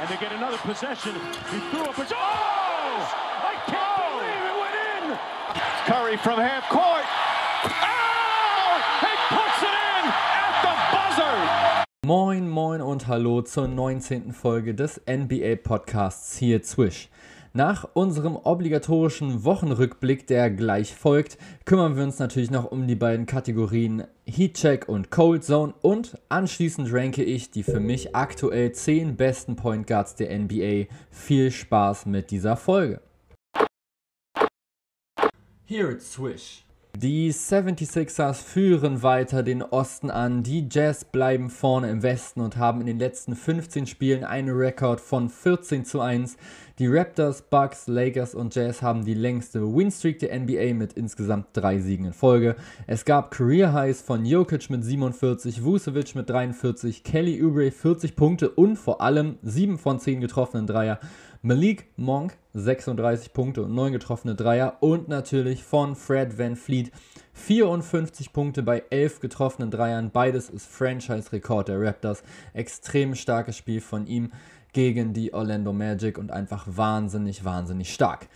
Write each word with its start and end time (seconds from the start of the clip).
and 0.00 0.08
they 0.08 0.16
get 0.16 0.32
another 0.32 0.56
possession. 0.58 1.12
He 1.52 1.58
threw 1.70 1.84
up 1.84 1.98
a... 1.98 2.06
Oh! 2.10 3.04
I 3.44 3.54
can't 3.66 4.00
oh! 4.00 4.16
believe 4.16 4.44
it 4.48 4.56
went 4.64 4.76
in! 4.96 5.18
Curry 5.84 6.16
from 6.16 6.40
half 6.40 6.66
court. 6.70 7.04
Oh! 7.64 8.80
He 9.04 9.12
puts 9.28 9.60
it 9.62 9.76
in 9.76 10.04
at 10.40 10.54
the 10.64 10.74
buzzer! 10.96 11.84
Moin, 12.06 12.48
moin 12.48 12.80
und 12.80 13.08
hallo 13.08 13.42
zur 13.42 13.68
19. 13.68 14.32
Folge 14.32 14.74
des 14.74 14.98
NBA 15.06 15.56
Podcasts 15.62 16.38
hier 16.38 16.62
Zwisch. 16.62 17.10
Nach 17.52 17.84
unserem 17.94 18.36
obligatorischen 18.36 19.42
Wochenrückblick, 19.42 20.28
der 20.28 20.52
gleich 20.52 20.94
folgt, 20.94 21.36
kümmern 21.64 21.96
wir 21.96 22.04
uns 22.04 22.20
natürlich 22.20 22.52
noch 22.52 22.70
um 22.70 22.86
die 22.86 22.94
beiden 22.94 23.26
Kategorien 23.26 24.04
Heatcheck 24.24 24.88
und 24.88 25.10
Cold 25.10 25.42
Zone 25.42 25.74
und 25.82 26.16
anschließend 26.28 26.92
ranke 26.92 27.24
ich 27.24 27.50
die 27.50 27.64
für 27.64 27.80
mich 27.80 28.14
aktuell 28.14 28.70
10 28.70 29.16
besten 29.16 29.56
Point 29.56 29.88
Guards 29.88 30.14
der 30.14 30.38
NBA. 30.38 30.84
Viel 31.10 31.50
Spaß 31.50 32.06
mit 32.06 32.30
dieser 32.30 32.56
Folge. 32.56 33.00
Here 35.64 35.90
it's 35.90 36.12
Swish. 36.12 36.64
Die 36.96 37.32
76ers 37.32 38.42
führen 38.42 39.02
weiter 39.02 39.42
den 39.42 39.62
Osten 39.62 40.10
an, 40.10 40.42
die 40.42 40.68
Jazz 40.70 41.04
bleiben 41.04 41.48
vorne 41.48 41.88
im 41.88 42.02
Westen 42.02 42.40
und 42.40 42.56
haben 42.56 42.80
in 42.80 42.86
den 42.86 42.98
letzten 42.98 43.36
15 43.36 43.86
Spielen 43.86 44.24
einen 44.24 44.50
Rekord 44.50 45.00
von 45.00 45.30
14 45.30 45.84
zu 45.84 46.00
1. 46.00 46.36
Die 46.80 46.86
Raptors, 46.86 47.42
Bucks, 47.42 47.88
Lakers 47.88 48.34
und 48.34 48.54
Jazz 48.54 48.80
haben 48.80 49.04
die 49.04 49.12
längste 49.12 49.60
Winstreak 49.60 50.18
der 50.20 50.34
NBA 50.40 50.72
mit 50.72 50.94
insgesamt 50.94 51.48
drei 51.52 51.78
Siegen 51.78 52.06
in 52.06 52.14
Folge. 52.14 52.56
Es 52.86 53.04
gab 53.04 53.30
Career 53.30 53.74
Highs 53.74 54.00
von 54.00 54.24
Jokic 54.24 54.70
mit 54.70 54.82
47, 54.82 55.62
Vucevic 55.62 56.14
mit 56.14 56.30
43, 56.30 57.04
Kelly 57.04 57.44
Oubre 57.44 57.70
40 57.70 58.16
Punkte 58.16 58.48
und 58.48 58.76
vor 58.76 59.02
allem 59.02 59.36
7 59.42 59.76
von 59.76 60.00
10 60.00 60.22
getroffenen 60.22 60.66
Dreier. 60.66 60.98
Malik 61.42 61.86
Monk 61.96 62.38
36 62.54 63.34
Punkte 63.34 63.62
und 63.62 63.74
9 63.74 63.92
getroffene 63.92 64.34
Dreier 64.34 64.78
und 64.80 65.08
natürlich 65.08 65.62
von 65.62 65.96
Fred 65.96 66.38
Van 66.38 66.56
Fleet 66.56 66.92
54 67.34 68.32
Punkte 68.32 68.62
bei 68.62 68.84
11 68.88 69.20
getroffenen 69.20 69.70
Dreiern. 69.70 70.10
Beides 70.12 70.48
ist 70.48 70.66
Franchise-Rekord 70.66 71.68
der 71.68 71.80
Raptors. 71.80 72.22
Extrem 72.54 73.14
starkes 73.14 73.58
Spiel 73.58 73.82
von 73.82 74.06
ihm 74.06 74.32
gegen 74.72 75.12
die 75.12 75.32
Orlando 75.34 75.72
Magic 75.72 76.18
und 76.18 76.30
einfach 76.30 76.66
wahnsinnig, 76.66 77.44
wahnsinnig 77.44 77.92
stark. 77.92 78.28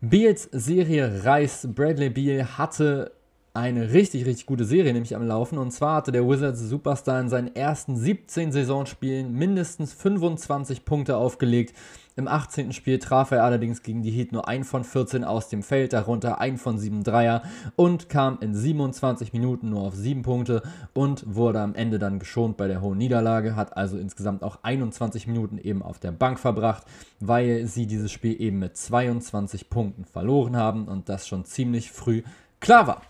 Beals 0.00 0.48
Serie 0.52 1.24
reißt. 1.24 1.74
Bradley 1.74 2.10
Beal 2.10 2.58
hatte 2.58 3.12
eine 3.54 3.92
richtig, 3.92 4.24
richtig 4.26 4.46
gute 4.46 4.64
Serie 4.64 4.92
nämlich 4.92 5.16
am 5.16 5.26
Laufen. 5.26 5.58
Und 5.58 5.72
zwar 5.72 5.96
hatte 5.96 6.12
der 6.12 6.28
Wizards 6.28 6.60
Superstar 6.60 7.20
in 7.20 7.28
seinen 7.28 7.54
ersten 7.54 7.96
17 7.96 8.52
Saisonspielen 8.52 9.32
mindestens 9.32 9.92
25 9.94 10.84
Punkte 10.84 11.16
aufgelegt. 11.16 11.74
Im 12.18 12.26
18. 12.26 12.72
Spiel 12.72 12.98
traf 12.98 13.30
er 13.30 13.44
allerdings 13.44 13.84
gegen 13.84 14.02
die 14.02 14.10
Heat 14.10 14.32
nur 14.32 14.48
ein 14.48 14.64
von 14.64 14.82
14 14.82 15.22
aus 15.22 15.48
dem 15.48 15.62
Feld, 15.62 15.92
darunter 15.92 16.40
ein 16.40 16.58
von 16.58 16.76
7 16.76 17.04
Dreier 17.04 17.44
und 17.76 18.08
kam 18.08 18.38
in 18.40 18.56
27 18.56 19.32
Minuten 19.32 19.70
nur 19.70 19.82
auf 19.82 19.94
7 19.94 20.22
Punkte 20.22 20.62
und 20.94 21.22
wurde 21.32 21.60
am 21.60 21.76
Ende 21.76 22.00
dann 22.00 22.18
geschont 22.18 22.56
bei 22.56 22.66
der 22.66 22.80
hohen 22.80 22.98
Niederlage, 22.98 23.54
hat 23.54 23.76
also 23.76 23.98
insgesamt 23.98 24.42
auch 24.42 24.58
21 24.64 25.28
Minuten 25.28 25.58
eben 25.58 25.80
auf 25.80 26.00
der 26.00 26.10
Bank 26.10 26.40
verbracht, 26.40 26.82
weil 27.20 27.68
sie 27.68 27.86
dieses 27.86 28.10
Spiel 28.10 28.42
eben 28.42 28.58
mit 28.58 28.76
22 28.76 29.70
Punkten 29.70 30.04
verloren 30.04 30.56
haben 30.56 30.88
und 30.88 31.08
das 31.08 31.28
schon 31.28 31.44
ziemlich 31.44 31.92
früh 31.92 32.24
klar 32.58 32.88
war. 32.88 33.02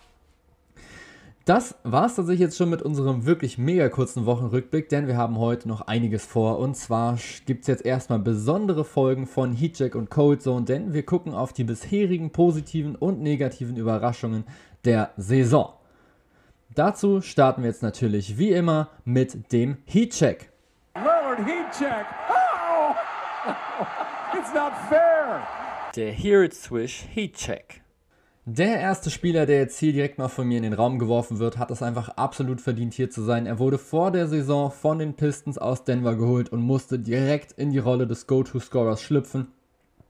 Das 1.49 1.73
war 1.81 2.05
es 2.05 2.13
tatsächlich 2.13 2.41
jetzt 2.41 2.57
schon 2.57 2.69
mit 2.69 2.83
unserem 2.83 3.25
wirklich 3.25 3.57
mega 3.57 3.89
kurzen 3.89 4.27
Wochenrückblick, 4.27 4.87
denn 4.87 5.07
wir 5.07 5.17
haben 5.17 5.39
heute 5.39 5.67
noch 5.67 5.81
einiges 5.81 6.23
vor. 6.23 6.59
Und 6.59 6.75
zwar 6.75 7.17
gibt 7.47 7.61
es 7.61 7.67
jetzt 7.67 7.83
erstmal 7.83 8.19
besondere 8.19 8.85
Folgen 8.85 9.25
von 9.25 9.51
Heatcheck 9.51 9.95
und 9.95 10.11
Cold 10.11 10.43
Zone, 10.43 10.65
denn 10.65 10.93
wir 10.93 11.01
gucken 11.01 11.33
auf 11.33 11.51
die 11.51 11.63
bisherigen 11.63 12.29
positiven 12.29 12.95
und 12.95 13.21
negativen 13.21 13.77
Überraschungen 13.77 14.43
der 14.85 15.09
Saison. 15.17 15.73
Dazu 16.75 17.19
starten 17.19 17.63
wir 17.63 17.69
jetzt 17.71 17.81
natürlich 17.81 18.37
wie 18.37 18.51
immer 18.51 18.89
mit 19.03 19.51
dem 19.51 19.77
Heatcheck. 19.87 20.51
Lillard 20.93 21.39
Heatcheck. 21.39 22.05
Oh! 22.29 22.93
It's 24.37 24.53
not 24.53 24.73
fair. 24.87 25.41
Der 25.95 26.11
Here 26.11 26.45
It 26.45 26.53
Swish 26.53 27.07
Heatcheck. 27.11 27.81
Der 28.51 28.79
erste 28.79 29.11
Spieler, 29.11 29.45
der 29.45 29.59
jetzt 29.59 29.77
hier 29.77 29.93
direkt 29.93 30.17
mal 30.17 30.27
von 30.27 30.47
mir 30.47 30.57
in 30.57 30.63
den 30.63 30.73
Raum 30.73 30.97
geworfen 30.97 31.37
wird, 31.37 31.59
hat 31.59 31.69
es 31.69 31.83
einfach 31.83 32.09
absolut 32.09 32.61
verdient, 32.61 32.95
hier 32.95 33.11
zu 33.11 33.21
sein. 33.21 33.45
Er 33.45 33.59
wurde 33.59 33.77
vor 33.77 34.09
der 34.09 34.25
Saison 34.25 34.71
von 34.71 34.97
den 34.97 35.13
Pistons 35.13 35.59
aus 35.59 35.83
Denver 35.83 36.15
geholt 36.15 36.49
und 36.49 36.63
musste 36.63 36.97
direkt 36.97 37.51
in 37.51 37.69
die 37.69 37.77
Rolle 37.77 38.07
des 38.07 38.25
Go-To-Scorers 38.25 39.03
schlüpfen. 39.03 39.49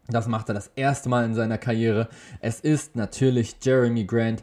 Das 0.07 0.29
macht 0.29 0.47
er 0.47 0.55
das 0.55 0.71
erste 0.77 1.09
Mal 1.09 1.25
in 1.25 1.33
seiner 1.33 1.57
Karriere. 1.57 2.07
Es 2.39 2.61
ist 2.61 2.95
natürlich 2.95 3.57
Jeremy 3.61 4.05
Grant. 4.05 4.41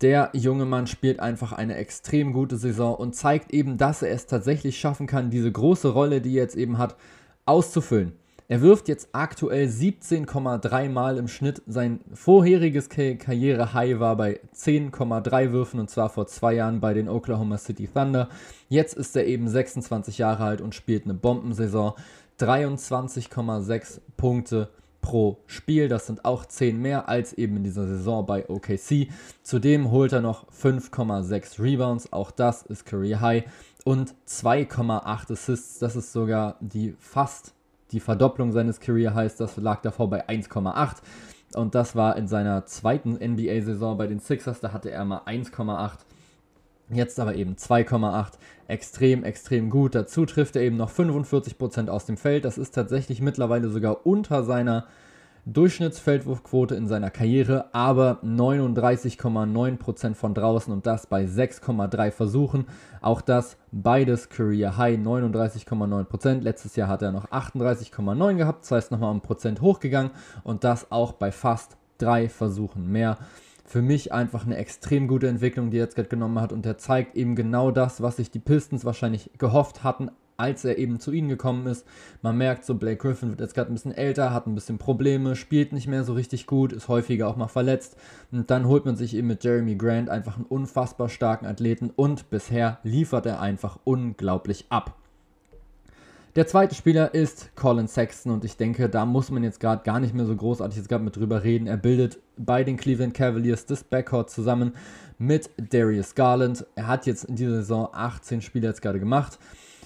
Der 0.00 0.30
junge 0.32 0.64
Mann 0.64 0.86
spielt 0.86 1.20
einfach 1.20 1.52
eine 1.52 1.76
extrem 1.76 2.32
gute 2.32 2.56
Saison 2.56 2.94
und 2.94 3.14
zeigt 3.14 3.52
eben, 3.52 3.76
dass 3.76 4.00
er 4.00 4.12
es 4.12 4.24
tatsächlich 4.24 4.80
schaffen 4.80 5.06
kann, 5.06 5.28
diese 5.28 5.52
große 5.52 5.88
Rolle, 5.88 6.22
die 6.22 6.30
er 6.30 6.44
jetzt 6.44 6.56
eben 6.56 6.78
hat, 6.78 6.96
auszufüllen. 7.44 8.14
Er 8.46 8.60
wirft 8.60 8.88
jetzt 8.88 9.08
aktuell 9.12 9.68
17,3 9.68 10.90
Mal 10.90 11.16
im 11.16 11.28
Schnitt. 11.28 11.62
Sein 11.66 12.00
vorheriges 12.12 12.90
Karriere-High 12.90 14.00
war 14.00 14.16
bei 14.16 14.38
10,3 14.54 15.52
Würfen 15.52 15.80
und 15.80 15.88
zwar 15.88 16.10
vor 16.10 16.26
zwei 16.26 16.52
Jahren 16.52 16.78
bei 16.78 16.92
den 16.92 17.08
Oklahoma 17.08 17.56
City 17.56 17.88
Thunder. 17.88 18.28
Jetzt 18.68 18.96
ist 18.98 19.16
er 19.16 19.24
eben 19.26 19.48
26 19.48 20.18
Jahre 20.18 20.44
alt 20.44 20.60
und 20.60 20.74
spielt 20.74 21.04
eine 21.04 21.14
Bombensaison. 21.14 21.94
23,6 22.38 24.00
Punkte 24.18 24.68
pro 25.00 25.38
Spiel. 25.46 25.88
Das 25.88 26.06
sind 26.06 26.26
auch 26.26 26.44
10 26.44 26.78
mehr 26.82 27.08
als 27.08 27.32
eben 27.32 27.56
in 27.56 27.64
dieser 27.64 27.86
Saison 27.86 28.26
bei 28.26 28.46
OKC. 28.46 29.08
Zudem 29.42 29.90
holt 29.90 30.12
er 30.12 30.20
noch 30.20 30.46
5,6 30.50 31.62
Rebounds. 31.62 32.12
Auch 32.12 32.30
das 32.30 32.62
ist 32.62 32.84
Career 32.84 33.22
High. 33.22 33.44
Und 33.84 34.14
2,8 34.28 35.32
Assists. 35.32 35.78
Das 35.78 35.96
ist 35.96 36.12
sogar 36.12 36.56
die 36.60 36.94
fast 36.98 37.54
die 37.94 38.00
Verdopplung 38.00 38.52
seines 38.52 38.80
Career 38.80 39.14
Highs, 39.14 39.36
das 39.36 39.56
lag 39.56 39.80
davor 39.80 40.10
bei 40.10 40.28
1,8. 40.28 40.96
Und 41.54 41.74
das 41.74 41.94
war 41.94 42.16
in 42.16 42.26
seiner 42.26 42.66
zweiten 42.66 43.12
NBA-Saison 43.14 43.96
bei 43.96 44.08
den 44.08 44.18
Sixers, 44.18 44.60
da 44.60 44.72
hatte 44.72 44.90
er 44.90 45.04
mal 45.04 45.22
1,8. 45.26 45.98
Jetzt 46.90 47.18
aber 47.18 47.34
eben 47.36 47.54
2,8. 47.54 48.32
Extrem, 48.68 49.24
extrem 49.24 49.70
gut. 49.70 49.94
Dazu 49.94 50.26
trifft 50.26 50.56
er 50.56 50.62
eben 50.62 50.76
noch 50.76 50.90
45% 50.90 51.88
aus 51.88 52.04
dem 52.04 52.16
Feld. 52.16 52.44
Das 52.44 52.58
ist 52.58 52.74
tatsächlich 52.74 53.22
mittlerweile 53.22 53.70
sogar 53.70 54.06
unter 54.06 54.44
seiner 54.44 54.86
Durchschnittsfeldwurfquote 55.46 56.74
in 56.74 56.88
seiner 56.88 57.10
Karriere, 57.10 57.74
aber 57.74 58.18
39,9% 58.24 60.14
von 60.14 60.32
draußen 60.32 60.72
und 60.72 60.86
das 60.86 61.06
bei 61.06 61.24
6,3 61.24 62.10
Versuchen. 62.10 62.66
Auch 63.02 63.20
das 63.20 63.58
beides 63.70 64.30
Career 64.30 64.78
High 64.78 64.98
39,9%. 64.98 66.40
Letztes 66.40 66.76
Jahr 66.76 66.88
hat 66.88 67.02
er 67.02 67.12
noch 67.12 67.30
38,9 67.30 68.36
gehabt, 68.36 68.64
das 68.64 68.70
heißt 68.70 68.90
nochmal 68.90 69.10
um 69.10 69.20
Prozent 69.20 69.60
hochgegangen 69.60 70.12
und 70.44 70.64
das 70.64 70.90
auch 70.90 71.12
bei 71.12 71.30
fast 71.30 71.76
drei 71.98 72.30
Versuchen 72.30 72.90
mehr. 72.90 73.18
Für 73.66 73.82
mich 73.82 74.12
einfach 74.12 74.46
eine 74.46 74.56
extrem 74.56 75.08
gute 75.08 75.28
Entwicklung, 75.28 75.70
die 75.70 75.78
er 75.78 75.84
jetzt 75.84 75.96
gerade 75.96 76.08
genommen 76.08 76.40
hat 76.40 76.52
und 76.52 76.64
der 76.64 76.78
zeigt 76.78 77.16
eben 77.16 77.34
genau 77.34 77.70
das, 77.70 78.02
was 78.02 78.16
sich 78.16 78.30
die 78.30 78.38
Pistons 78.38 78.84
wahrscheinlich 78.84 79.30
gehofft 79.38 79.84
hatten, 79.84 80.10
als 80.36 80.64
er 80.64 80.78
eben 80.78 81.00
zu 81.00 81.12
ihnen 81.12 81.28
gekommen 81.28 81.66
ist. 81.66 81.86
Man 82.22 82.36
merkt 82.36 82.64
so, 82.64 82.74
Blake 82.74 82.96
Griffin 82.96 83.30
wird 83.30 83.40
jetzt 83.40 83.54
gerade 83.54 83.70
ein 83.70 83.74
bisschen 83.74 83.92
älter, 83.92 84.32
hat 84.32 84.46
ein 84.46 84.54
bisschen 84.54 84.78
Probleme, 84.78 85.36
spielt 85.36 85.72
nicht 85.72 85.86
mehr 85.86 86.04
so 86.04 86.14
richtig 86.14 86.46
gut, 86.46 86.72
ist 86.72 86.88
häufiger 86.88 87.28
auch 87.28 87.36
mal 87.36 87.48
verletzt. 87.48 87.96
Und 88.32 88.50
dann 88.50 88.66
holt 88.66 88.84
man 88.84 88.96
sich 88.96 89.14
eben 89.14 89.28
mit 89.28 89.44
Jeremy 89.44 89.76
Grant 89.76 90.10
einfach 90.10 90.36
einen 90.36 90.46
unfassbar 90.46 91.08
starken 91.08 91.46
Athleten 91.46 91.90
und 91.94 92.30
bisher 92.30 92.78
liefert 92.82 93.26
er 93.26 93.40
einfach 93.40 93.78
unglaublich 93.84 94.66
ab. 94.70 94.96
Der 96.36 96.48
zweite 96.48 96.74
Spieler 96.74 97.14
ist 97.14 97.54
Colin 97.54 97.86
Sexton 97.86 98.32
und 98.32 98.44
ich 98.44 98.56
denke, 98.56 98.88
da 98.88 99.06
muss 99.06 99.30
man 99.30 99.44
jetzt 99.44 99.60
gerade 99.60 99.84
gar 99.84 100.00
nicht 100.00 100.14
mehr 100.14 100.26
so 100.26 100.34
großartig 100.34 100.76
jetzt 100.76 100.88
gerade 100.88 101.04
mit 101.04 101.14
drüber 101.14 101.44
reden. 101.44 101.68
Er 101.68 101.76
bildet 101.76 102.18
bei 102.36 102.64
den 102.64 102.76
Cleveland 102.76 103.14
Cavaliers 103.14 103.66
das 103.66 103.84
Backcourt 103.84 104.30
zusammen 104.30 104.72
mit 105.16 105.48
Darius 105.56 106.16
Garland. 106.16 106.66
Er 106.74 106.88
hat 106.88 107.06
jetzt 107.06 107.22
in 107.22 107.36
dieser 107.36 107.58
Saison 107.58 107.88
18 107.92 108.42
Spiele 108.42 108.66
jetzt 108.66 108.82
gerade 108.82 108.98
gemacht. 108.98 109.38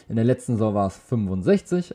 In 0.08 0.16
der 0.16 0.24
letzten 0.24 0.54
Saison 0.54 0.74
war 0.74 0.86
es 0.86 0.96
65 0.96 1.94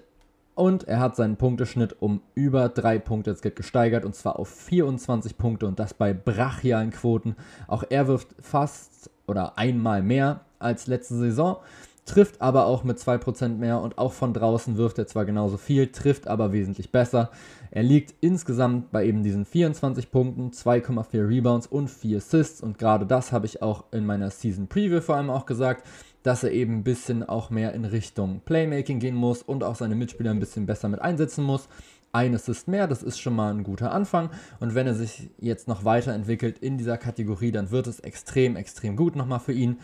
und 0.55 0.87
er 0.87 0.99
hat 0.99 1.15
seinen 1.15 1.35
Punkteschnitt 1.35 1.95
um 1.99 2.21
über 2.35 2.69
drei 2.69 2.99
Punkte 2.99 3.31
jetzt 3.31 3.41
gesteigert 3.55 4.05
und 4.05 4.15
zwar 4.15 4.37
auf 4.37 4.49
24 4.49 5.37
Punkte 5.37 5.65
und 5.65 5.79
das 5.79 5.95
bei 5.95 6.13
brachialen 6.13 6.91
Quoten. 6.91 7.35
Auch 7.67 7.83
er 7.89 8.07
wirft 8.07 8.27
fast 8.39 9.09
oder 9.25 9.57
einmal 9.57 10.03
mehr 10.03 10.41
als 10.59 10.85
letzte 10.85 11.15
Saison, 11.15 11.57
trifft 12.05 12.41
aber 12.41 12.67
auch 12.67 12.83
mit 12.83 12.99
2% 12.99 13.57
mehr 13.57 13.81
und 13.81 13.97
auch 13.97 14.13
von 14.13 14.33
draußen 14.33 14.77
wirft 14.77 14.99
er 14.99 15.07
zwar 15.07 15.25
genauso 15.25 15.57
viel, 15.57 15.87
trifft 15.87 16.27
aber 16.27 16.51
wesentlich 16.51 16.91
besser. 16.91 17.31
Er 17.71 17.81
liegt 17.81 18.13
insgesamt 18.21 18.91
bei 18.91 19.05
eben 19.05 19.23
diesen 19.23 19.45
24 19.45 20.11
Punkten, 20.11 20.51
2,4 20.51 21.27
Rebounds 21.27 21.65
und 21.65 21.89
4 21.89 22.17
Assists 22.17 22.61
und 22.61 22.77
gerade 22.77 23.07
das 23.07 23.31
habe 23.31 23.47
ich 23.47 23.63
auch 23.63 23.85
in 23.91 24.05
meiner 24.05 24.29
Season 24.29 24.67
Preview 24.67 25.01
vor 25.01 25.15
allem 25.15 25.31
auch 25.31 25.47
gesagt 25.47 25.87
dass 26.23 26.43
er 26.43 26.51
eben 26.51 26.77
ein 26.77 26.83
bisschen 26.83 27.23
auch 27.23 27.49
mehr 27.49 27.73
in 27.73 27.85
Richtung 27.85 28.41
Playmaking 28.45 28.99
gehen 28.99 29.15
muss 29.15 29.43
und 29.43 29.63
auch 29.63 29.75
seine 29.75 29.95
Mitspieler 29.95 30.31
ein 30.31 30.39
bisschen 30.39 30.65
besser 30.65 30.89
mit 30.89 31.01
einsetzen 31.01 31.43
muss. 31.43 31.67
Ein 32.11 32.35
Assist 32.35 32.67
mehr, 32.67 32.87
das 32.87 33.03
ist 33.03 33.19
schon 33.19 33.35
mal 33.35 33.53
ein 33.53 33.63
guter 33.63 33.91
Anfang. 33.91 34.29
Und 34.59 34.75
wenn 34.75 34.87
er 34.87 34.93
sich 34.93 35.29
jetzt 35.39 35.67
noch 35.67 35.83
weiterentwickelt 35.83 36.59
in 36.59 36.77
dieser 36.77 36.97
Kategorie, 36.97 37.51
dann 37.51 37.71
wird 37.71 37.87
es 37.87 37.99
extrem, 37.99 38.55
extrem 38.55 38.95
gut 38.95 39.15
nochmal 39.15 39.39
für 39.39 39.53
ihn. 39.53 39.79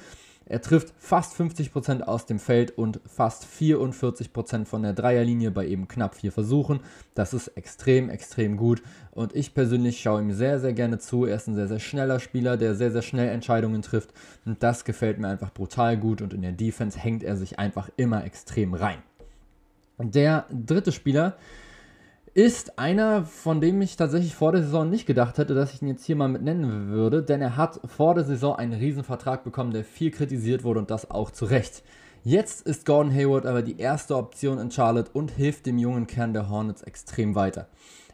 Er 0.49 0.61
trifft 0.61 0.93
fast 0.97 1.39
50% 1.39 2.01
aus 2.01 2.25
dem 2.25 2.39
Feld 2.39 2.75
und 2.75 2.99
fast 3.05 3.45
44% 3.45 4.65
von 4.65 4.81
der 4.81 4.93
Dreierlinie 4.93 5.51
bei 5.51 5.67
eben 5.67 5.87
knapp 5.87 6.15
vier 6.15 6.31
Versuchen. 6.31 6.79
Das 7.13 7.35
ist 7.35 7.49
extrem, 7.49 8.09
extrem 8.09 8.57
gut. 8.57 8.81
Und 9.11 9.35
ich 9.35 9.53
persönlich 9.53 10.01
schaue 10.01 10.21
ihm 10.21 10.31
sehr, 10.31 10.59
sehr 10.59 10.73
gerne 10.73 10.97
zu. 10.97 11.25
Er 11.25 11.35
ist 11.35 11.47
ein 11.47 11.55
sehr, 11.55 11.67
sehr 11.67 11.79
schneller 11.79 12.19
Spieler, 12.19 12.57
der 12.57 12.73
sehr, 12.73 12.91
sehr 12.91 13.03
schnell 13.03 13.29
Entscheidungen 13.29 13.83
trifft. 13.83 14.11
Und 14.43 14.63
das 14.63 14.85
gefällt 14.85 15.19
mir 15.19 15.27
einfach 15.27 15.53
brutal 15.53 15.97
gut. 15.97 16.19
Und 16.19 16.33
in 16.33 16.41
der 16.41 16.51
Defense 16.51 16.97
hängt 16.97 17.21
er 17.21 17.37
sich 17.37 17.59
einfach 17.59 17.91
immer 17.95 18.25
extrem 18.25 18.73
rein. 18.73 19.03
Der 19.99 20.45
dritte 20.49 20.91
Spieler, 20.91 21.37
ist 22.33 22.79
einer, 22.79 23.25
von 23.25 23.61
dem 23.61 23.81
ich 23.81 23.95
tatsächlich 23.95 24.35
vor 24.35 24.51
der 24.51 24.63
Saison 24.63 24.89
nicht 24.89 25.05
gedacht 25.05 25.37
hätte, 25.37 25.55
dass 25.55 25.73
ich 25.73 25.81
ihn 25.81 25.87
jetzt 25.87 26.05
hier 26.05 26.15
mal 26.15 26.27
mit 26.27 26.41
nennen 26.41 26.89
würde, 26.89 27.23
denn 27.23 27.41
er 27.41 27.57
hat 27.57 27.79
vor 27.85 28.15
der 28.15 28.23
Saison 28.23 28.55
einen 28.55 28.73
Riesenvertrag 28.73 29.43
bekommen, 29.43 29.71
der 29.71 29.83
viel 29.83 30.11
kritisiert 30.11 30.63
wurde 30.63 30.79
und 30.79 30.91
das 30.91 31.09
auch 31.09 31.31
zu 31.31 31.45
Recht. 31.45 31.83
Jetzt 32.23 32.67
ist 32.67 32.85
Gordon 32.85 33.13
Hayward 33.13 33.45
aber 33.45 33.61
die 33.61 33.79
erste 33.79 34.15
Option 34.17 34.59
in 34.59 34.71
Charlotte 34.71 35.11
und 35.13 35.31
hilft 35.31 35.65
dem 35.65 35.77
jungen 35.77 36.05
Kern 36.05 36.33
der 36.33 36.49
Hornets 36.49 36.81
extrem 36.81 37.33
weiter. 37.35 37.67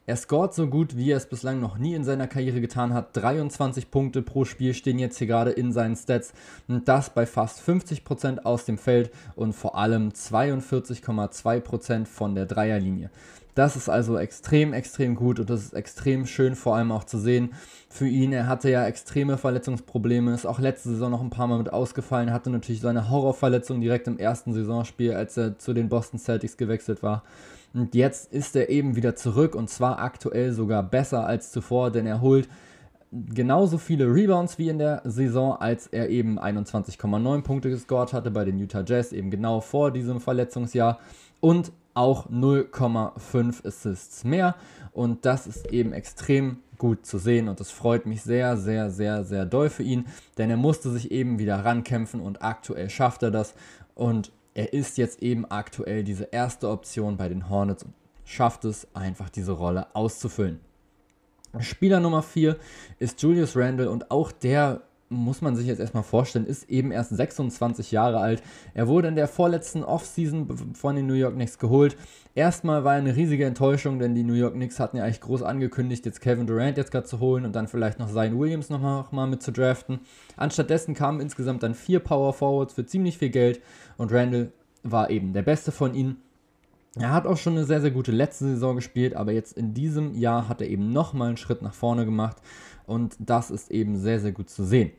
Er 0.08 0.18
scoret 0.18 0.54
so 0.54 0.68
gut, 0.68 0.96
wie 0.96 1.10
er 1.10 1.18
es 1.18 1.26
bislang 1.26 1.60
noch 1.60 1.80
nie 1.80 1.96
in 1.96 2.04
seiner 2.04 2.28
Karriere 2.28 2.62
getan 2.62 2.94
hat. 2.94 3.18
23 3.18 3.90
Punkte 3.90 4.22
pro 4.22 4.46
Spiel 4.46 4.76
stehen 4.76 5.00
jetzt 5.00 5.18
hier 5.18 5.26
gerade 5.26 5.50
in 5.50 5.72
seinen 5.72 5.96
Stats. 5.96 6.32
Und 6.68 6.88
das 6.88 7.10
bei 7.10 7.26
fast 7.26 7.68
50% 7.68 8.44
aus 8.44 8.66
dem 8.66 8.78
Feld 8.78 9.10
und 9.36 9.54
vor 9.54 9.76
allem 9.76 10.10
42,2% 10.10 12.06
von 12.06 12.36
der 12.36 12.46
Dreierlinie. 12.46 13.10
Das 13.56 13.78
ist 13.78 13.88
also 13.88 14.18
extrem, 14.18 14.74
extrem 14.74 15.16
gut 15.16 15.40
und 15.40 15.50
das 15.50 15.64
ist 15.64 15.74
extrem 15.74 16.26
schön 16.26 16.56
vor 16.56 16.76
allem 16.76 16.92
auch 16.92 17.06
zu 17.06 17.18
sehen 17.18 17.54
für 17.90 18.08
ihn. 18.08 18.34
Er 18.34 18.48
hatte 18.48 18.70
ja 18.70 18.86
extreme 18.86 19.38
Verletzungsprobleme, 19.38 20.34
ist 20.34 20.46
auch 20.46 20.60
letzte 20.60 20.90
Saison 20.90 21.10
noch 21.10 21.22
ein 21.22 21.30
paar 21.30 21.48
Mal 21.48 21.58
mit 21.58 21.72
ausgefallen, 21.72 22.34
hatte 22.34 22.50
natürlich 22.50 22.82
seine 22.82 23.10
Horrorverletzung 23.10 23.80
direkt 23.80 24.08
im 24.08 24.20
ersten 24.20 24.54
Saisonspiel, 24.54 25.14
als 25.14 25.38
er 25.38 25.58
zu 25.58 25.74
den 25.74 25.88
Boston 25.88 26.20
Celtics 26.20 26.58
gewechselt 26.58 27.02
war. 27.02 27.24
Und 27.74 27.96
jetzt 27.96 28.32
ist 28.34 28.58
er 28.58 28.70
eben 28.70 28.98
wieder 28.98 29.16
zurück 29.16 29.56
und 29.56 29.70
zwar 29.70 30.00
aktuell 30.00 30.52
sogar 30.52 30.84
besser 30.84 31.26
als 31.26 31.52
zuvor, 31.52 31.92
denn 31.92 32.06
er 32.06 32.20
holt 32.20 32.50
genauso 33.12 33.78
viele 33.78 34.14
Rebounds 34.14 34.58
wie 34.58 34.68
in 34.68 34.80
der 34.80 35.02
Saison, 35.06 35.56
als 35.56 35.88
er 35.88 36.10
eben 36.10 36.38
21,9 36.38 37.42
Punkte 37.42 37.70
gescored 37.70 38.12
hatte 38.12 38.32
bei 38.32 38.44
den 38.44 38.60
Utah 38.60 38.84
Jazz, 38.86 39.14
eben 39.14 39.32
genau 39.32 39.62
vor 39.62 39.92
diesem 39.92 40.20
Verletzungsjahr. 40.20 41.00
Und 41.40 41.72
auch 41.96 42.30
0,5 42.30 43.66
Assists 43.66 44.24
mehr. 44.24 44.56
Und 44.92 45.26
das 45.26 45.48
ist 45.48 45.72
eben 45.72 45.92
extrem 45.94 46.58
gut 46.78 47.06
zu 47.06 47.18
sehen 47.18 47.48
und 47.48 47.60
es 47.62 47.72
freut 47.72 48.06
mich 48.06 48.22
sehr, 48.22 48.58
sehr, 48.58 48.90
sehr, 48.90 49.24
sehr 49.24 49.46
doll 49.46 49.70
für 49.70 49.84
ihn, 49.84 50.06
denn 50.38 50.50
er 50.50 50.58
musste 50.58 50.92
sich 50.92 51.12
eben 51.12 51.40
wieder 51.40 51.64
rankämpfen 51.64 52.20
und 52.20 52.42
aktuell 52.42 52.90
schafft 52.90 53.24
er 53.24 53.32
das 53.32 53.54
und 53.94 54.32
er 54.54 54.74
ist 54.74 54.98
jetzt 54.98 55.22
eben 55.22 55.46
aktuell 55.46 56.04
diese 56.04 56.26
erste 56.26 56.70
Option 56.70 57.18
bei 57.18 57.30
den 57.30 57.50
Hornets 57.50 57.84
und 57.84 57.94
schafft 58.24 58.66
es 58.66 58.88
einfach 58.94 59.30
diese 59.30 59.52
Rolle 59.54 59.88
auszufüllen. 59.94 60.60
Spieler 61.60 62.00
Nummer 62.00 62.22
4 62.22 62.58
ist 63.00 63.22
Julius 63.22 63.56
Randle 63.56 63.90
und 63.90 64.12
auch 64.12 64.32
der 64.32 64.82
muss 65.16 65.42
man 65.42 65.56
sich 65.56 65.68
jetzt 65.68 65.80
erstmal 65.80 66.04
vorstellen, 66.04 66.46
ist 66.46 66.70
eben 66.70 66.92
erst 66.92 67.16
26 67.16 67.92
Jahre 67.92 68.20
alt. 68.20 68.44
Er 68.74 68.88
wurde 68.88 69.08
in 69.08 69.16
der 69.16 69.28
vorletzten 69.28 69.84
Offseason 69.84 70.74
von 70.74 70.96
den 70.96 71.08
New 71.08 71.14
York 71.14 71.34
Knicks 71.34 71.58
geholt. 71.58 71.98
Erstmal 72.36 72.84
war 72.84 72.94
er 72.94 73.00
eine 73.00 73.16
riesige 73.16 73.46
Enttäuschung, 73.46 74.00
denn 74.00 74.14
die 74.14 74.24
New 74.24 74.34
York 74.34 74.54
Knicks 74.54 74.80
hatten 74.80 74.98
ja 74.98 75.04
eigentlich 75.04 75.22
groß 75.22 75.42
angekündigt, 75.42 76.06
jetzt 76.06 76.22
Kevin 76.22 76.48
Durant 76.48 76.78
jetzt 76.78 76.92
gerade 76.92 77.06
zu 77.06 77.20
holen 77.20 77.46
und 77.46 77.56
dann 77.56 77.68
vielleicht 77.68 77.98
noch 77.98 78.12
Zion 78.12 78.38
Williams 78.38 78.70
nochmal 78.70 78.98
noch 78.98 79.12
mal 79.12 79.28
mit 79.28 79.42
zu 79.42 79.52
draften. 79.52 80.00
Anstattdessen 80.36 80.94
kamen 80.94 81.22
insgesamt 81.22 81.64
dann 81.64 81.76
vier 81.76 82.00
Power 82.00 82.34
Forwards 82.34 82.74
für 82.74 82.86
ziemlich 82.86 83.18
viel 83.18 83.30
Geld 83.30 83.62
und 83.98 84.12
Randall 84.12 84.52
war 84.84 85.10
eben 85.10 85.34
der 85.34 85.44
beste 85.44 85.72
von 85.72 85.96
ihnen. 85.96 86.18
Er 86.98 87.12
hat 87.12 87.28
auch 87.28 87.38
schon 87.38 87.54
eine 87.54 87.66
sehr, 87.66 87.82
sehr 87.82 87.92
gute 87.92 88.12
letzte 88.12 88.46
Saison 88.46 88.78
gespielt, 88.78 89.16
aber 89.16 89.34
jetzt 89.34 89.58
in 89.58 89.74
diesem 89.74 90.16
Jahr 90.16 90.48
hat 90.48 90.62
er 90.62 90.70
eben 90.70 90.94
nochmal 90.94 91.28
einen 91.28 91.38
Schritt 91.38 91.62
nach 91.62 91.74
vorne 91.74 92.06
gemacht 92.06 92.38
und 92.86 93.18
das 93.20 93.52
ist 93.52 93.70
eben 93.70 93.98
sehr, 93.98 94.20
sehr 94.22 94.32
gut 94.32 94.50
zu 94.50 94.64
sehen. 94.64 94.92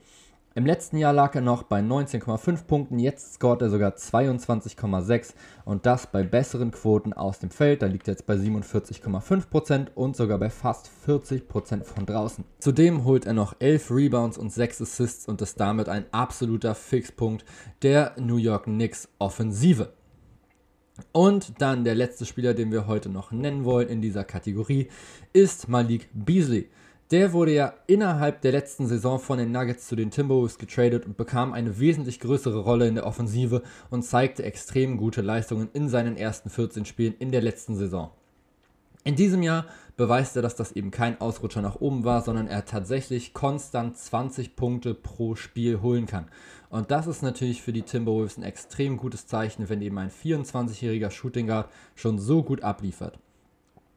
Im 0.57 0.65
letzten 0.65 0.97
Jahr 0.97 1.13
lag 1.13 1.35
er 1.35 1.43
noch 1.43 1.65
bei 1.65 1.81
19,5 1.81 2.65
Punkten, 2.65 2.99
jetzt 2.99 3.35
scoret 3.35 3.61
er 3.61 3.69
sogar 3.69 3.91
22,6 3.91 5.35
und 5.67 5.85
das 5.85 6.07
bei 6.07 6.23
besseren 6.23 6.71
Quoten 6.71 7.13
aus 7.13 7.39
dem 7.41 7.51
Feld. 7.51 7.83
Da 7.83 7.87
liegt 7.89 8.09
er 8.09 8.13
jetzt 8.13 8.25
bei 8.25 8.37
47,5% 8.37 9.89
und 9.95 10.17
sogar 10.17 10.39
bei 10.39 10.49
fast 10.49 10.91
40% 11.07 11.85
von 11.85 12.07
draußen. 12.07 12.47
Zudem 12.59 13.05
holt 13.05 13.27
er 13.27 13.35
noch 13.35 13.57
11 13.59 13.91
Rebounds 13.91 14.39
und 14.39 14.51
6 14.51 14.81
Assists 14.81 15.29
und 15.29 15.43
ist 15.43 15.61
damit 15.61 15.91
ein 15.91 16.07
absoluter 16.11 16.75
Fixpunkt 16.75 17.45
der 17.83 18.15
New 18.19 18.39
York 18.39 18.65
Knicks 18.65 19.11
Offensive. 19.19 19.93
Und 21.13 21.61
dann 21.61 21.85
der 21.85 21.95
letzte 21.95 22.25
Spieler, 22.25 22.55
den 22.55 22.73
wir 22.73 22.87
heute 22.87 23.11
noch 23.11 23.31
nennen 23.31 23.67
wollen 23.67 23.89
in 23.89 24.01
dieser 24.01 24.25
Kategorie, 24.25 24.89
ist 25.35 25.69
Malik 25.69 26.09
Beasley. 26.15 26.71
Der 27.13 27.33
wurde 27.33 27.53
ja 27.53 27.73
innerhalb 27.87 28.41
der 28.41 28.51
letzten 28.51 28.89
Saison 28.89 29.21
von 29.21 29.39
den 29.39 29.53
Nuggets 29.53 29.87
zu 29.87 29.95
den 29.95 30.11
Timberwolves 30.11 30.59
getradet 30.59 31.07
und 31.07 31.17
bekam 31.17 31.53
eine 31.53 31.79
wesentlich 31.79 32.19
größere 32.19 32.59
Rolle 32.59 32.89
in 32.89 32.97
der 32.97 33.07
Offensive 33.07 33.63
und 33.91 34.03
zeigte 34.03 34.43
extrem 34.43 34.97
gute 34.97 35.23
Leistungen 35.23 35.69
in 35.73 35.89
seinen 35.89 36.17
ersten 36.17 36.51
14 36.51 36.85
Spielen 36.85 37.15
in 37.21 37.31
der 37.31 37.43
letzten 37.43 37.77
Saison. 37.77 38.11
In 39.05 39.15
diesem 39.15 39.45
Jahr 39.45 39.67
beweist 39.97 40.35
er, 40.35 40.43
dass 40.43 40.57
das 40.57 40.73
eben 40.73 40.91
kein 40.91 41.21
Ausrutscher 41.21 41.63
nach 41.63 41.81
oben 41.81 42.03
war, 42.03 42.23
sondern 42.23 42.49
er 42.49 42.65
tatsächlich 42.65 43.33
konstant 43.33 43.97
20 43.97 44.57
Punkte 44.57 44.93
pro 44.93 45.37
Spiel 45.37 45.81
holen 45.81 46.07
kann. 46.07 46.27
Und 46.71 46.91
das 46.91 47.07
ist 47.07 47.23
natürlich 47.23 47.63
für 47.63 47.73
die 47.73 47.83
Timberwolves 47.83 48.37
ein 48.37 48.43
extrem 48.43 48.97
gutes 48.97 49.29
Zeichen, 49.29 49.69
wenn 49.69 49.81
eben 49.81 49.97
ein 49.99 50.11
24-jähriger 50.11 51.13
Shooting 51.13 51.47
Guard 51.47 51.71
schon 51.95 52.19
so 52.19 52.43
gut 52.43 52.65
abliefert. 52.65 53.17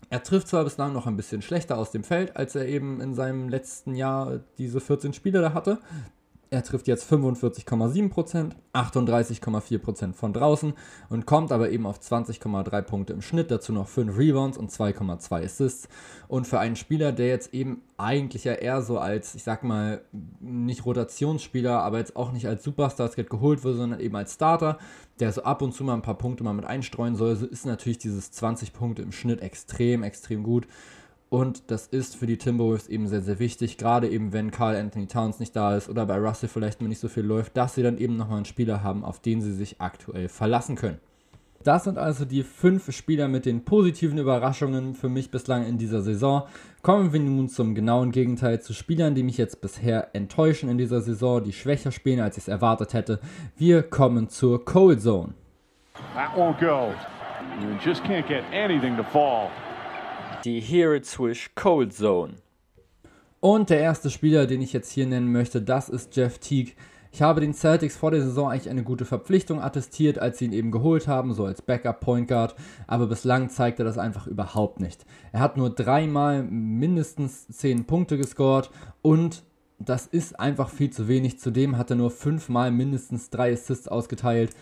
Er 0.09 0.23
trifft 0.23 0.47
zwar 0.47 0.63
bislang 0.63 0.93
noch 0.93 1.05
ein 1.05 1.17
bisschen 1.17 1.41
schlechter 1.41 1.77
aus 1.77 1.91
dem 1.91 2.03
Feld, 2.03 2.35
als 2.35 2.55
er 2.55 2.67
eben 2.67 2.99
in 2.99 3.13
seinem 3.13 3.47
letzten 3.47 3.95
Jahr 3.95 4.39
diese 4.57 4.81
14 4.81 5.13
Spiele 5.13 5.41
da 5.41 5.53
hatte. 5.53 5.79
Er 6.51 6.63
trifft 6.63 6.87
jetzt 6.87 7.11
45,7%, 7.11 8.53
38,4% 8.73 10.13
von 10.13 10.33
draußen 10.33 10.73
und 11.09 11.27
kommt 11.27 11.51
aber 11.51 11.69
eben 11.69 11.85
auf 11.85 11.99
20,3 11.99 12.81
Punkte 12.81 13.13
im 13.13 13.21
Schnitt, 13.21 13.51
dazu 13.51 13.71
noch 13.71 13.87
5 13.87 14.17
Rebounds 14.17 14.57
und 14.57 14.71
2,2 14.71 15.45
Assists. 15.45 15.87
Und 16.27 16.47
für 16.47 16.59
einen 16.59 16.75
Spieler, 16.75 17.11
der 17.11 17.27
jetzt 17.27 17.53
eben 17.53 17.83
eigentlich 17.97 18.45
ja 18.45 18.53
eher 18.53 18.81
so 18.81 18.97
als, 18.97 19.35
ich 19.35 19.43
sag 19.43 19.63
mal, 19.63 20.01
nicht 20.39 20.85
Rotationsspieler, 20.85 21.83
aber 21.83 21.99
jetzt 21.99 22.15
auch 22.15 22.31
nicht 22.31 22.47
als 22.47 22.63
Superstar 22.63 23.09
geholt 23.09 23.63
wird, 23.63 23.77
sondern 23.77 23.99
eben 23.99 24.15
als 24.15 24.33
Starter, 24.33 24.79
der 25.19 25.31
so 25.31 25.43
ab 25.43 25.61
und 25.61 25.73
zu 25.73 25.83
mal 25.83 25.93
ein 25.93 26.01
paar 26.01 26.17
Punkte 26.17 26.43
mal 26.43 26.53
mit 26.53 26.65
einstreuen 26.65 27.15
soll, 27.15 27.35
so 27.35 27.45
ist 27.45 27.67
natürlich 27.67 27.99
dieses 27.99 28.31
20 28.31 28.73
Punkte 28.73 29.03
im 29.03 29.11
Schnitt 29.11 29.41
extrem, 29.41 30.01
extrem 30.01 30.41
gut. 30.41 30.67
Und 31.29 31.69
das 31.69 31.85
ist 31.85 32.15
für 32.15 32.25
die 32.25 32.37
Timberwolves 32.37 32.87
eben 32.87 33.07
sehr, 33.07 33.21
sehr 33.21 33.37
wichtig, 33.37 33.77
gerade 33.77 34.09
eben 34.09 34.33
wenn 34.33 34.49
Carl 34.49 34.75
Anthony 34.75 35.05
Towns 35.05 35.39
nicht 35.39 35.55
da 35.55 35.77
ist 35.77 35.87
oder 35.87 36.07
bei 36.07 36.17
Russell 36.17 36.49
vielleicht 36.49 36.81
mal 36.81 36.87
nicht 36.87 36.99
so 36.99 37.07
viel 37.07 37.23
läuft, 37.23 37.55
dass 37.55 37.75
sie 37.75 37.83
dann 37.83 37.99
eben 37.99 38.17
nochmal 38.17 38.37
einen 38.37 38.45
Spieler 38.45 38.81
haben, 38.81 39.05
auf 39.05 39.19
den 39.19 39.41
sie 39.41 39.53
sich 39.53 39.79
aktuell 39.79 40.27
verlassen 40.27 40.75
können. 40.75 40.97
Das 41.63 41.83
sind 41.83 41.97
also 41.97 42.25
die 42.25 42.43
fünf 42.43 42.91
Spieler 42.95 43.27
mit 43.27 43.45
den 43.45 43.63
positiven 43.63 44.17
Überraschungen 44.17 44.95
für 44.95 45.09
mich 45.09 45.29
bislang 45.29 45.67
in 45.67 45.77
dieser 45.77 46.01
Saison. 46.01 46.43
Kommen 46.81 47.11
wir 47.13 47.19
nun 47.19 47.49
zum 47.49 47.75
genauen 47.75 48.11
Gegenteil 48.11 48.61
zu 48.61 48.73
Spielern, 48.73 49.13
die 49.13 49.23
mich 49.23 49.37
jetzt 49.37 49.61
bisher 49.61 50.15
enttäuschen 50.15 50.69
in 50.69 50.77
dieser 50.77 51.01
Saison, 51.01 51.43
die 51.43 51.51
schwächer 51.51 51.91
spielen, 51.91 52.21
als 52.21 52.37
ich 52.37 52.43
es 52.43 52.47
erwartet 52.47 52.93
hätte. 52.93 53.19
Wir 53.57 53.83
kommen 53.83 54.29
zur 54.29 54.63
Cold 54.63 55.01
Zone. 55.01 55.33
That 56.15 56.33
won't 56.35 56.59
go. 56.59 56.93
You 57.61 57.77
just 57.83 58.03
can't 58.03 58.25
get 58.25 58.43
anything 58.53 58.95
to 58.95 59.03
fall 59.03 59.49
die 60.45 60.61
Swish 61.03 61.51
Cold 61.55 61.93
Zone. 61.93 62.35
Und 63.39 63.69
der 63.69 63.79
erste 63.79 64.09
Spieler, 64.09 64.47
den 64.47 64.61
ich 64.61 64.73
jetzt 64.73 64.91
hier 64.91 65.05
nennen 65.05 65.31
möchte, 65.31 65.61
das 65.61 65.89
ist 65.89 66.15
Jeff 66.15 66.39
Teague. 66.39 66.73
Ich 67.11 67.21
habe 67.21 67.41
den 67.41 67.53
Celtics 67.53 67.95
vor 67.95 68.11
der 68.11 68.21
Saison 68.21 68.49
eigentlich 68.49 68.69
eine 68.69 68.83
gute 68.83 69.05
Verpflichtung 69.05 69.61
attestiert, 69.61 70.19
als 70.19 70.37
sie 70.37 70.45
ihn 70.45 70.53
eben 70.53 70.71
geholt 70.71 71.07
haben, 71.07 71.33
so 71.33 71.45
als 71.45 71.61
Backup 71.61 72.01
Point 72.01 72.27
Guard, 72.27 72.55
aber 72.85 73.07
bislang 73.07 73.49
zeigt 73.49 73.79
er 73.79 73.85
das 73.85 73.97
einfach 73.97 74.27
überhaupt 74.27 74.79
nicht. 74.79 75.05
Er 75.31 75.39
hat 75.39 75.57
nur 75.57 75.71
dreimal 75.71 76.43
mindestens 76.43 77.47
10 77.47 77.85
Punkte 77.85 78.17
gescored 78.17 78.69
und 79.01 79.43
das 79.79 80.05
ist 80.05 80.39
einfach 80.39 80.69
viel 80.69 80.91
zu 80.91 81.07
wenig. 81.07 81.39
Zudem 81.39 81.77
hat 81.77 81.89
er 81.89 81.95
nur 81.95 82.11
fünfmal 82.11 82.69
mindestens 82.69 83.29
drei 83.29 83.53
Assists 83.53 83.87
ausgeteilt 83.87 84.55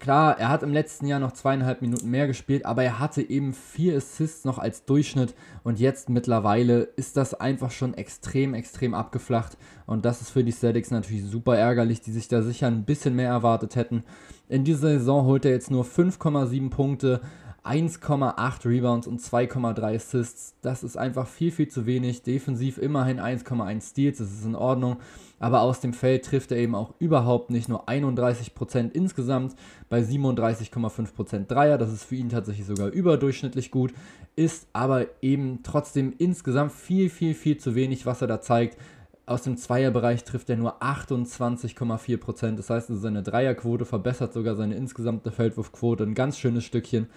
Klar, 0.00 0.38
er 0.38 0.48
hat 0.48 0.62
im 0.62 0.72
letzten 0.72 1.06
Jahr 1.06 1.20
noch 1.20 1.32
zweieinhalb 1.32 1.80
Minuten 1.80 2.10
mehr 2.10 2.26
gespielt, 2.26 2.66
aber 2.66 2.82
er 2.82 2.98
hatte 2.98 3.22
eben 3.22 3.54
vier 3.54 3.96
Assists 3.96 4.44
noch 4.44 4.58
als 4.58 4.84
Durchschnitt 4.84 5.34
und 5.62 5.80
jetzt 5.80 6.10
mittlerweile 6.10 6.80
ist 6.96 7.16
das 7.16 7.32
einfach 7.32 7.70
schon 7.70 7.94
extrem, 7.94 8.54
extrem 8.54 8.92
abgeflacht 8.92 9.56
und 9.86 10.04
das 10.04 10.20
ist 10.20 10.30
für 10.30 10.44
die 10.44 10.52
Celtics 10.52 10.90
natürlich 10.90 11.24
super 11.24 11.56
ärgerlich, 11.56 12.00
die 12.00 12.12
sich 12.12 12.28
da 12.28 12.42
sicher 12.42 12.66
ein 12.66 12.84
bisschen 12.84 13.14
mehr 13.14 13.30
erwartet 13.30 13.76
hätten. 13.76 14.02
In 14.48 14.64
dieser 14.64 14.88
Saison 14.98 15.24
holt 15.24 15.44
er 15.44 15.52
jetzt 15.52 15.70
nur 15.70 15.84
5,7 15.84 16.70
Punkte, 16.70 17.20
1,8 17.64 18.68
Rebounds 18.68 19.06
und 19.06 19.22
2,3 19.22 19.96
Assists. 19.96 20.54
Das 20.60 20.84
ist 20.84 20.98
einfach 20.98 21.26
viel, 21.26 21.50
viel 21.50 21.68
zu 21.68 21.86
wenig. 21.86 22.22
Defensiv 22.22 22.76
immerhin 22.76 23.18
1,1 23.18 23.90
Steals, 23.90 24.18
das 24.18 24.30
ist 24.30 24.44
in 24.44 24.54
Ordnung. 24.54 24.98
Aber 25.44 25.60
aus 25.60 25.80
dem 25.80 25.92
Feld 25.92 26.24
trifft 26.24 26.52
er 26.52 26.56
eben 26.56 26.74
auch 26.74 26.94
überhaupt 26.98 27.50
nicht 27.50 27.68
nur 27.68 27.86
31% 27.86 28.92
insgesamt 28.92 29.54
bei 29.90 30.00
37,5% 30.00 31.48
Dreier. 31.48 31.76
Das 31.76 31.92
ist 31.92 32.04
für 32.04 32.14
ihn 32.14 32.30
tatsächlich 32.30 32.64
sogar 32.64 32.88
überdurchschnittlich 32.88 33.70
gut. 33.70 33.92
Ist 34.36 34.66
aber 34.72 35.04
eben 35.20 35.60
trotzdem 35.62 36.14
insgesamt 36.16 36.72
viel, 36.72 37.10
viel, 37.10 37.34
viel 37.34 37.58
zu 37.58 37.74
wenig, 37.74 38.06
was 38.06 38.22
er 38.22 38.26
da 38.26 38.40
zeigt. 38.40 38.78
Aus 39.26 39.42
dem 39.42 39.58
Zweierbereich 39.58 40.24
trifft 40.24 40.48
er 40.48 40.56
nur 40.56 40.82
28,4%. 40.82 42.56
Das 42.56 42.70
heißt, 42.70 42.88
seine 42.88 43.22
Dreierquote 43.22 43.84
verbessert 43.84 44.32
sogar 44.32 44.56
seine 44.56 44.76
insgesamte 44.76 45.30
Feldwurfquote 45.30 46.04
ein 46.04 46.14
ganz 46.14 46.38
schönes 46.38 46.64
Stückchen. 46.64 47.08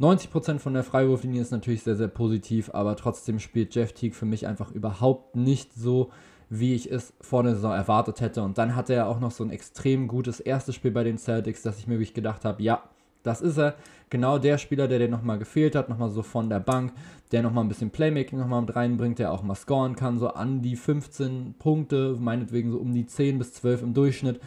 90% 0.00 0.58
von 0.58 0.72
der 0.72 0.84
Freiwurflinie 0.84 1.42
ist 1.42 1.50
natürlich 1.50 1.82
sehr, 1.82 1.96
sehr 1.96 2.08
positiv, 2.08 2.70
aber 2.72 2.96
trotzdem 2.96 3.40
spielt 3.40 3.74
Jeff 3.74 3.92
Teague 3.92 4.16
für 4.16 4.24
mich 4.24 4.46
einfach 4.46 4.70
überhaupt 4.70 5.36
nicht 5.36 5.74
so, 5.74 6.10
wie 6.58 6.74
ich 6.74 6.90
es 6.90 7.12
vor 7.20 7.42
der 7.42 7.54
Saison 7.54 7.72
erwartet 7.72 8.20
hätte. 8.20 8.42
Und 8.42 8.58
dann 8.58 8.76
hatte 8.76 8.94
er 8.94 9.08
auch 9.08 9.20
noch 9.20 9.30
so 9.30 9.44
ein 9.44 9.50
extrem 9.50 10.08
gutes 10.08 10.40
erstes 10.40 10.74
Spiel 10.74 10.90
bei 10.90 11.04
den 11.04 11.18
Celtics, 11.18 11.62
dass 11.62 11.78
ich 11.78 11.86
mir 11.86 11.94
wirklich 11.94 12.14
gedacht 12.14 12.44
habe, 12.44 12.62
ja, 12.62 12.82
das 13.22 13.40
ist 13.40 13.58
er. 13.58 13.74
Genau 14.10 14.38
der 14.38 14.58
Spieler, 14.58 14.86
der 14.86 15.00
dir 15.00 15.08
nochmal 15.08 15.38
gefehlt 15.38 15.74
hat, 15.74 15.88
nochmal 15.88 16.10
so 16.10 16.22
von 16.22 16.48
der 16.48 16.60
Bank, 16.60 16.92
der 17.32 17.42
nochmal 17.42 17.64
ein 17.64 17.68
bisschen 17.68 17.90
Playmaking 17.90 18.38
nochmal 18.38 18.60
mit 18.60 18.76
reinbringt, 18.76 19.18
der 19.18 19.32
auch 19.32 19.42
mal 19.42 19.54
scoren 19.56 19.96
kann, 19.96 20.18
so 20.18 20.28
an 20.28 20.62
die 20.62 20.76
15 20.76 21.54
Punkte, 21.58 22.16
meinetwegen 22.20 22.70
so 22.70 22.78
um 22.78 22.92
die 22.92 23.06
10 23.06 23.38
bis 23.38 23.54
12 23.54 23.82
im 23.82 23.94
Durchschnitt. 23.94 24.40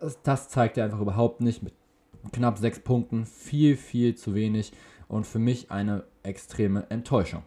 Das, 0.00 0.20
das 0.22 0.48
zeigt 0.48 0.76
er 0.76 0.84
einfach 0.84 1.00
überhaupt 1.00 1.40
nicht 1.40 1.62
mit 1.62 1.72
knapp 2.32 2.58
6 2.58 2.80
Punkten. 2.80 3.24
Viel, 3.24 3.76
viel 3.76 4.14
zu 4.16 4.34
wenig 4.34 4.72
und 5.08 5.26
für 5.26 5.38
mich 5.38 5.70
eine 5.70 6.04
extreme 6.22 6.90
Enttäuschung. 6.90 7.42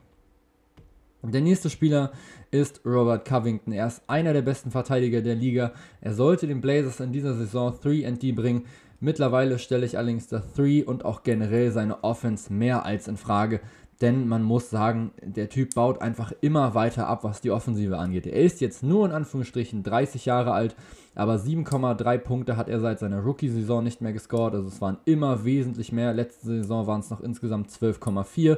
Der 1.29 1.41
nächste 1.41 1.69
Spieler 1.69 2.11
ist 2.51 2.79
Robert 2.85 3.27
Covington. 3.27 3.73
Er 3.73 3.87
ist 3.87 4.01
einer 4.07 4.31
der 4.31 4.43
besten 4.43 4.71
Verteidiger 4.71 5.21
der 5.21 5.35
Liga. 5.35 5.73
Er 5.99 6.13
sollte 6.13 6.47
den 6.47 6.61
Blazers 6.61 7.01
in 7.01 7.11
dieser 7.11 7.33
Saison 7.33 7.73
3D 7.73 8.33
bringen. 8.33 8.65
Mittlerweile 9.01 9.59
stelle 9.59 9.85
ich 9.85 9.97
allerdings 9.97 10.27
das 10.27 10.53
3 10.53 10.85
und 10.85 11.03
auch 11.03 11.23
generell 11.23 11.71
seine 11.71 12.03
Offense 12.03 12.51
mehr 12.51 12.85
als 12.85 13.09
in 13.09 13.17
Frage, 13.17 13.59
denn 14.01 14.27
man 14.27 14.43
muss 14.43 14.69
sagen, 14.69 15.11
der 15.21 15.49
Typ 15.49 15.75
baut 15.75 16.01
einfach 16.01 16.31
immer 16.41 16.75
weiter 16.75 17.07
ab, 17.07 17.23
was 17.23 17.41
die 17.41 17.51
Offensive 17.51 17.97
angeht. 17.97 18.25
Er 18.25 18.41
ist 18.41 18.61
jetzt 18.61 18.83
nur 18.83 19.05
in 19.05 19.11
Anführungsstrichen 19.11 19.83
30 19.83 20.25
Jahre 20.25 20.51
alt, 20.51 20.75
aber 21.15 21.35
7,3 21.35 22.17
Punkte 22.19 22.57
hat 22.57 22.69
er 22.69 22.79
seit 22.79 22.99
seiner 22.99 23.21
Rookie-Saison 23.21 23.83
nicht 23.83 24.01
mehr 24.01 24.13
gescored. 24.13 24.53
Also 24.53 24.67
es 24.67 24.81
waren 24.81 24.97
immer 25.05 25.43
wesentlich 25.45 25.91
mehr. 25.91 26.13
Letzte 26.13 26.47
Saison 26.47 26.85
waren 26.85 27.01
es 27.01 27.09
noch 27.09 27.21
insgesamt 27.21 27.69
12,4. 27.69 28.57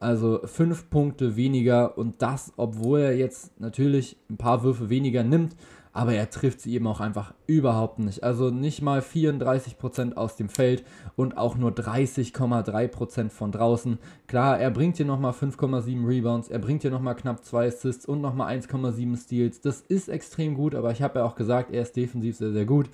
Also 0.00 0.40
5 0.42 0.90
Punkte 0.90 1.36
weniger 1.36 1.96
und 1.96 2.22
das, 2.22 2.52
obwohl 2.56 3.00
er 3.00 3.16
jetzt 3.16 3.60
natürlich 3.60 4.16
ein 4.28 4.38
paar 4.38 4.62
Würfe 4.64 4.88
weniger 4.88 5.22
nimmt 5.22 5.54
aber 5.92 6.14
er 6.14 6.30
trifft 6.30 6.60
sie 6.60 6.74
eben 6.74 6.86
auch 6.86 7.00
einfach 7.00 7.34
überhaupt 7.46 7.98
nicht. 7.98 8.22
Also 8.22 8.50
nicht 8.50 8.82
mal 8.82 9.00
34% 9.00 10.14
aus 10.14 10.36
dem 10.36 10.48
Feld 10.48 10.84
und 11.16 11.36
auch 11.36 11.56
nur 11.56 11.72
30,3% 11.72 13.30
von 13.30 13.52
draußen. 13.52 13.98
Klar, 14.26 14.58
er 14.58 14.70
bringt 14.70 14.96
hier 14.98 15.06
nochmal 15.06 15.32
5,7 15.32 16.06
Rebounds, 16.06 16.48
er 16.48 16.60
bringt 16.60 16.82
hier 16.82 16.90
nochmal 16.90 17.16
knapp 17.16 17.44
2 17.44 17.66
Assists 17.66 18.06
und 18.06 18.20
nochmal 18.20 18.56
1,7 18.56 19.16
Steals. 19.16 19.60
Das 19.60 19.80
ist 19.80 20.08
extrem 20.08 20.54
gut, 20.54 20.74
aber 20.74 20.92
ich 20.92 21.02
habe 21.02 21.20
ja 21.20 21.24
auch 21.24 21.34
gesagt, 21.34 21.72
er 21.72 21.82
ist 21.82 21.96
defensiv 21.96 22.36
sehr, 22.36 22.52
sehr 22.52 22.66
gut. 22.66 22.88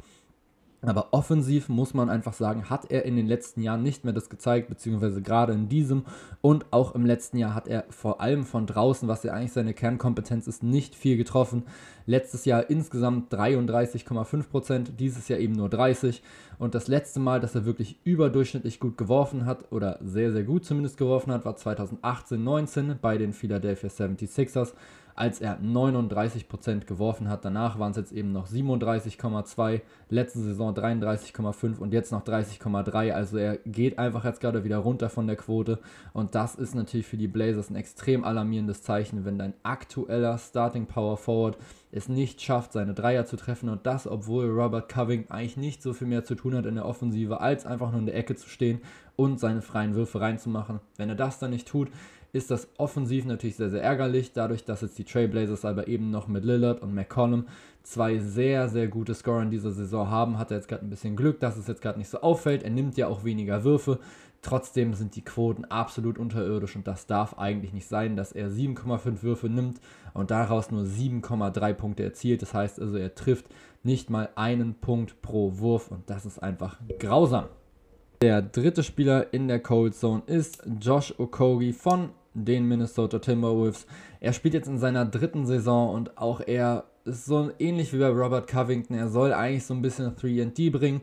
Aber 0.82 1.08
offensiv 1.12 1.68
muss 1.68 1.94
man 1.94 2.10
einfach 2.10 2.34
sagen, 2.34 2.68
hat 2.68 2.90
er 2.90 3.04
in 3.04 3.16
den 3.16 3.26
letzten 3.26 3.62
Jahren 3.62 3.82
nicht 3.82 4.04
mehr 4.04 4.12
das 4.12 4.28
gezeigt, 4.28 4.68
beziehungsweise 4.68 5.22
gerade 5.22 5.52
in 5.52 5.68
diesem 5.68 6.04
und 6.42 6.66
auch 6.70 6.94
im 6.94 7.06
letzten 7.06 7.38
Jahr 7.38 7.54
hat 7.54 7.66
er 7.66 7.84
vor 7.88 8.20
allem 8.20 8.44
von 8.44 8.66
draußen, 8.66 9.08
was 9.08 9.22
ja 9.22 9.32
eigentlich 9.32 9.52
seine 9.52 9.74
Kernkompetenz 9.74 10.46
ist, 10.46 10.62
nicht 10.62 10.94
viel 10.94 11.16
getroffen. 11.16 11.64
Letztes 12.04 12.44
Jahr 12.44 12.70
insgesamt 12.70 13.32
33,5%, 13.32 14.92
dieses 14.96 15.28
Jahr 15.28 15.40
eben 15.40 15.54
nur 15.54 15.68
30%. 15.68 16.20
Und 16.58 16.74
das 16.74 16.88
letzte 16.88 17.20
Mal, 17.20 17.40
dass 17.40 17.54
er 17.54 17.64
wirklich 17.64 17.98
überdurchschnittlich 18.04 18.78
gut 18.78 18.96
geworfen 18.96 19.44
hat, 19.44 19.72
oder 19.72 19.98
sehr, 20.02 20.32
sehr 20.32 20.44
gut 20.44 20.64
zumindest 20.64 20.96
geworfen 20.98 21.32
hat, 21.32 21.44
war 21.44 21.56
2018-19 21.56 22.94
bei 23.00 23.18
den 23.18 23.32
Philadelphia 23.32 23.88
76ers 23.88 24.72
als 25.16 25.40
er 25.40 25.58
39% 25.60 26.84
geworfen 26.84 27.28
hat. 27.28 27.44
Danach 27.44 27.78
waren 27.78 27.90
es 27.90 27.96
jetzt 27.96 28.12
eben 28.12 28.32
noch 28.32 28.46
37,2, 28.46 29.80
letzte 30.10 30.40
Saison 30.40 30.74
33,5 30.74 31.78
und 31.78 31.92
jetzt 31.92 32.12
noch 32.12 32.22
30,3. 32.22 33.12
Also 33.12 33.38
er 33.38 33.56
geht 33.64 33.98
einfach 33.98 34.24
jetzt 34.24 34.40
gerade 34.40 34.62
wieder 34.62 34.78
runter 34.78 35.08
von 35.08 35.26
der 35.26 35.36
Quote 35.36 35.78
und 36.12 36.34
das 36.34 36.54
ist 36.54 36.74
natürlich 36.74 37.06
für 37.06 37.16
die 37.16 37.28
Blazers 37.28 37.70
ein 37.70 37.76
extrem 37.76 38.24
alarmierendes 38.24 38.82
Zeichen, 38.82 39.24
wenn 39.24 39.38
dein 39.38 39.54
aktueller 39.62 40.36
Starting 40.36 40.86
Power 40.86 41.16
Forward 41.16 41.56
es 41.90 42.08
nicht 42.08 42.42
schafft, 42.42 42.72
seine 42.72 42.92
Dreier 42.92 43.24
zu 43.24 43.36
treffen 43.36 43.70
und 43.70 43.86
das, 43.86 44.06
obwohl 44.06 44.50
Robert 44.50 44.90
Coving 44.90 45.30
eigentlich 45.30 45.56
nicht 45.56 45.82
so 45.82 45.94
viel 45.94 46.06
mehr 46.06 46.24
zu 46.24 46.34
tun 46.34 46.54
hat 46.54 46.66
in 46.66 46.74
der 46.74 46.84
Offensive, 46.84 47.40
als 47.40 47.64
einfach 47.64 47.90
nur 47.90 48.00
in 48.00 48.06
der 48.06 48.16
Ecke 48.16 48.36
zu 48.36 48.48
stehen 48.48 48.80
und 49.16 49.40
seine 49.40 49.62
freien 49.62 49.94
Würfe 49.94 50.20
reinzumachen. 50.20 50.80
Wenn 50.96 51.08
er 51.08 51.14
das 51.14 51.38
dann 51.38 51.50
nicht 51.50 51.66
tut, 51.66 51.88
ist 52.36 52.50
das 52.50 52.68
offensiv 52.78 53.24
natürlich 53.24 53.56
sehr, 53.56 53.70
sehr 53.70 53.82
ärgerlich, 53.82 54.32
dadurch, 54.32 54.64
dass 54.64 54.82
jetzt 54.82 54.98
die 54.98 55.04
Trailblazers 55.04 55.64
aber 55.64 55.88
eben 55.88 56.10
noch 56.10 56.28
mit 56.28 56.44
Lillard 56.44 56.82
und 56.82 56.94
McCollum 56.94 57.46
zwei 57.82 58.18
sehr, 58.18 58.68
sehr 58.68 58.88
gute 58.88 59.14
Scorer 59.14 59.42
in 59.42 59.50
dieser 59.50 59.70
Saison 59.70 60.10
haben, 60.10 60.38
hat 60.38 60.50
er 60.50 60.58
jetzt 60.58 60.68
gerade 60.68 60.84
ein 60.84 60.90
bisschen 60.90 61.16
Glück, 61.16 61.40
dass 61.40 61.56
es 61.56 61.66
jetzt 61.66 61.82
gerade 61.82 61.98
nicht 61.98 62.08
so 62.08 62.20
auffällt. 62.20 62.62
Er 62.62 62.70
nimmt 62.70 62.96
ja 62.96 63.06
auch 63.06 63.24
weniger 63.24 63.64
Würfe. 63.64 63.98
Trotzdem 64.42 64.94
sind 64.94 65.16
die 65.16 65.24
Quoten 65.24 65.64
absolut 65.64 66.18
unterirdisch 66.18 66.76
und 66.76 66.86
das 66.86 67.06
darf 67.06 67.38
eigentlich 67.38 67.72
nicht 67.72 67.88
sein, 67.88 68.16
dass 68.16 68.32
er 68.32 68.50
7,5 68.50 69.22
Würfe 69.22 69.48
nimmt 69.48 69.80
und 70.14 70.30
daraus 70.30 70.70
nur 70.70 70.84
7,3 70.84 71.72
Punkte 71.72 72.04
erzielt. 72.04 72.42
Das 72.42 72.54
heißt 72.54 72.80
also, 72.80 72.96
er 72.96 73.14
trifft 73.14 73.46
nicht 73.82 74.10
mal 74.10 74.28
einen 74.36 74.74
Punkt 74.74 75.22
pro 75.22 75.58
Wurf 75.58 75.90
und 75.90 76.08
das 76.10 76.26
ist 76.26 76.40
einfach 76.40 76.78
grausam. 76.98 77.46
Der 78.22 78.40
dritte 78.40 78.82
Spieler 78.82 79.32
in 79.34 79.46
der 79.46 79.60
Cold 79.60 79.94
Zone 79.94 80.22
ist 80.26 80.62
Josh 80.80 81.14
Okogi 81.18 81.72
von 81.72 82.10
den 82.44 82.66
Minnesota 82.66 83.18
Timberwolves. 83.18 83.86
Er 84.20 84.32
spielt 84.32 84.54
jetzt 84.54 84.68
in 84.68 84.78
seiner 84.78 85.04
dritten 85.04 85.46
Saison 85.46 85.94
und 85.94 86.18
auch 86.18 86.40
er 86.40 86.84
ist 87.04 87.24
so 87.24 87.50
ähnlich 87.58 87.92
wie 87.92 87.98
bei 87.98 88.08
Robert 88.08 88.48
Covington. 88.48 88.96
Er 88.96 89.08
soll 89.08 89.32
eigentlich 89.32 89.64
so 89.64 89.74
ein 89.74 89.82
bisschen 89.82 90.14
3D 90.14 90.70
bringen, 90.70 91.00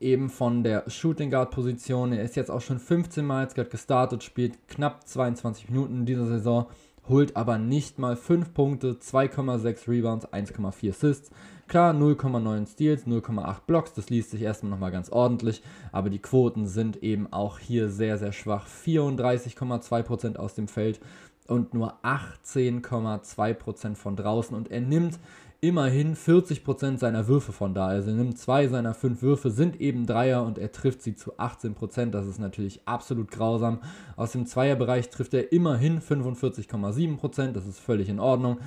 eben 0.00 0.30
von 0.30 0.62
der 0.62 0.88
Shooting 0.88 1.30
Guard 1.30 1.50
Position. 1.50 2.12
Er 2.12 2.22
ist 2.22 2.36
jetzt 2.36 2.50
auch 2.50 2.60
schon 2.60 2.78
15 2.78 3.24
Mal 3.24 3.42
jetzt 3.42 3.54
gerade 3.54 3.70
gestartet, 3.70 4.22
spielt 4.22 4.68
knapp 4.68 5.06
22 5.06 5.68
Minuten 5.68 6.00
in 6.00 6.06
dieser 6.06 6.26
Saison 6.26 6.66
holt 7.08 7.36
aber 7.36 7.58
nicht 7.58 7.98
mal 7.98 8.16
5 8.16 8.54
Punkte, 8.54 8.94
2,6 8.94 9.88
Rebounds, 9.88 10.28
1,4 10.28 10.90
Assists. 10.90 11.30
Klar, 11.72 11.94
0,9 11.94 12.70
Steals, 12.70 13.06
0,8 13.06 13.60
Blocks, 13.66 13.94
das 13.94 14.10
liest 14.10 14.32
sich 14.32 14.42
erstmal 14.42 14.68
nochmal 14.68 14.90
ganz 14.90 15.08
ordentlich, 15.08 15.62
aber 15.90 16.10
die 16.10 16.18
Quoten 16.18 16.66
sind 16.66 17.02
eben 17.02 17.32
auch 17.32 17.58
hier 17.58 17.88
sehr, 17.88 18.18
sehr 18.18 18.32
schwach. 18.32 18.66
34,2% 18.66 20.36
aus 20.36 20.54
dem 20.54 20.68
Feld 20.68 21.00
und 21.46 21.72
nur 21.72 21.94
18,2% 22.04 23.94
von 23.94 24.16
draußen 24.16 24.54
und 24.54 24.70
er 24.70 24.82
nimmt 24.82 25.18
immerhin 25.62 26.14
40% 26.14 26.98
seiner 26.98 27.26
Würfe 27.26 27.52
von 27.52 27.72
da. 27.72 27.86
Also 27.86 28.10
er 28.10 28.16
nimmt 28.16 28.36
zwei 28.36 28.68
seiner 28.68 28.92
fünf 28.92 29.22
Würfe, 29.22 29.50
sind 29.50 29.80
eben 29.80 30.04
Dreier 30.04 30.44
und 30.44 30.58
er 30.58 30.72
trifft 30.72 31.00
sie 31.00 31.14
zu 31.14 31.38
18%. 31.38 32.10
Das 32.10 32.26
ist 32.26 32.38
natürlich 32.38 32.82
absolut 32.84 33.30
grausam. 33.30 33.78
Aus 34.16 34.32
dem 34.32 34.44
Zweierbereich 34.44 35.08
trifft 35.08 35.32
er 35.32 35.52
immerhin 35.52 36.02
45,7%. 36.02 37.52
Das 37.52 37.66
ist 37.66 37.78
völlig 37.78 38.10
in 38.10 38.20
Ordnung. 38.20 38.58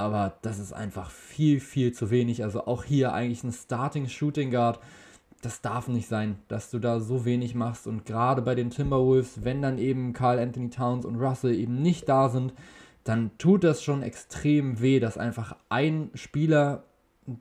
Aber 0.00 0.34
das 0.42 0.58
ist 0.58 0.72
einfach 0.72 1.10
viel, 1.10 1.60
viel 1.60 1.92
zu 1.92 2.10
wenig. 2.10 2.42
Also 2.42 2.66
auch 2.66 2.84
hier 2.84 3.12
eigentlich 3.12 3.44
ein 3.44 3.52
Starting 3.52 4.08
Shooting 4.08 4.50
Guard. 4.50 4.80
Das 5.42 5.60
darf 5.62 5.88
nicht 5.88 6.08
sein, 6.08 6.38
dass 6.48 6.70
du 6.70 6.78
da 6.78 7.00
so 7.00 7.24
wenig 7.24 7.54
machst. 7.54 7.86
Und 7.86 8.04
gerade 8.04 8.42
bei 8.42 8.54
den 8.54 8.70
Timberwolves, 8.70 9.44
wenn 9.44 9.62
dann 9.62 9.78
eben 9.78 10.12
Carl 10.12 10.38
Anthony 10.38 10.70
Towns 10.70 11.04
und 11.04 11.16
Russell 11.16 11.54
eben 11.54 11.80
nicht 11.80 12.08
da 12.08 12.28
sind, 12.28 12.52
dann 13.04 13.30
tut 13.38 13.64
das 13.64 13.82
schon 13.82 14.02
extrem 14.02 14.80
weh, 14.80 15.00
dass 15.00 15.16
einfach 15.16 15.56
ein 15.68 16.10
Spieler, 16.14 16.84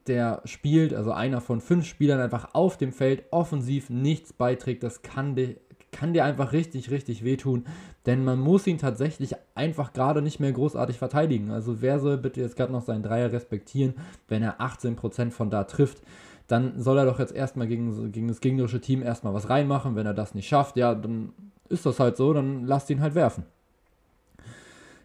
der 0.07 0.41
spielt, 0.45 0.93
also 0.93 1.11
einer 1.11 1.41
von 1.41 1.61
fünf 1.61 1.85
Spielern 1.85 2.21
einfach 2.21 2.53
auf 2.53 2.77
dem 2.77 2.93
Feld 2.93 3.23
offensiv 3.31 3.89
nichts 3.89 4.33
beiträgt. 4.33 4.83
Das 4.83 5.01
kann 5.01 5.35
dir, 5.35 5.57
kann 5.91 6.13
dir 6.13 6.25
einfach 6.25 6.53
richtig, 6.53 6.91
richtig 6.91 7.24
wehtun, 7.24 7.65
denn 8.05 8.24
man 8.24 8.39
muss 8.39 8.67
ihn 8.67 8.77
tatsächlich 8.77 9.36
einfach 9.55 9.93
gerade 9.93 10.22
nicht 10.22 10.39
mehr 10.39 10.51
großartig 10.51 10.98
verteidigen. 10.98 11.51
Also 11.51 11.81
wer 11.81 12.00
soll 12.00 12.17
bitte 12.17 12.41
jetzt 12.41 12.55
gerade 12.55 12.72
noch 12.72 12.84
seinen 12.84 13.03
Dreier 13.03 13.31
respektieren, 13.31 13.96
wenn 14.27 14.43
er 14.43 14.62
18% 14.62 15.31
von 15.31 15.50
da 15.50 15.63
trifft? 15.65 16.01
dann 16.50 16.81
soll 16.81 16.98
er 16.98 17.05
doch 17.05 17.19
jetzt 17.19 17.34
erstmal 17.34 17.67
gegen, 17.67 18.12
gegen 18.12 18.27
das 18.27 18.41
gegnerische 18.41 18.81
Team 18.81 19.03
erstmal 19.03 19.34
was 19.34 19.50
reinmachen. 19.50 19.96
Wenn 19.96 20.08
er 20.08 20.15
das 20.15 20.34
nicht 20.34 20.48
schafft, 20.48 20.77
ja, 20.77 20.96
dann 20.96 21.31
ist 21.69 21.86
das 21.86 22.00
halt 22.00 22.17
so, 22.17 22.34
dann 22.34 22.65
lasst 22.65 22.89
ihn 22.89 23.01
halt 23.01 23.15
werfen. 23.15 23.46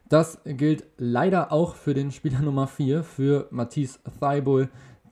Das 0.08 0.38
gilt 0.44 0.84
leider 0.96 1.52
auch 1.52 1.74
für 1.74 1.92
den 1.92 2.12
Spieler 2.12 2.40
Nummer 2.42 2.66
4, 2.66 3.04
für 3.04 3.46
Matisse 3.50 3.98
Thibault. 4.18 4.70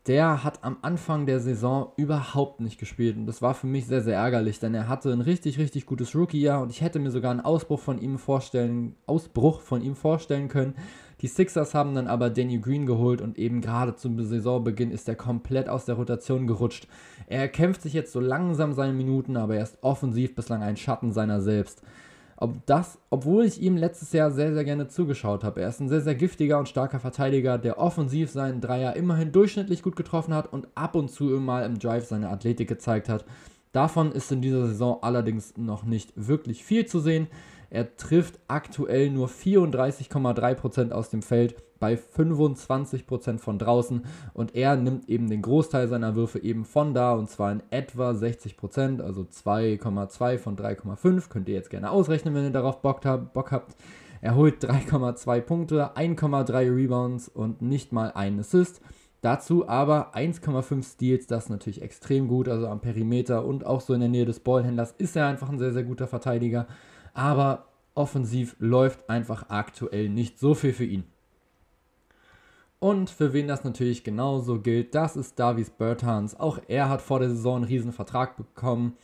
Der 0.09 0.43
hat 0.43 0.65
am 0.65 0.79
Anfang 0.83 1.27
der 1.27 1.39
Saison 1.39 1.93
überhaupt 1.97 2.61
nicht 2.61 2.79
gespielt 2.79 3.17
und 3.17 3.27
das 3.27 3.41
war 3.41 3.55
für 3.55 3.69
mich 3.69 3.87
sehr, 3.87 4.01
sehr 4.01 4.17
ärgerlich, 4.17 4.59
denn 4.59 4.75
er 4.75 4.89
hatte 4.89 5.13
ein 5.13 5.21
richtig, 5.21 5.59
richtig 5.59 5.87
gutes 5.87 6.17
Rookie-Jahr 6.17 6.61
und 6.61 6.71
ich 6.73 6.81
hätte 6.81 6.99
mir 6.99 7.13
sogar 7.13 7.31
einen 7.31 7.41
Ausbruch 7.41 7.79
von 7.79 8.01
ihm 8.01 8.19
vorstellen, 8.19 8.97
Ausbruch 9.07 9.61
von 9.61 9.81
ihm 9.81 9.95
vorstellen 9.95 10.49
können. 10.49 10.75
Die 11.21 11.29
Sixers 11.29 11.73
haben 11.73 11.95
dann 11.95 12.09
aber 12.09 12.31
Danny 12.31 12.59
Green 12.59 12.85
geholt 12.85 13.21
und 13.21 13.39
eben 13.39 13.61
gerade 13.61 13.95
zum 13.95 14.21
Saisonbeginn 14.21 14.91
ist 14.91 15.09
er 15.09 15.15
komplett 15.15 15.69
aus 15.69 15.85
der 15.85 15.95
Rotation 15.95 16.49
gerutscht. 16.49 16.89
Er 17.29 17.47
kämpft 17.47 17.83
sich 17.83 17.93
jetzt 17.93 18.13
so 18.13 18.19
langsam 18.19 18.73
seine 18.73 18.95
Minuten, 18.95 19.37
aber 19.37 19.55
er 19.55 19.63
ist 19.63 19.79
offensiv 19.83 20.35
bislang 20.35 20.65
ein 20.65 20.77
Schatten 20.77 21.13
seiner 21.13 21.41
selbst. 21.41 21.81
Ob 22.43 22.67
das, 22.67 22.99
obwohl 23.09 23.45
ich 23.45 23.63
ihm 23.63 23.77
letztes 23.77 24.13
Jahr 24.13 24.33
sehr, 24.33 24.53
sehr 24.53 24.65
gerne 24.65 24.89
zugeschaut 24.89 25.45
habe. 25.45 25.61
Er 25.61 25.69
ist 25.69 25.79
ein 25.79 25.89
sehr, 25.89 26.01
sehr 26.01 26.17
giftiger 26.17 26.59
und 26.59 26.69
starker 26.69 26.99
Verteidiger, 26.99 27.57
der 27.57 27.79
offensiv 27.79 28.33
seinen 28.33 28.61
Dreier 28.61 28.97
immerhin 28.97 29.31
durchschnittlich 29.31 29.81
gut 29.81 29.95
getroffen 29.95 30.35
hat 30.35 30.53
und 30.53 30.67
ab 30.75 30.97
und 30.97 31.09
zu 31.09 31.23
mal 31.23 31.65
im 31.65 31.79
Drive 31.79 32.07
seine 32.07 32.31
Athletik 32.31 32.67
gezeigt 32.67 33.09
hat. 33.09 33.25
Davon 33.71 34.11
ist 34.11 34.33
in 34.33 34.43
dieser 34.43 34.67
Saison 34.67 34.99
allerdings 35.03 35.57
noch 35.57 35.85
nicht 35.85 36.13
wirklich 36.17 36.65
viel 36.65 36.85
zu 36.85 36.99
sehen. 36.99 37.29
Er 37.71 37.97
trifft 37.97 38.41
aktuell 38.49 39.11
nur 39.11 39.29
34,3% 39.29 40.91
aus 40.91 41.11
dem 41.11 41.23
Feld 41.23 41.55
bei 41.83 41.97
25% 41.97 43.39
von 43.39 43.59
draußen 43.59 44.05
und 44.33 44.55
er 44.55 44.77
nimmt 44.77 45.09
eben 45.09 45.29
den 45.29 45.43
Großteil 45.43 45.89
seiner 45.89 46.15
Würfe 46.15 46.39
eben 46.39 46.65
von 46.65 46.95
da 46.95 47.13
und 47.13 47.29
zwar 47.29 47.51
in 47.51 47.63
etwa 47.71 48.13
60%, 48.13 49.03
also 49.03 49.23
2,2 49.23 50.39
von 50.39 50.57
3,5. 50.57 51.29
Könnt 51.29 51.49
ihr 51.49 51.57
jetzt 51.57 51.71
gerne 51.71 51.91
ausrechnen, 51.91 52.35
wenn 52.35 52.45
ihr 52.45 52.51
darauf 52.51 52.81
Bock, 52.81 53.05
habt. 53.05 53.33
Bock 53.33 53.51
habt. 53.51 53.75
Er 54.21 54.37
holt 54.37 54.65
3,2 54.65 55.41
Punkte, 55.41 55.97
1,3 55.97 56.75
Rebounds 56.75 57.29
und 57.29 57.61
nicht 57.61 57.93
mal 57.93 58.13
einen 58.13 58.39
Assist. 58.39 58.81
Dazu 59.21 59.69
aber 59.69 60.15
1,5 60.15 60.95
Steals, 60.95 61.27
das 61.27 61.45
ist 61.45 61.51
natürlich 61.51 61.83
extrem 61.83 62.29
gut, 62.29 62.49
also 62.49 62.69
am 62.69 62.81
Perimeter 62.81 63.45
und 63.45 63.67
auch 63.67 63.81
so 63.81 63.93
in 63.93 64.01
der 64.01 64.09
Nähe 64.09 64.25
des 64.25 64.41
Ballhändlers 64.41 64.95
ist 64.99 65.17
er 65.17 65.27
einfach 65.27 65.49
ein 65.51 65.59
sehr, 65.59 65.73
sehr 65.73 65.85
guter 65.85 66.07
Verteidiger 66.07 66.67
aber 67.15 67.67
offensiv 67.95 68.57
läuft 68.59 69.09
einfach 69.09 69.49
aktuell 69.51 70.09
nicht 70.09 70.39
so 70.39 70.55
viel 70.55 70.73
für 70.73 70.85
ihn. 70.85 71.05
Und 72.83 73.11
für 73.11 73.33
wen 73.33 73.47
das 73.47 73.63
natürlich 73.63 74.03
genauso 74.03 74.59
gilt, 74.59 74.97
das 74.97 75.15
ist 75.15 75.39
Davies 75.39 75.71
Bertans. 75.71 76.35
Auch 76.41 76.59
er 76.67 76.89
hat 76.89 77.01
vor 77.01 77.21
der 77.21 77.29
Saison 77.29 77.59
einen 77.59 77.65
riesen 77.67 77.93
Vertrag 77.93 78.37
bekommen. 78.37 78.97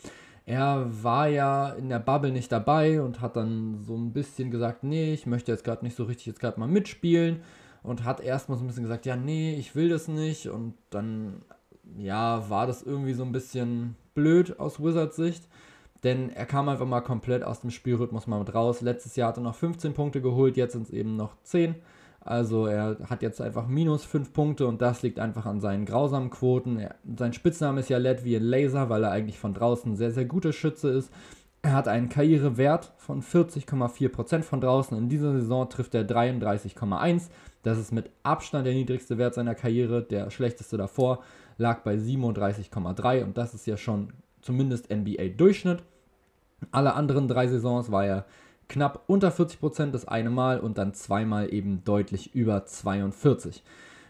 Er 0.46 0.88
war 1.04 1.28
ja 1.28 1.68
in 1.74 1.88
der 1.88 2.00
Bubble 2.00 2.32
nicht 2.32 2.50
dabei 2.50 3.00
und 3.00 3.20
hat 3.20 3.36
dann 3.36 3.78
so 3.86 3.94
ein 3.94 4.12
bisschen 4.12 4.50
gesagt, 4.50 4.82
nee, 4.82 5.12
ich 5.14 5.26
möchte 5.26 5.52
jetzt 5.52 5.62
gerade 5.62 5.84
nicht 5.84 5.96
so 5.96 6.02
richtig 6.02 6.26
jetzt 6.26 6.40
gerade 6.40 6.58
mal 6.58 6.66
mitspielen 6.66 7.42
und 7.84 8.02
hat 8.02 8.18
erstmal 8.18 8.58
so 8.58 8.64
ein 8.64 8.66
bisschen 8.66 8.82
gesagt, 8.82 9.06
ja, 9.06 9.14
nee, 9.14 9.54
ich 9.54 9.76
will 9.76 9.88
das 9.88 10.08
nicht 10.08 10.48
und 10.48 10.74
dann 10.90 11.42
ja, 11.96 12.50
war 12.50 12.66
das 12.66 12.82
irgendwie 12.82 13.14
so 13.14 13.22
ein 13.22 13.30
bisschen 13.30 13.94
blöd 14.12 14.58
aus 14.58 14.82
Wizards 14.82 15.14
Sicht 15.14 15.44
denn 16.04 16.30
er 16.30 16.46
kam 16.46 16.68
einfach 16.68 16.86
mal 16.86 17.00
komplett 17.00 17.42
aus 17.42 17.60
dem 17.60 17.70
Spielrhythmus 17.70 18.26
mal 18.26 18.38
mit 18.38 18.54
raus. 18.54 18.80
Letztes 18.80 19.16
Jahr 19.16 19.28
hat 19.28 19.36
er 19.36 19.42
noch 19.42 19.54
15 19.54 19.94
Punkte 19.94 20.20
geholt, 20.20 20.56
jetzt 20.56 20.72
sind 20.72 20.82
es 20.82 20.90
eben 20.90 21.16
noch 21.16 21.36
10. 21.42 21.74
Also 22.28 22.66
er 22.66 22.98
hat 23.08 23.22
jetzt 23.22 23.40
einfach 23.40 23.68
minus 23.68 24.04
5 24.04 24.34
Punkte 24.34 24.66
und 24.66 24.82
das 24.82 25.00
liegt 25.02 25.18
einfach 25.18 25.46
an 25.46 25.62
seinen 25.62 25.86
grausamen 25.86 26.28
Quoten. 26.28 26.78
Er, 26.78 26.96
sein 27.16 27.32
Spitzname 27.32 27.80
ist 27.80 27.88
ja 27.88 27.96
Led 27.96 28.22
wie 28.22 28.36
ein 28.36 28.42
Laser, 28.42 28.90
weil 28.90 29.02
er 29.02 29.12
eigentlich 29.12 29.38
von 29.38 29.54
draußen 29.54 29.96
sehr, 29.96 30.10
sehr 30.10 30.26
guter 30.26 30.52
Schütze 30.52 30.90
ist. 30.90 31.10
Er 31.62 31.72
hat 31.72 31.88
einen 31.88 32.10
Karrierewert 32.10 32.92
von 32.98 33.22
40,4% 33.22 34.42
von 34.42 34.60
draußen. 34.60 34.98
In 34.98 35.08
dieser 35.08 35.32
Saison 35.32 35.70
trifft 35.70 35.94
er 35.94 36.06
33,1. 36.06 37.30
Das 37.62 37.78
ist 37.78 37.92
mit 37.92 38.10
Abstand 38.24 38.66
der 38.66 38.74
niedrigste 38.74 39.16
Wert 39.16 39.32
seiner 39.32 39.54
Karriere. 39.54 40.02
Der 40.02 40.30
schlechteste 40.30 40.76
davor 40.76 41.20
lag 41.56 41.80
bei 41.80 41.94
37,3 41.94 43.24
und 43.24 43.38
das 43.38 43.54
ist 43.54 43.66
ja 43.66 43.78
schon 43.78 44.12
zumindest 44.42 44.90
NBA-Durchschnitt. 44.90 45.82
Alle 46.72 46.92
anderen 46.92 47.26
drei 47.26 47.48
Saisons 47.48 47.90
war 47.90 48.04
er 48.04 48.26
knapp 48.68 49.04
unter 49.06 49.30
40% 49.30 49.90
das 49.90 50.06
eine 50.06 50.30
Mal 50.30 50.60
und 50.60 50.78
dann 50.78 50.94
zweimal 50.94 51.52
eben 51.52 51.82
deutlich 51.84 52.34
über 52.34 52.64
42. 52.64 53.62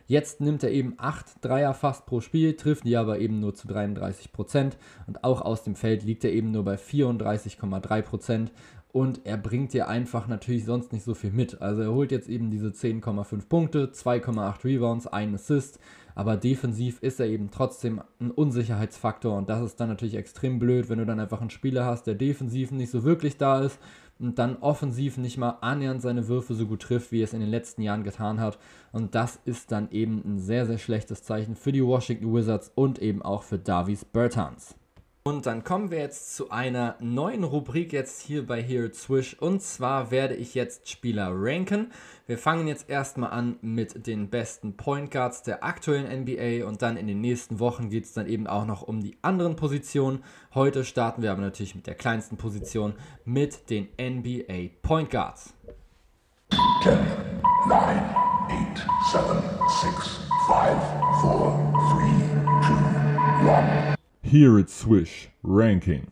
Jetzt 0.06 0.40
nimmt 0.40 0.62
er 0.62 0.70
eben 0.70 0.94
8 0.96 1.44
Dreier 1.44 1.74
fast 1.74 2.06
pro 2.06 2.22
Spiel, 2.22 2.56
trifft 2.56 2.84
die 2.84 2.96
aber 2.96 3.18
eben 3.18 3.40
nur 3.40 3.54
zu 3.54 3.68
33% 3.68 4.72
und 5.06 5.22
auch 5.22 5.42
aus 5.42 5.64
dem 5.64 5.76
Feld 5.76 6.02
liegt 6.02 6.24
er 6.24 6.32
eben 6.32 6.50
nur 6.50 6.64
bei 6.64 6.76
34,3% 6.76 8.48
und 8.90 9.20
er 9.24 9.36
bringt 9.36 9.74
dir 9.74 9.88
einfach 9.88 10.26
natürlich 10.28 10.64
sonst 10.64 10.94
nicht 10.94 11.04
so 11.04 11.14
viel 11.14 11.30
mit. 11.30 11.60
Also 11.60 11.82
er 11.82 11.92
holt 11.92 12.10
jetzt 12.10 12.28
eben 12.28 12.50
diese 12.50 12.68
10,5 12.68 13.48
Punkte, 13.48 13.90
2,8 13.92 14.64
Rebounds, 14.64 15.06
1 15.06 15.34
Assist, 15.34 15.78
aber 16.18 16.36
defensiv 16.36 16.98
ist 17.00 17.20
er 17.20 17.26
eben 17.26 17.52
trotzdem 17.52 18.02
ein 18.18 18.32
Unsicherheitsfaktor 18.32 19.36
und 19.36 19.48
das 19.48 19.62
ist 19.62 19.76
dann 19.78 19.88
natürlich 19.88 20.16
extrem 20.16 20.58
blöd, 20.58 20.88
wenn 20.88 20.98
du 20.98 21.06
dann 21.06 21.20
einfach 21.20 21.40
einen 21.40 21.50
Spieler 21.50 21.84
hast, 21.84 22.08
der 22.08 22.16
defensiv 22.16 22.72
nicht 22.72 22.90
so 22.90 23.04
wirklich 23.04 23.36
da 23.36 23.60
ist 23.60 23.78
und 24.18 24.36
dann 24.40 24.56
offensiv 24.56 25.16
nicht 25.16 25.38
mal 25.38 25.58
annähernd 25.60 26.02
seine 26.02 26.26
Würfe 26.26 26.54
so 26.54 26.66
gut 26.66 26.82
trifft, 26.82 27.12
wie 27.12 27.20
er 27.20 27.24
es 27.24 27.34
in 27.34 27.40
den 27.40 27.48
letzten 27.48 27.82
Jahren 27.82 28.02
getan 28.02 28.40
hat. 28.40 28.58
Und 28.90 29.14
das 29.14 29.38
ist 29.44 29.70
dann 29.70 29.92
eben 29.92 30.20
ein 30.24 30.38
sehr, 30.40 30.66
sehr 30.66 30.78
schlechtes 30.78 31.22
Zeichen 31.22 31.54
für 31.54 31.70
die 31.70 31.84
Washington 31.84 32.34
Wizards 32.34 32.72
und 32.74 32.98
eben 32.98 33.22
auch 33.22 33.44
für 33.44 33.60
Davies 33.60 34.04
Bertans. 34.04 34.74
Und 35.28 35.44
dann 35.44 35.62
kommen 35.62 35.90
wir 35.90 35.98
jetzt 35.98 36.36
zu 36.36 36.50
einer 36.50 36.96
neuen 37.00 37.44
Rubrik 37.44 37.92
jetzt 37.92 38.22
hier 38.22 38.46
bei 38.46 38.62
Here 38.62 38.90
Swish. 38.94 39.34
Und 39.38 39.60
zwar 39.60 40.10
werde 40.10 40.34
ich 40.34 40.54
jetzt 40.54 40.88
Spieler 40.88 41.28
ranken. 41.30 41.92
Wir 42.26 42.38
fangen 42.38 42.66
jetzt 42.66 42.88
erstmal 42.88 43.32
an 43.32 43.58
mit 43.60 44.06
den 44.06 44.30
besten 44.30 44.78
Point 44.78 45.10
Guards 45.10 45.42
der 45.42 45.62
aktuellen 45.62 46.22
NBA 46.22 46.66
und 46.66 46.80
dann 46.80 46.96
in 46.96 47.06
den 47.06 47.20
nächsten 47.20 47.60
Wochen 47.60 47.90
geht 47.90 48.06
es 48.06 48.14
dann 48.14 48.26
eben 48.26 48.46
auch 48.46 48.64
noch 48.64 48.80
um 48.80 49.02
die 49.02 49.18
anderen 49.20 49.54
Positionen. 49.54 50.24
Heute 50.54 50.82
starten 50.82 51.20
wir 51.20 51.30
aber 51.30 51.42
natürlich 51.42 51.74
mit 51.74 51.86
der 51.86 51.94
kleinsten 51.94 52.38
Position, 52.38 52.94
mit 53.26 53.68
den 53.68 53.88
NBA 54.00 54.70
Point 54.80 55.10
Guards. 55.10 55.52
10, 56.82 56.96
9, 57.68 57.98
8, 58.48 58.88
7, 59.12 59.24
6, 59.82 60.20
5, 60.46 60.64
4, 61.20 61.52
3, 62.62 63.44
2, 63.44 63.88
1. 63.90 63.97
Here 64.30 64.58
it's 64.58 64.78
Swish 64.78 65.30
Ranking. 65.42 66.08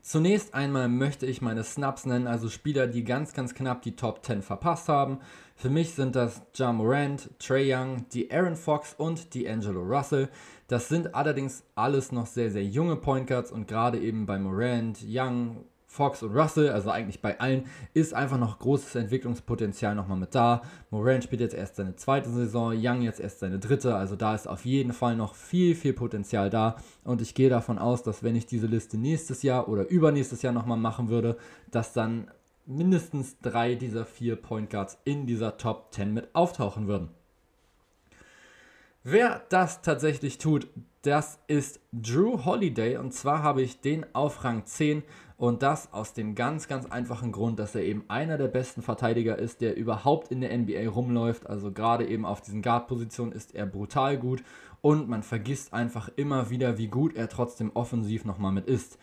Zunächst 0.00 0.54
einmal 0.54 0.88
möchte 0.88 1.26
ich 1.26 1.42
meine 1.42 1.64
Snaps 1.64 2.06
nennen, 2.06 2.26
also 2.26 2.48
Spieler, 2.48 2.86
die 2.86 3.04
ganz, 3.04 3.34
ganz 3.34 3.52
knapp 3.52 3.82
die 3.82 3.94
Top 3.94 4.24
10 4.24 4.40
verpasst 4.40 4.88
haben. 4.88 5.18
Für 5.54 5.68
mich 5.68 5.92
sind 5.92 6.16
das 6.16 6.40
Ja 6.54 6.72
Morant, 6.72 7.28
Trey 7.38 7.74
Young, 7.74 8.06
die 8.14 8.32
Aaron 8.32 8.56
Fox 8.56 8.94
und 8.96 9.34
die 9.34 9.46
Angelo 9.46 9.82
Russell. 9.82 10.30
Das 10.68 10.88
sind 10.88 11.14
allerdings 11.14 11.62
alles 11.74 12.10
noch 12.10 12.24
sehr, 12.24 12.50
sehr 12.50 12.64
junge 12.64 12.96
Point 12.96 13.26
Guards 13.26 13.52
und 13.52 13.68
gerade 13.68 13.98
eben 13.98 14.24
bei 14.24 14.38
Morant, 14.38 15.04
Young, 15.06 15.66
Fox 15.90 16.22
und 16.22 16.36
Russell, 16.36 16.70
also 16.70 16.88
eigentlich 16.88 17.20
bei 17.20 17.40
allen, 17.40 17.64
ist 17.94 18.14
einfach 18.14 18.38
noch 18.38 18.60
großes 18.60 18.94
Entwicklungspotenzial 18.94 19.96
nochmal 19.96 20.18
mit 20.18 20.36
da. 20.36 20.62
Moran 20.90 21.20
spielt 21.20 21.40
jetzt 21.40 21.54
erst 21.54 21.74
seine 21.74 21.96
zweite 21.96 22.30
Saison, 22.30 22.72
Young 22.76 23.02
jetzt 23.02 23.18
erst 23.18 23.40
seine 23.40 23.58
dritte, 23.58 23.96
also 23.96 24.14
da 24.14 24.36
ist 24.36 24.46
auf 24.46 24.64
jeden 24.64 24.92
Fall 24.92 25.16
noch 25.16 25.34
viel, 25.34 25.74
viel 25.74 25.92
Potenzial 25.92 26.48
da. 26.48 26.76
Und 27.02 27.20
ich 27.20 27.34
gehe 27.34 27.50
davon 27.50 27.76
aus, 27.80 28.04
dass 28.04 28.22
wenn 28.22 28.36
ich 28.36 28.46
diese 28.46 28.68
Liste 28.68 28.98
nächstes 28.98 29.42
Jahr 29.42 29.68
oder 29.68 29.88
übernächstes 29.88 30.42
Jahr 30.42 30.52
nochmal 30.52 30.78
machen 30.78 31.08
würde, 31.08 31.36
dass 31.72 31.92
dann 31.92 32.30
mindestens 32.66 33.40
drei 33.40 33.74
dieser 33.74 34.06
vier 34.06 34.36
Point 34.36 34.70
Guards 34.70 34.96
in 35.02 35.26
dieser 35.26 35.56
Top 35.56 35.92
10 35.92 36.14
mit 36.14 36.28
auftauchen 36.36 36.86
würden. 36.86 37.08
Wer 39.02 39.42
das 39.48 39.82
tatsächlich 39.82 40.38
tut, 40.38 40.68
das 41.02 41.38
ist 41.46 41.80
Drew 41.92 42.44
Holiday 42.44 42.98
und 42.98 43.14
zwar 43.14 43.42
habe 43.42 43.62
ich 43.62 43.80
den 43.80 44.04
auf 44.14 44.44
Rang 44.44 44.66
10 44.66 45.02
und 45.40 45.62
das 45.62 45.90
aus 45.94 46.12
dem 46.12 46.34
ganz, 46.34 46.68
ganz 46.68 46.84
einfachen 46.84 47.32
Grund, 47.32 47.58
dass 47.58 47.74
er 47.74 47.82
eben 47.82 48.04
einer 48.08 48.36
der 48.36 48.48
besten 48.48 48.82
Verteidiger 48.82 49.38
ist, 49.38 49.62
der 49.62 49.74
überhaupt 49.74 50.30
in 50.30 50.42
der 50.42 50.54
NBA 50.56 50.90
rumläuft. 50.90 51.46
Also 51.48 51.72
gerade 51.72 52.06
eben 52.06 52.26
auf 52.26 52.42
diesen 52.42 52.60
Guard-Positionen 52.60 53.32
ist 53.32 53.54
er 53.54 53.64
brutal 53.64 54.18
gut 54.18 54.42
und 54.82 55.08
man 55.08 55.22
vergisst 55.22 55.72
einfach 55.72 56.10
immer 56.16 56.50
wieder, 56.50 56.76
wie 56.76 56.88
gut 56.88 57.16
er 57.16 57.30
trotzdem 57.30 57.70
offensiv 57.72 58.26
nochmal 58.26 58.52
mit 58.52 58.66
ist. 58.66 58.98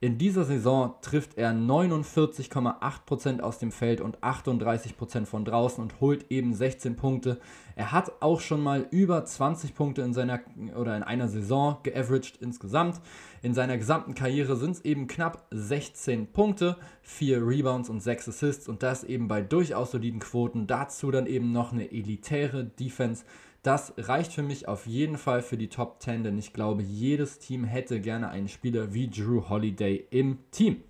In 0.00 0.16
dieser 0.16 0.44
Saison 0.44 0.94
trifft 1.02 1.36
er 1.36 1.52
49,8% 1.52 3.40
aus 3.40 3.58
dem 3.58 3.70
Feld 3.70 4.00
und 4.00 4.18
38% 4.20 5.26
von 5.26 5.44
draußen 5.44 5.82
und 5.82 6.00
holt 6.00 6.30
eben 6.30 6.54
16 6.54 6.96
Punkte. 6.96 7.38
Er 7.76 7.90
hat 7.92 8.12
auch 8.20 8.40
schon 8.40 8.62
mal 8.62 8.86
über 8.90 9.24
20 9.24 9.74
Punkte 9.74 10.02
in 10.02 10.14
seiner 10.14 10.40
oder 10.76 10.96
in 10.96 11.02
einer 11.02 11.28
Saison 11.28 11.78
geaveraged 11.82 12.36
insgesamt. 12.40 13.00
In 13.42 13.54
seiner 13.54 13.76
gesamten 13.76 14.14
Karriere 14.14 14.56
sind 14.56 14.72
es 14.72 14.84
eben 14.84 15.06
knapp 15.06 15.46
16 15.50 16.28
Punkte, 16.28 16.76
4 17.02 17.46
Rebounds 17.46 17.88
und 17.90 18.00
6 18.00 18.28
Assists 18.28 18.68
und 18.68 18.82
das 18.82 19.02
eben 19.02 19.26
bei 19.26 19.42
durchaus 19.42 19.90
soliden 19.90 20.20
Quoten. 20.20 20.66
Dazu 20.66 21.10
dann 21.10 21.26
eben 21.26 21.52
noch 21.52 21.72
eine 21.72 21.90
elitäre 21.90 22.64
Defense 22.64 23.24
Das 23.64 23.94
reicht 23.96 24.34
für 24.34 24.42
mich 24.42 24.68
auf 24.68 24.86
jeden 24.86 25.16
Fall 25.16 25.40
für 25.40 25.56
die 25.56 25.68
Top 25.68 26.02
10, 26.02 26.22
denn 26.22 26.38
ich 26.38 26.52
glaube, 26.52 26.82
jedes 26.82 27.38
Team 27.38 27.64
hätte 27.64 27.98
gerne 27.98 28.28
einen 28.28 28.48
Spieler 28.48 28.92
wie 28.92 29.08
Drew 29.08 29.48
Holiday 29.48 30.06
im 30.10 30.38
Team. 30.50 30.82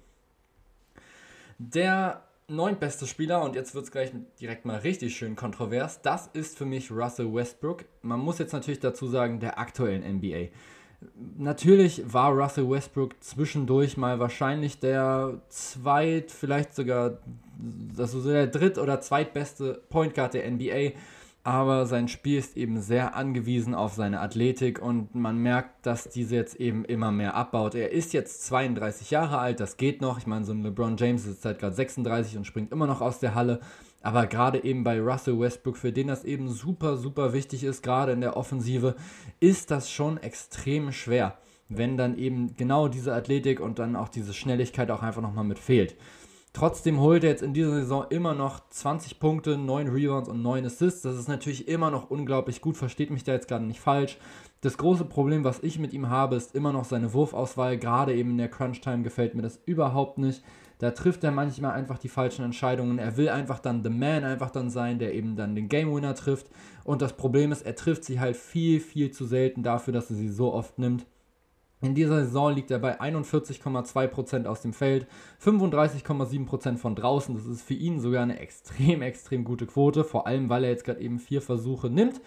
Der 1.58 2.24
neuntbeste 2.48 3.06
Spieler, 3.06 3.42
und 3.42 3.54
jetzt 3.54 3.74
wird 3.74 3.84
es 3.84 3.90
gleich 3.90 4.10
direkt 4.40 4.64
mal 4.64 4.78
richtig 4.78 5.16
schön 5.16 5.36
kontrovers, 5.36 6.02
das 6.02 6.28
ist 6.32 6.58
für 6.58 6.66
mich 6.66 6.90
Russell 6.90 7.32
Westbrook. 7.32 7.84
Man 8.02 8.20
muss 8.20 8.38
jetzt 8.38 8.52
natürlich 8.52 8.80
dazu 8.80 9.06
sagen, 9.06 9.40
der 9.40 9.58
aktuellen 9.58 10.02
NBA. 10.16 10.48
Natürlich 11.36 12.02
war 12.12 12.32
Russell 12.32 12.68
Westbrook 12.70 13.22
zwischendurch 13.22 13.96
mal 13.96 14.18
wahrscheinlich 14.18 14.78
der 14.78 15.40
zweit, 15.48 16.30
vielleicht 16.30 16.74
sogar 16.74 17.18
also 17.98 18.22
der 18.22 18.46
dritt- 18.46 18.78
oder 18.78 19.00
zweitbeste 19.00 19.82
Point 19.88 20.14
Guard 20.14 20.34
der 20.34 20.50
NBA 20.50 20.92
aber 21.44 21.84
sein 21.84 22.08
Spiel 22.08 22.38
ist 22.38 22.56
eben 22.56 22.80
sehr 22.80 23.14
angewiesen 23.14 23.74
auf 23.74 23.92
seine 23.92 24.20
Athletik 24.20 24.80
und 24.80 25.14
man 25.14 25.36
merkt, 25.36 25.84
dass 25.84 26.08
diese 26.08 26.34
jetzt 26.36 26.56
eben 26.56 26.86
immer 26.86 27.12
mehr 27.12 27.34
abbaut. 27.34 27.74
Er 27.74 27.92
ist 27.92 28.14
jetzt 28.14 28.46
32 28.46 29.10
Jahre 29.10 29.36
alt, 29.36 29.60
das 29.60 29.76
geht 29.76 30.00
noch. 30.00 30.16
Ich 30.16 30.26
meine, 30.26 30.46
so 30.46 30.52
ein 30.52 30.62
LeBron 30.62 30.96
James 30.96 31.26
ist 31.26 31.42
seit 31.42 31.58
gerade 31.58 31.74
36 31.74 32.38
und 32.38 32.46
springt 32.46 32.72
immer 32.72 32.86
noch 32.86 33.02
aus 33.02 33.18
der 33.18 33.34
Halle. 33.34 33.60
Aber 34.00 34.26
gerade 34.26 34.64
eben 34.64 34.84
bei 34.84 34.98
Russell 34.98 35.38
Westbrook, 35.38 35.76
für 35.76 35.92
den 35.92 36.08
das 36.08 36.24
eben 36.24 36.48
super, 36.48 36.96
super 36.96 37.34
wichtig 37.34 37.62
ist, 37.62 37.82
gerade 37.82 38.12
in 38.12 38.22
der 38.22 38.38
Offensive, 38.38 38.94
ist 39.38 39.70
das 39.70 39.90
schon 39.90 40.16
extrem 40.16 40.92
schwer, 40.92 41.36
wenn 41.68 41.98
dann 41.98 42.16
eben 42.16 42.56
genau 42.56 42.88
diese 42.88 43.14
Athletik 43.14 43.60
und 43.60 43.78
dann 43.78 43.96
auch 43.96 44.08
diese 44.08 44.32
Schnelligkeit 44.32 44.90
auch 44.90 45.02
einfach 45.02 45.22
nochmal 45.22 45.44
mit 45.44 45.58
fehlt. 45.58 45.94
Trotzdem 46.54 47.00
holt 47.00 47.24
er 47.24 47.30
jetzt 47.30 47.42
in 47.42 47.52
dieser 47.52 47.72
Saison 47.72 48.06
immer 48.10 48.32
noch 48.32 48.60
20 48.70 49.18
Punkte, 49.18 49.58
9 49.58 49.88
Rebounds 49.88 50.28
und 50.28 50.40
9 50.40 50.64
Assists. 50.64 51.02
Das 51.02 51.16
ist 51.16 51.26
natürlich 51.26 51.66
immer 51.66 51.90
noch 51.90 52.10
unglaublich 52.10 52.60
gut, 52.60 52.76
versteht 52.76 53.10
mich 53.10 53.24
da 53.24 53.32
jetzt 53.32 53.48
gerade 53.48 53.64
nicht 53.64 53.80
falsch. 53.80 54.18
Das 54.60 54.78
große 54.78 55.04
Problem, 55.04 55.42
was 55.42 55.64
ich 55.64 55.80
mit 55.80 55.92
ihm 55.92 56.10
habe, 56.10 56.36
ist 56.36 56.54
immer 56.54 56.72
noch 56.72 56.84
seine 56.84 57.12
Wurfauswahl. 57.12 57.76
Gerade 57.76 58.14
eben 58.14 58.30
in 58.30 58.38
der 58.38 58.48
Crunch-Time 58.48 59.02
gefällt 59.02 59.34
mir 59.34 59.42
das 59.42 59.60
überhaupt 59.66 60.18
nicht. 60.18 60.44
Da 60.78 60.92
trifft 60.92 61.24
er 61.24 61.32
manchmal 61.32 61.72
einfach 61.72 61.98
die 61.98 62.08
falschen 62.08 62.44
Entscheidungen. 62.44 63.00
Er 63.00 63.16
will 63.16 63.30
einfach 63.30 63.58
dann 63.58 63.82
The 63.82 63.90
Man 63.90 64.22
einfach 64.22 64.50
dann 64.50 64.70
sein, 64.70 65.00
der 65.00 65.12
eben 65.12 65.34
dann 65.34 65.56
den 65.56 65.68
Game 65.68 65.92
Winner 65.92 66.14
trifft. 66.14 66.46
Und 66.84 67.02
das 67.02 67.14
Problem 67.14 67.50
ist, 67.50 67.62
er 67.62 67.74
trifft 67.74 68.04
sie 68.04 68.20
halt 68.20 68.36
viel, 68.36 68.78
viel 68.78 69.10
zu 69.10 69.24
selten 69.24 69.64
dafür, 69.64 69.92
dass 69.92 70.08
er 70.08 70.14
sie 70.14 70.28
so 70.28 70.52
oft 70.52 70.78
nimmt. 70.78 71.04
In 71.84 71.94
dieser 71.94 72.24
Saison 72.24 72.54
liegt 72.54 72.70
er 72.70 72.78
bei 72.78 72.98
41,2% 72.98 74.46
aus 74.46 74.62
dem 74.62 74.72
Feld, 74.72 75.06
35,7% 75.44 76.78
von 76.78 76.94
draußen. 76.94 77.34
Das 77.34 77.44
ist 77.44 77.60
für 77.60 77.74
ihn 77.74 78.00
sogar 78.00 78.22
eine 78.22 78.38
extrem, 78.38 79.02
extrem 79.02 79.44
gute 79.44 79.66
Quote, 79.66 80.02
vor 80.02 80.26
allem 80.26 80.48
weil 80.48 80.64
er 80.64 80.70
jetzt 80.70 80.84
gerade 80.84 81.00
eben 81.00 81.18
vier 81.18 81.42
Versuche 81.42 81.90
nimmt. 81.90 82.22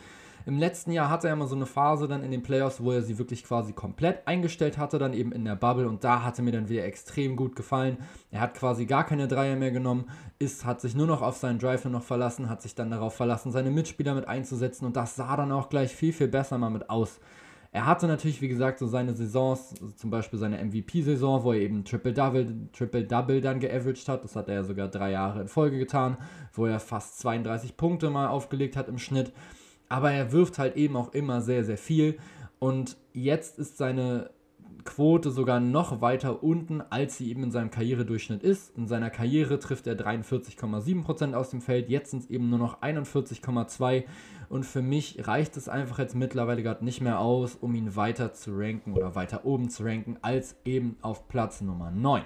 Im 0.46 0.60
letzten 0.60 0.92
Jahr 0.92 1.10
hatte 1.10 1.28
er 1.28 1.34
immer 1.34 1.48
so 1.48 1.56
eine 1.56 1.66
Phase 1.66 2.08
dann 2.08 2.24
in 2.24 2.30
den 2.30 2.44
Playoffs, 2.44 2.82
wo 2.82 2.92
er 2.92 3.02
sie 3.02 3.18
wirklich 3.18 3.44
quasi 3.44 3.74
komplett 3.74 4.28
eingestellt 4.28 4.78
hatte, 4.78 5.00
dann 5.00 5.14
eben 5.14 5.32
in 5.32 5.44
der 5.44 5.56
Bubble 5.56 5.90
und 5.90 6.04
da 6.04 6.22
hatte 6.22 6.44
mir 6.44 6.52
dann 6.52 6.70
wieder 6.70 6.86
extrem 6.86 7.36
gut 7.36 7.56
gefallen. 7.56 7.98
Er 8.30 8.42
hat 8.42 8.54
quasi 8.54 8.86
gar 8.86 9.06
keine 9.06 9.28
Dreier 9.28 9.56
mehr 9.56 9.72
genommen, 9.72 10.06
ist, 10.38 10.66
hat 10.66 10.82
sich 10.82 10.96
nur 10.96 11.08
noch 11.08 11.24
auf 11.24 11.36
seinen 11.36 11.58
Drive 11.58 11.84
noch 11.86 12.04
verlassen, 12.04 12.48
hat 12.48 12.62
sich 12.62 12.76
dann 12.76 12.92
darauf 12.92 13.16
verlassen, 13.16 13.52
seine 13.52 13.72
Mitspieler 13.72 14.14
mit 14.14 14.28
einzusetzen 14.28 14.86
und 14.86 14.96
das 14.96 15.16
sah 15.16 15.36
dann 15.36 15.52
auch 15.52 15.68
gleich 15.68 15.94
viel, 15.96 16.14
viel 16.14 16.28
besser 16.28 16.60
mal 16.60 16.70
mit 16.70 16.90
aus. 16.92 17.20
Er 17.78 17.86
hatte 17.86 18.08
natürlich, 18.08 18.42
wie 18.42 18.48
gesagt, 18.48 18.80
so 18.80 18.88
seine 18.88 19.14
Saisons, 19.14 19.76
zum 19.98 20.10
Beispiel 20.10 20.40
seine 20.40 20.58
MVP-Saison, 20.66 21.44
wo 21.44 21.54
er 21.54 21.60
eben 21.60 21.84
Triple-Double 21.84 22.70
Triple 22.74 23.02
-Double 23.02 23.40
dann 23.40 23.60
geaveraged 23.60 24.10
hat. 24.10 24.24
Das 24.24 24.36
hat 24.36 24.48
er 24.48 24.56
ja 24.56 24.64
sogar 24.64 24.88
drei 24.88 25.12
Jahre 25.12 25.42
in 25.42 25.48
Folge 25.48 25.78
getan, 25.78 26.18
wo 26.54 26.66
er 26.66 26.80
fast 26.80 27.20
32 27.20 27.78
Punkte 27.78 28.10
mal 28.10 28.30
aufgelegt 28.30 28.76
hat 28.78 28.88
im 28.88 28.98
Schnitt. 28.98 29.32
Aber 29.90 30.12
er 30.12 30.32
wirft 30.32 30.58
halt 30.58 30.76
eben 30.76 30.96
auch 30.96 31.14
immer 31.14 31.42
sehr, 31.42 31.64
sehr 31.64 31.78
viel. 31.78 32.18
Und 32.58 32.98
jetzt 33.14 33.60
ist 33.60 33.78
seine 33.78 34.32
Quote 34.88 35.32
sogar 35.32 35.60
noch 35.60 36.00
weiter 36.00 36.42
unten, 36.44 36.82
als 36.82 37.18
sie 37.18 37.30
eben 37.30 37.44
in 37.44 37.52
seinem 37.52 37.70
Karrieredurchschnitt 37.70 38.42
ist. 38.42 38.76
In 38.78 38.88
seiner 38.88 39.10
Karriere 39.10 39.60
trifft 39.60 39.86
er 39.86 39.96
43,7% 39.96 41.34
aus 41.34 41.50
dem 41.50 41.60
Feld, 41.60 41.90
jetzt 41.90 42.12
sind 42.12 42.24
es 42.24 42.30
eben 42.30 42.50
nur 42.50 42.58
noch 42.58 42.82
41,2%. 42.82 44.06
Und 44.48 44.66
für 44.66 44.82
mich 44.82 45.28
reicht 45.28 45.58
es 45.58 45.68
einfach 45.68 46.00
jetzt 46.00 46.16
mittlerweile 46.16 46.64
gerade 46.64 46.86
nicht 46.86 47.02
mehr 47.02 47.20
aus, 47.20 47.56
um 47.56 47.76
ihn 47.76 47.98
weiter 47.98 48.32
zu 48.32 48.58
ranken 48.58 48.94
oder 48.94 49.14
weiter 49.14 49.46
oben 49.46 49.70
zu 49.70 49.84
ranken, 49.84 50.18
als 50.22 50.56
eben 50.64 50.96
auf 51.02 51.28
Platz 51.28 51.60
Nummer 51.60 51.92
9. 51.92 52.24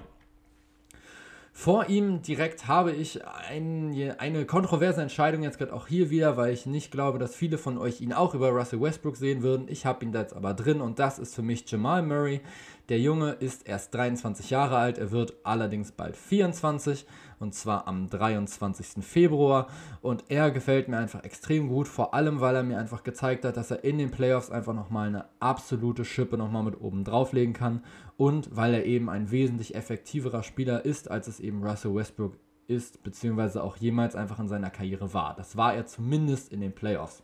Vor 1.54 1.90
ihm 1.90 2.22
direkt 2.22 2.68
habe 2.68 2.92
ich 2.94 3.26
ein, 3.26 3.94
eine 4.18 4.46
kontroverse 4.46 5.02
Entscheidung 5.02 5.44
jetzt 5.44 5.58
gerade 5.58 5.74
auch 5.74 5.86
hier 5.88 6.10
wieder, 6.10 6.38
weil 6.38 6.54
ich 6.54 6.66
nicht 6.66 6.92
glaube, 6.92 7.20
dass 7.20 7.36
viele 7.36 7.58
von 7.58 7.78
euch 7.78 8.00
ihn 8.00 8.14
auch 8.14 8.34
über 8.34 8.50
Russell 8.50 8.82
Westbrook 8.82 9.18
sehen 9.18 9.44
würden. 9.44 9.68
Ich 9.68 9.86
habe 9.86 10.04
ihn 10.06 10.14
da 10.14 10.22
jetzt 10.22 10.34
aber 10.36 10.54
drin 10.54 10.80
und 10.80 10.98
das 10.98 11.20
ist 11.20 11.36
für 11.36 11.42
mich 11.42 11.70
Jamal 11.70 12.04
Murray. 12.04 12.42
Der 12.92 13.00
Junge 13.00 13.32
ist 13.40 13.70
erst 13.70 13.96
23 13.96 14.50
Jahre 14.50 14.76
alt, 14.76 14.98
er 14.98 15.12
wird 15.12 15.34
allerdings 15.44 15.94
bald 15.94 16.18
24 16.18 17.06
und 17.40 17.56
zwar 17.56 17.88
am 17.88 18.10
23. 18.10 19.02
Februar 19.02 19.68
und 20.02 20.26
er 20.28 20.52
gefällt 20.52 20.90
mir 20.90 20.98
einfach 20.98 21.24
extrem 21.24 21.70
gut, 21.70 21.88
vor 21.88 22.14
allem 22.14 22.42
weil 22.42 22.54
er 22.54 22.64
mir 22.64 22.78
einfach 22.78 23.04
gezeigt 23.04 23.46
hat, 23.46 23.56
dass 23.56 23.72
er 23.72 23.86
in 23.86 23.98
den 23.98 24.12
Playoffs 24.12 24.52
einfach 24.52 24.74
nochmal 24.74 25.08
eine 25.08 25.24
absolute 25.40 26.04
Schippe 26.04 26.38
nochmal 26.38 26.64
mit 26.64 26.82
oben 26.82 27.06
drauflegen 27.06 27.54
kann 27.54 27.82
und 28.18 28.54
weil 28.54 28.74
er 28.74 28.86
eben 28.86 29.10
ein 29.10 29.32
wesentlich 29.32 29.74
effektiverer 29.74 30.44
Spieler 30.44 30.84
ist, 30.84 31.10
als 31.10 31.30
es 31.30 31.40
eben 31.40 31.66
Russell 31.66 31.96
Westbrook 31.96 32.38
ist, 32.68 33.04
beziehungsweise 33.04 33.64
auch 33.64 33.78
jemals 33.78 34.18
einfach 34.18 34.40
in 34.40 34.50
seiner 34.50 34.70
Karriere 34.70 35.14
war. 35.14 35.34
Das 35.38 35.56
war 35.56 35.74
er 35.74 35.86
zumindest 35.86 36.52
in 36.52 36.60
den 36.60 36.76
Playoffs. 36.76 37.24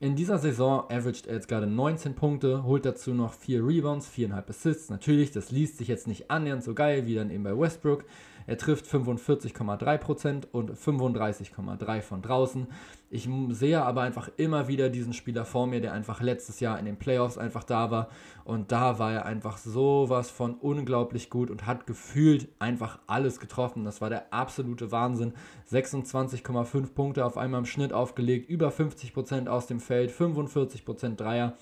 In 0.00 0.14
dieser 0.14 0.38
Saison 0.38 0.84
averaged 0.90 1.26
er 1.26 1.34
jetzt 1.34 1.48
gerade 1.48 1.66
19 1.66 2.14
Punkte, 2.14 2.62
holt 2.62 2.84
dazu 2.84 3.14
noch 3.14 3.32
4 3.32 3.66
Rebounds, 3.66 4.08
4,5 4.08 4.48
Assists. 4.48 4.90
Natürlich, 4.90 5.32
das 5.32 5.50
liest 5.50 5.78
sich 5.78 5.88
jetzt 5.88 6.06
nicht 6.06 6.30
annähernd 6.30 6.62
so 6.62 6.72
geil 6.72 7.06
wie 7.06 7.16
dann 7.16 7.32
eben 7.32 7.42
bei 7.42 7.58
Westbrook. 7.58 8.04
Er 8.48 8.56
trifft 8.56 8.86
45,3% 8.86 10.46
und 10.52 10.72
35,3% 10.72 12.00
von 12.00 12.22
draußen. 12.22 12.66
Ich 13.10 13.28
sehe 13.50 13.82
aber 13.82 14.00
einfach 14.00 14.30
immer 14.38 14.68
wieder 14.68 14.88
diesen 14.88 15.12
Spieler 15.12 15.44
vor 15.44 15.66
mir, 15.66 15.82
der 15.82 15.92
einfach 15.92 16.22
letztes 16.22 16.58
Jahr 16.58 16.78
in 16.78 16.86
den 16.86 16.96
Playoffs 16.96 17.36
einfach 17.36 17.62
da 17.62 17.90
war. 17.90 18.08
Und 18.46 18.72
da 18.72 18.98
war 18.98 19.12
er 19.12 19.26
einfach 19.26 19.58
sowas 19.58 20.30
von 20.30 20.54
unglaublich 20.54 21.28
gut 21.28 21.50
und 21.50 21.66
hat 21.66 21.86
gefühlt 21.86 22.48
einfach 22.58 23.00
alles 23.06 23.38
getroffen. 23.38 23.84
Das 23.84 24.00
war 24.00 24.08
der 24.08 24.32
absolute 24.32 24.90
Wahnsinn. 24.92 25.34
26,5 25.70 26.94
Punkte 26.94 27.26
auf 27.26 27.36
einmal 27.36 27.60
im 27.60 27.66
Schnitt 27.66 27.92
aufgelegt, 27.92 28.48
über 28.48 28.70
50% 28.70 29.48
aus 29.48 29.66
dem 29.66 29.78
Feld, 29.78 30.10
45% 30.10 31.16
Dreier. 31.16 31.52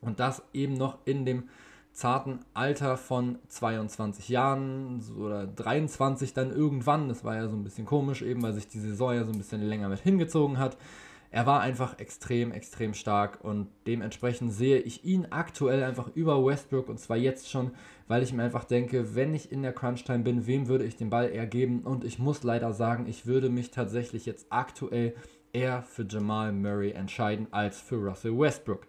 Und 0.00 0.20
das 0.20 0.44
eben 0.52 0.74
noch 0.74 0.98
in 1.04 1.26
dem 1.26 1.48
zarten 1.92 2.40
Alter 2.54 2.96
von 2.96 3.38
22 3.48 4.28
Jahren 4.28 5.02
oder 5.18 5.46
23 5.46 6.32
dann 6.32 6.50
irgendwann. 6.50 7.08
Das 7.08 7.24
war 7.24 7.36
ja 7.36 7.48
so 7.48 7.56
ein 7.56 7.64
bisschen 7.64 7.86
komisch, 7.86 8.22
eben 8.22 8.42
weil 8.42 8.54
sich 8.54 8.66
die 8.68 8.80
Saison 8.80 9.14
ja 9.14 9.24
so 9.24 9.32
ein 9.32 9.38
bisschen 9.38 9.62
länger 9.62 9.88
mit 9.88 10.00
hingezogen 10.00 10.58
hat. 10.58 10.76
Er 11.30 11.46
war 11.46 11.60
einfach 11.60 11.98
extrem, 11.98 12.52
extrem 12.52 12.92
stark 12.92 13.42
und 13.42 13.68
dementsprechend 13.86 14.52
sehe 14.52 14.78
ich 14.78 15.02
ihn 15.04 15.28
aktuell 15.30 15.82
einfach 15.82 16.08
über 16.14 16.44
Westbrook 16.44 16.90
und 16.90 17.00
zwar 17.00 17.16
jetzt 17.16 17.50
schon, 17.50 17.70
weil 18.06 18.22
ich 18.22 18.34
mir 18.34 18.42
einfach 18.42 18.64
denke, 18.64 19.14
wenn 19.14 19.32
ich 19.32 19.50
in 19.50 19.62
der 19.62 19.72
Crunch-Time 19.72 20.24
bin, 20.24 20.46
wem 20.46 20.68
würde 20.68 20.84
ich 20.84 20.96
den 20.96 21.08
Ball 21.08 21.30
eher 21.30 21.46
geben? 21.46 21.84
Und 21.84 22.04
ich 22.04 22.18
muss 22.18 22.42
leider 22.42 22.74
sagen, 22.74 23.06
ich 23.06 23.24
würde 23.24 23.48
mich 23.48 23.70
tatsächlich 23.70 24.26
jetzt 24.26 24.46
aktuell 24.50 25.14
eher 25.54 25.82
für 25.82 26.06
Jamal 26.06 26.52
Murray 26.52 26.90
entscheiden 26.90 27.46
als 27.50 27.80
für 27.80 27.96
Russell 27.96 28.38
Westbrook. 28.38 28.86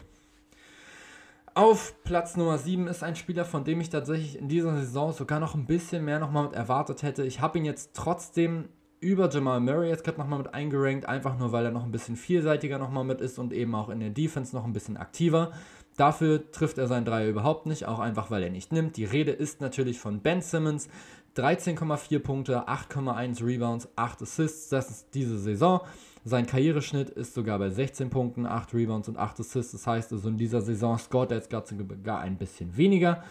Auf 1.56 1.94
Platz 2.04 2.36
Nummer 2.36 2.58
7 2.58 2.88
ist 2.88 3.04
ein 3.04 3.16
Spieler, 3.16 3.46
von 3.46 3.64
dem 3.64 3.80
ich 3.80 3.92
tatsächlich 3.92 4.40
in 4.40 4.48
dieser 4.48 4.76
Saison 4.76 5.14
sogar 5.14 5.40
noch 5.40 5.54
ein 5.54 5.68
bisschen 5.68 6.04
mehr 6.04 6.18
nochmal 6.18 6.46
mit 6.46 6.54
erwartet 6.54 7.04
hätte. 7.04 7.24
Ich 7.24 7.42
habe 7.42 7.60
ihn 7.60 7.66
jetzt 7.66 7.92
trotzdem 7.94 8.70
über 9.00 9.30
Jamal 9.30 9.60
Murray 9.60 9.90
jetzt 9.90 10.04
gerade 10.04 10.18
nochmal 10.18 10.40
mit 10.40 10.52
eingerankt, 10.52 11.08
einfach 11.08 11.38
nur 11.38 11.52
weil 11.52 11.66
er 11.66 11.72
noch 11.72 11.84
ein 11.84 11.92
bisschen 11.92 12.16
vielseitiger 12.16 12.80
nochmal 12.80 13.04
mit 13.04 13.22
ist 13.22 13.38
und 13.38 13.54
eben 13.54 13.76
auch 13.76 13.90
in 13.90 14.00
der 14.00 14.10
Defense 14.10 14.56
noch 14.56 14.66
ein 14.66 14.74
bisschen 14.74 14.98
aktiver. 14.98 15.52
Dafür 15.96 16.50
trifft 16.52 16.80
er 16.80 16.88
seinen 16.88 17.06
Dreier 17.06 17.30
überhaupt 17.30 17.68
nicht, 17.68 17.86
auch 17.86 18.00
einfach 18.00 18.32
weil 18.32 18.42
er 18.42 18.50
nicht 18.50 18.72
nimmt. 18.72 18.98
Die 18.98 19.06
Rede 19.06 19.32
ist 19.32 19.62
natürlich 19.62 20.00
von 20.00 20.22
Ben 20.22 20.42
Simmons. 20.42 20.90
13,4 21.36 22.20
Punkte, 22.20 22.68
8,1 22.68 23.46
Rebounds, 23.46 23.90
8 23.96 24.24
Assists, 24.24 24.70
das 24.70 24.90
ist 24.90 25.08
diese 25.14 25.38
Saison. 25.38 25.82
Sein 26.26 26.46
Karriereschnitt 26.46 27.10
ist 27.10 27.34
sogar 27.34 27.60
bei 27.60 27.70
16 27.70 28.10
Punkten, 28.10 28.46
8 28.46 28.74
Rebounds 28.74 29.10
und 29.10 29.18
8 29.18 29.42
Assists. 29.42 29.74
Das 29.74 29.86
heißt 29.86 30.14
also 30.14 30.30
in 30.30 30.38
dieser 30.38 30.62
Saison 30.62 30.98
scoret 30.98 31.32
er 31.32 31.38
jetzt 31.38 31.50
gar 31.50 32.20
ein 32.20 32.38
bisschen 32.38 32.78
weniger. 32.78 33.24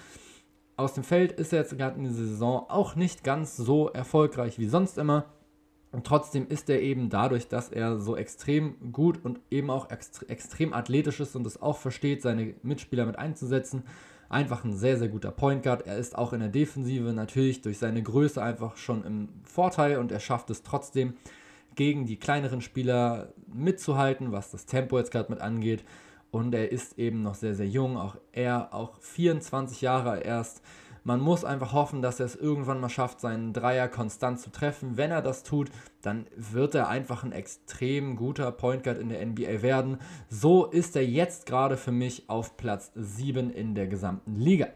Aus 0.76 0.94
dem 0.94 1.04
Feld 1.04 1.32
ist 1.32 1.52
er 1.52 1.60
jetzt 1.60 1.76
gerade 1.76 1.96
in 1.96 2.04
dieser 2.04 2.26
Saison 2.26 2.66
auch 2.68 2.94
nicht 2.94 3.24
ganz 3.24 3.56
so 3.56 3.88
erfolgreich 3.88 4.58
wie 4.58 4.68
sonst 4.68 4.98
immer. 4.98 5.26
Und 5.90 6.06
trotzdem 6.06 6.48
ist 6.48 6.70
er 6.70 6.80
eben 6.80 7.10
dadurch, 7.10 7.48
dass 7.48 7.68
er 7.68 7.98
so 7.98 8.16
extrem 8.16 8.92
gut 8.92 9.22
und 9.24 9.40
eben 9.50 9.70
auch 9.70 9.90
extre 9.90 10.28
extrem 10.28 10.72
athletisch 10.72 11.20
ist 11.20 11.36
und 11.36 11.46
es 11.46 11.60
auch 11.60 11.76
versteht, 11.76 12.22
seine 12.22 12.54
Mitspieler 12.62 13.04
mit 13.04 13.18
einzusetzen, 13.18 13.82
einfach 14.30 14.64
ein 14.64 14.72
sehr, 14.72 14.96
sehr 14.96 15.08
guter 15.08 15.30
Point 15.30 15.62
Guard. 15.62 15.86
Er 15.86 15.98
ist 15.98 16.16
auch 16.16 16.32
in 16.32 16.40
der 16.40 16.48
Defensive 16.48 17.12
natürlich 17.12 17.60
durch 17.60 17.78
seine 17.78 18.02
Größe 18.02 18.42
einfach 18.42 18.78
schon 18.78 19.04
im 19.04 19.28
Vorteil 19.44 19.98
und 19.98 20.10
er 20.12 20.20
schafft 20.20 20.48
es 20.48 20.62
trotzdem, 20.62 21.14
gegen 21.74 22.06
die 22.06 22.18
kleineren 22.18 22.60
Spieler 22.60 23.32
mitzuhalten, 23.52 24.32
was 24.32 24.50
das 24.50 24.66
Tempo 24.66 24.98
jetzt 24.98 25.10
gerade 25.10 25.30
mit 25.30 25.40
angeht. 25.40 25.84
Und 26.30 26.54
er 26.54 26.72
ist 26.72 26.98
eben 26.98 27.22
noch 27.22 27.34
sehr, 27.34 27.54
sehr 27.54 27.68
jung, 27.68 27.96
auch 27.96 28.16
er, 28.32 28.72
auch 28.72 28.98
24 29.00 29.82
Jahre 29.82 30.20
erst. 30.20 30.62
Man 31.04 31.20
muss 31.20 31.44
einfach 31.44 31.72
hoffen, 31.72 32.00
dass 32.00 32.20
er 32.20 32.26
es 32.26 32.36
irgendwann 32.36 32.80
mal 32.80 32.88
schafft, 32.88 33.20
seinen 33.20 33.52
Dreier 33.52 33.88
konstant 33.88 34.38
zu 34.38 34.50
treffen. 34.50 34.96
Wenn 34.96 35.10
er 35.10 35.20
das 35.20 35.42
tut, 35.42 35.70
dann 36.00 36.26
wird 36.36 36.76
er 36.76 36.88
einfach 36.88 37.24
ein 37.24 37.32
extrem 37.32 38.14
guter 38.14 38.52
Point 38.52 38.84
Guard 38.84 38.98
in 38.98 39.08
der 39.08 39.26
NBA 39.26 39.62
werden. 39.62 39.98
So 40.28 40.66
ist 40.66 40.94
er 40.94 41.04
jetzt 41.04 41.46
gerade 41.46 41.76
für 41.76 41.90
mich 41.90 42.30
auf 42.30 42.56
Platz 42.56 42.92
7 42.94 43.50
in 43.50 43.74
der 43.74 43.88
gesamten 43.88 44.36
Liga. 44.36 44.68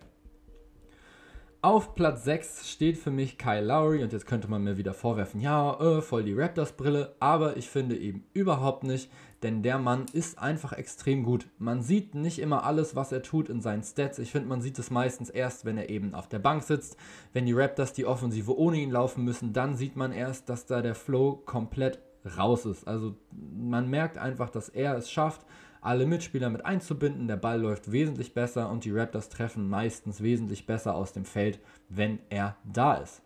Auf 1.66 1.96
Platz 1.96 2.22
6 2.22 2.70
steht 2.70 2.96
für 2.96 3.10
mich 3.10 3.38
Kyle 3.38 3.60
Lowry 3.60 4.04
und 4.04 4.12
jetzt 4.12 4.24
könnte 4.24 4.46
man 4.46 4.62
mir 4.62 4.76
wieder 4.76 4.94
vorwerfen, 4.94 5.40
ja, 5.40 5.74
äh, 5.80 6.00
voll 6.00 6.22
die 6.22 6.32
Raptors-Brille, 6.32 7.16
aber 7.18 7.56
ich 7.56 7.68
finde 7.68 7.96
eben 7.96 8.24
überhaupt 8.34 8.84
nicht, 8.84 9.10
denn 9.42 9.64
der 9.64 9.78
Mann 9.78 10.06
ist 10.12 10.38
einfach 10.38 10.74
extrem 10.74 11.24
gut. 11.24 11.48
Man 11.58 11.82
sieht 11.82 12.14
nicht 12.14 12.38
immer 12.38 12.62
alles, 12.62 12.94
was 12.94 13.10
er 13.10 13.24
tut 13.24 13.48
in 13.48 13.60
seinen 13.60 13.82
Stats. 13.82 14.20
Ich 14.20 14.30
finde, 14.30 14.48
man 14.48 14.60
sieht 14.60 14.78
es 14.78 14.92
meistens 14.92 15.28
erst, 15.28 15.64
wenn 15.64 15.76
er 15.76 15.90
eben 15.90 16.14
auf 16.14 16.28
der 16.28 16.38
Bank 16.38 16.62
sitzt. 16.62 16.96
Wenn 17.32 17.46
die 17.46 17.52
Raptors 17.52 17.92
die 17.92 18.06
Offensive 18.06 18.56
ohne 18.56 18.76
ihn 18.76 18.92
laufen 18.92 19.24
müssen, 19.24 19.52
dann 19.52 19.74
sieht 19.74 19.96
man 19.96 20.12
erst, 20.12 20.48
dass 20.48 20.66
da 20.66 20.82
der 20.82 20.94
Flow 20.94 21.42
komplett 21.46 21.98
raus 22.38 22.64
ist. 22.64 22.86
Also 22.86 23.16
man 23.32 23.90
merkt 23.90 24.18
einfach, 24.18 24.50
dass 24.50 24.68
er 24.68 24.96
es 24.96 25.10
schafft, 25.10 25.44
alle 25.86 26.06
Mitspieler 26.06 26.50
mit 26.50 26.66
einzubinden. 26.66 27.28
Der 27.28 27.36
Ball 27.36 27.60
läuft 27.60 27.92
wesentlich 27.92 28.34
besser 28.34 28.70
und 28.70 28.84
die 28.84 28.90
Raptors 28.90 29.28
treffen 29.28 29.68
meistens 29.68 30.22
wesentlich 30.22 30.66
besser 30.66 30.94
aus 30.94 31.12
dem 31.12 31.24
Feld, 31.24 31.60
wenn 31.88 32.18
er 32.28 32.56
da 32.64 32.94
ist. 32.94 33.22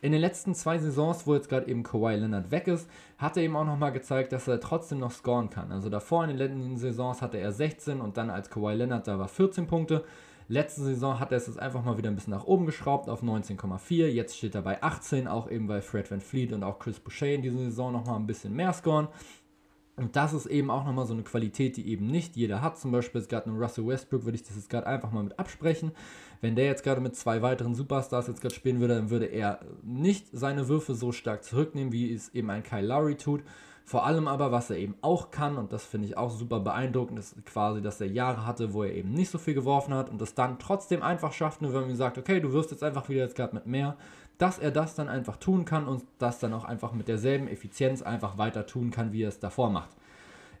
In 0.00 0.12
den 0.12 0.20
letzten 0.20 0.54
zwei 0.54 0.76
Saisons, 0.76 1.26
wo 1.26 1.34
jetzt 1.34 1.48
gerade 1.48 1.66
eben 1.66 1.82
Kawhi 1.82 2.16
Leonard 2.16 2.50
weg 2.50 2.66
ist, 2.66 2.90
hat 3.16 3.38
er 3.38 3.42
eben 3.42 3.56
auch 3.56 3.64
nochmal 3.64 3.92
gezeigt, 3.92 4.32
dass 4.32 4.46
er 4.46 4.60
trotzdem 4.60 4.98
noch 4.98 5.12
scoren 5.12 5.48
kann. 5.48 5.72
Also 5.72 5.88
davor 5.88 6.24
in 6.24 6.28
den 6.28 6.36
letzten 6.36 6.76
Saisons 6.76 7.22
hatte 7.22 7.38
er 7.38 7.52
16 7.52 8.02
und 8.02 8.18
dann 8.18 8.28
als 8.28 8.50
Kawhi 8.50 8.74
Leonard 8.74 9.06
da 9.06 9.18
war 9.18 9.28
14 9.28 9.66
Punkte. 9.66 10.04
Letzte 10.46 10.82
Saison 10.82 11.20
hat 11.20 11.32
er 11.32 11.38
es 11.38 11.46
jetzt 11.46 11.58
einfach 11.58 11.82
mal 11.82 11.96
wieder 11.96 12.10
ein 12.10 12.16
bisschen 12.16 12.34
nach 12.34 12.44
oben 12.44 12.66
geschraubt 12.66 13.08
auf 13.08 13.22
19,4. 13.22 14.08
Jetzt 14.08 14.36
steht 14.36 14.54
er 14.54 14.60
bei 14.60 14.82
18, 14.82 15.26
auch 15.26 15.50
eben 15.50 15.68
weil 15.68 15.80
Fred 15.80 16.10
Van 16.10 16.20
Fleet 16.20 16.52
und 16.52 16.64
auch 16.64 16.78
Chris 16.78 17.00
Boucher 17.00 17.28
in 17.28 17.40
dieser 17.40 17.56
Saison 17.56 17.92
nochmal 17.92 18.16
ein 18.16 18.26
bisschen 18.26 18.54
mehr 18.54 18.74
scoren. 18.74 19.08
Und 19.96 20.16
das 20.16 20.32
ist 20.32 20.46
eben 20.46 20.70
auch 20.70 20.84
nochmal 20.84 21.06
so 21.06 21.12
eine 21.12 21.22
Qualität, 21.22 21.76
die 21.76 21.88
eben 21.88 22.08
nicht 22.08 22.36
jeder 22.36 22.62
hat. 22.62 22.78
Zum 22.78 22.90
Beispiel 22.90 23.20
jetzt 23.20 23.30
gerade 23.30 23.46
einen 23.46 23.62
Russell 23.62 23.86
Westbrook 23.86 24.24
würde 24.24 24.36
ich 24.36 24.42
das 24.42 24.56
jetzt 24.56 24.68
gerade 24.68 24.86
einfach 24.86 25.12
mal 25.12 25.22
mit 25.22 25.38
absprechen. 25.38 25.92
Wenn 26.40 26.56
der 26.56 26.66
jetzt 26.66 26.82
gerade 26.82 27.00
mit 27.00 27.14
zwei 27.14 27.42
weiteren 27.42 27.76
Superstars 27.76 28.26
jetzt 28.26 28.40
gerade 28.40 28.54
spielen 28.54 28.80
würde, 28.80 28.96
dann 28.96 29.10
würde 29.10 29.26
er 29.26 29.60
nicht 29.82 30.26
seine 30.32 30.68
Würfe 30.68 30.94
so 30.94 31.12
stark 31.12 31.44
zurücknehmen, 31.44 31.92
wie 31.92 32.12
es 32.12 32.34
eben 32.34 32.50
ein 32.50 32.64
Kyle 32.64 32.86
Lowry 32.86 33.16
tut. 33.16 33.42
Vor 33.86 34.06
allem 34.06 34.28
aber, 34.28 34.50
was 34.50 34.70
er 34.70 34.78
eben 34.78 34.94
auch 35.02 35.30
kann, 35.30 35.58
und 35.58 35.70
das 35.70 35.84
finde 35.84 36.08
ich 36.08 36.16
auch 36.16 36.30
super 36.30 36.60
beeindruckend, 36.60 37.18
ist 37.18 37.44
quasi, 37.44 37.82
dass 37.82 38.00
er 38.00 38.06
Jahre 38.06 38.46
hatte, 38.46 38.72
wo 38.72 38.82
er 38.82 38.94
eben 38.94 39.12
nicht 39.12 39.30
so 39.30 39.36
viel 39.36 39.52
geworfen 39.52 39.92
hat 39.92 40.08
und 40.08 40.20
das 40.20 40.34
dann 40.34 40.58
trotzdem 40.58 41.02
einfach 41.02 41.34
schafft, 41.34 41.60
nur 41.60 41.74
wenn 41.74 41.82
man 41.82 41.90
ihm 41.90 41.96
sagt, 41.96 42.16
okay, 42.16 42.40
du 42.40 42.52
wirst 42.54 42.70
jetzt 42.70 42.82
einfach 42.82 43.10
wieder 43.10 43.20
jetzt 43.20 43.36
gerade 43.36 43.54
mit 43.54 43.66
mehr, 43.66 43.96
dass 44.38 44.58
er 44.58 44.70
das 44.70 44.94
dann 44.94 45.10
einfach 45.10 45.36
tun 45.36 45.66
kann 45.66 45.86
und 45.86 46.02
das 46.18 46.38
dann 46.38 46.54
auch 46.54 46.64
einfach 46.64 46.92
mit 46.92 47.08
derselben 47.08 47.46
Effizienz 47.46 48.00
einfach 48.00 48.38
weiter 48.38 48.66
tun 48.66 48.90
kann, 48.90 49.12
wie 49.12 49.22
er 49.22 49.28
es 49.28 49.38
davor 49.38 49.68
macht. 49.68 49.90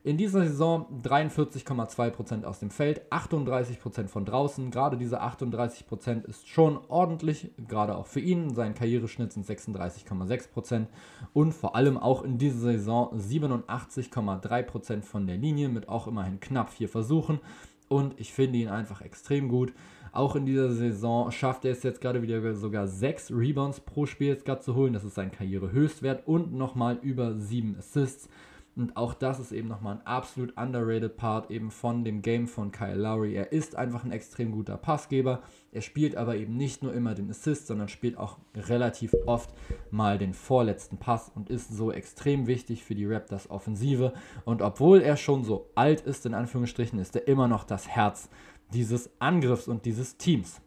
In 0.06 0.18
dieser 0.18 0.42
Saison 0.42 1.00
43,2% 1.02 2.44
aus 2.44 2.58
dem 2.58 2.68
Feld, 2.68 3.10
38% 3.10 4.08
von 4.08 4.26
draußen. 4.26 4.70
Gerade 4.70 4.98
diese 4.98 5.22
38% 5.22 6.26
ist 6.26 6.46
schon 6.46 6.78
ordentlich, 6.88 7.52
gerade 7.66 7.96
auch 7.96 8.06
für 8.06 8.20
ihn. 8.20 8.52
Sein 8.52 8.74
Karriereschnitt 8.74 9.32
sind 9.32 9.46
36,6% 9.46 10.88
und 11.32 11.52
vor 11.52 11.74
allem 11.74 11.96
auch 11.96 12.22
in 12.22 12.36
dieser 12.36 12.72
Saison 12.72 13.18
87,3% 13.18 15.00
von 15.00 15.26
der 15.26 15.38
Linie 15.38 15.70
mit 15.70 15.88
auch 15.88 16.06
immerhin 16.06 16.38
knapp 16.38 16.68
vier 16.68 16.90
Versuchen. 16.90 17.40
Und 17.88 18.20
ich 18.20 18.34
finde 18.34 18.58
ihn 18.58 18.68
einfach 18.68 19.00
extrem 19.00 19.48
gut. 19.48 19.72
Auch 20.12 20.36
in 20.36 20.44
dieser 20.44 20.70
Saison 20.70 21.30
schafft 21.30 21.64
er 21.64 21.72
es 21.72 21.82
jetzt 21.82 22.02
gerade 22.02 22.20
wieder 22.20 22.54
sogar 22.54 22.88
sechs 22.88 23.30
Rebounds 23.30 23.80
pro 23.80 24.04
Spiel 24.04 24.28
jetzt 24.28 24.44
gerade 24.44 24.60
zu 24.60 24.74
holen. 24.74 24.92
Das 24.92 25.04
ist 25.04 25.14
sein 25.14 25.32
Karrierehöchstwert 25.32 26.28
und 26.28 26.52
nochmal 26.52 26.98
über 27.00 27.38
sieben 27.38 27.74
Assists. 27.78 28.28
Und 28.76 28.96
auch 28.96 29.14
das 29.14 29.38
ist 29.38 29.52
eben 29.52 29.68
nochmal 29.68 29.96
ein 29.96 30.06
absolut 30.06 30.56
underrated 30.56 31.16
Part 31.16 31.50
eben 31.50 31.70
von 31.70 32.04
dem 32.04 32.22
Game 32.22 32.48
von 32.48 32.72
Kyle 32.72 32.96
Lowry. 32.96 33.34
Er 33.34 33.52
ist 33.52 33.76
einfach 33.76 34.04
ein 34.04 34.10
extrem 34.10 34.50
guter 34.50 34.76
Passgeber. 34.76 35.42
Er 35.70 35.80
spielt 35.80 36.16
aber 36.16 36.36
eben 36.36 36.56
nicht 36.56 36.82
nur 36.82 36.92
immer 36.92 37.14
den 37.14 37.30
Assist, 37.30 37.68
sondern 37.68 37.88
spielt 37.88 38.18
auch 38.18 38.38
relativ 38.56 39.14
oft 39.26 39.54
mal 39.90 40.18
den 40.18 40.34
vorletzten 40.34 40.98
Pass 40.98 41.30
und 41.34 41.50
ist 41.50 41.70
so 41.70 41.92
extrem 41.92 42.48
wichtig 42.48 42.82
für 42.82 42.96
die 42.96 43.06
Raptors 43.06 43.48
Offensive. 43.48 44.12
Und 44.44 44.60
obwohl 44.60 45.02
er 45.02 45.16
schon 45.16 45.44
so 45.44 45.70
alt 45.76 46.00
ist, 46.00 46.26
in 46.26 46.34
Anführungsstrichen, 46.34 46.98
ist 46.98 47.14
er 47.14 47.28
immer 47.28 47.46
noch 47.46 47.62
das 47.62 47.86
Herz 47.86 48.28
dieses 48.72 49.08
Angriffs 49.20 49.68
und 49.68 49.84
dieses 49.84 50.16
Teams. 50.16 50.60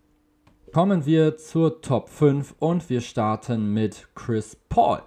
Kommen 0.74 1.06
wir 1.06 1.38
zur 1.38 1.82
Top 1.82 2.10
5 2.10 2.56
und 2.60 2.90
wir 2.90 3.02
starten 3.02 3.74
mit 3.74 4.08
Chris 4.16 4.58
Paul. 4.70 5.02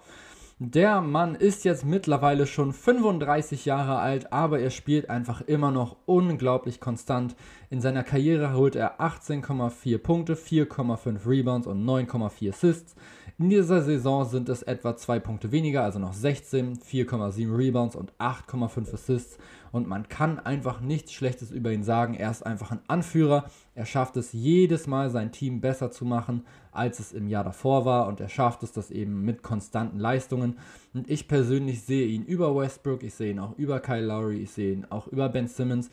Der 0.62 1.00
Mann 1.00 1.36
ist 1.36 1.64
jetzt 1.64 1.86
mittlerweile 1.86 2.46
schon 2.46 2.74
35 2.74 3.64
Jahre 3.64 3.98
alt, 3.98 4.30
aber 4.30 4.60
er 4.60 4.68
spielt 4.68 5.08
einfach 5.08 5.40
immer 5.40 5.70
noch 5.70 5.96
unglaublich 6.04 6.80
konstant. 6.80 7.34
In 7.70 7.80
seiner 7.80 8.02
Karriere 8.02 8.52
holt 8.52 8.76
er 8.76 9.00
18,4 9.00 9.96
Punkte, 9.96 10.34
4,5 10.34 11.26
Rebounds 11.26 11.66
und 11.66 11.82
9,4 11.82 12.50
Assists. 12.50 12.94
In 13.38 13.48
dieser 13.48 13.80
Saison 13.80 14.26
sind 14.26 14.50
es 14.50 14.62
etwa 14.62 14.94
2 14.94 15.18
Punkte 15.20 15.50
weniger, 15.50 15.82
also 15.82 15.98
noch 15.98 16.12
16, 16.12 16.76
4,7 16.76 17.56
Rebounds 17.56 17.96
und 17.96 18.12
8,5 18.18 18.92
Assists. 18.92 19.38
Und 19.72 19.87
man 19.87 20.09
kann 20.09 20.38
einfach 20.38 20.80
nichts 20.80 21.12
Schlechtes 21.12 21.50
über 21.50 21.72
ihn 21.72 21.85
sagen. 21.85 22.14
Er 22.14 22.30
ist 22.30 22.44
einfach 22.44 22.70
ein 22.70 22.80
Anführer. 22.88 23.44
Er 23.74 23.87
schafft 23.87 24.16
es 24.16 24.33
jedes 24.33 24.87
Mal, 24.87 25.11
sein 25.11 25.33
Team 25.33 25.61
besser 25.61 25.90
zu 25.90 26.04
machen, 26.04 26.44
als 26.72 26.98
es 26.98 27.12
im 27.12 27.28
Jahr 27.28 27.44
davor 27.44 27.85
war. 27.85 28.06
Und 28.06 28.20
er 28.20 28.28
schafft 28.28 28.62
es 28.62 28.72
das 28.72 28.90
eben 28.90 29.24
mit 29.24 29.42
konstanten 29.42 29.98
Leistungen. 29.98 30.59
Und 30.92 31.09
ich 31.09 31.28
persönlich 31.28 31.83
sehe 31.83 32.06
ihn 32.06 32.24
über 32.24 32.54
Westbrook, 32.56 33.02
ich 33.02 33.14
sehe 33.14 33.30
ihn 33.30 33.38
auch 33.38 33.56
über 33.59 33.80
Kyle 33.80 34.04
Lowry, 34.04 34.42
ich 34.42 34.50
sehe 34.50 34.72
ihn 34.72 34.87
auch 34.90 35.06
über 35.06 35.28
Ben 35.28 35.46
Simmons 35.46 35.90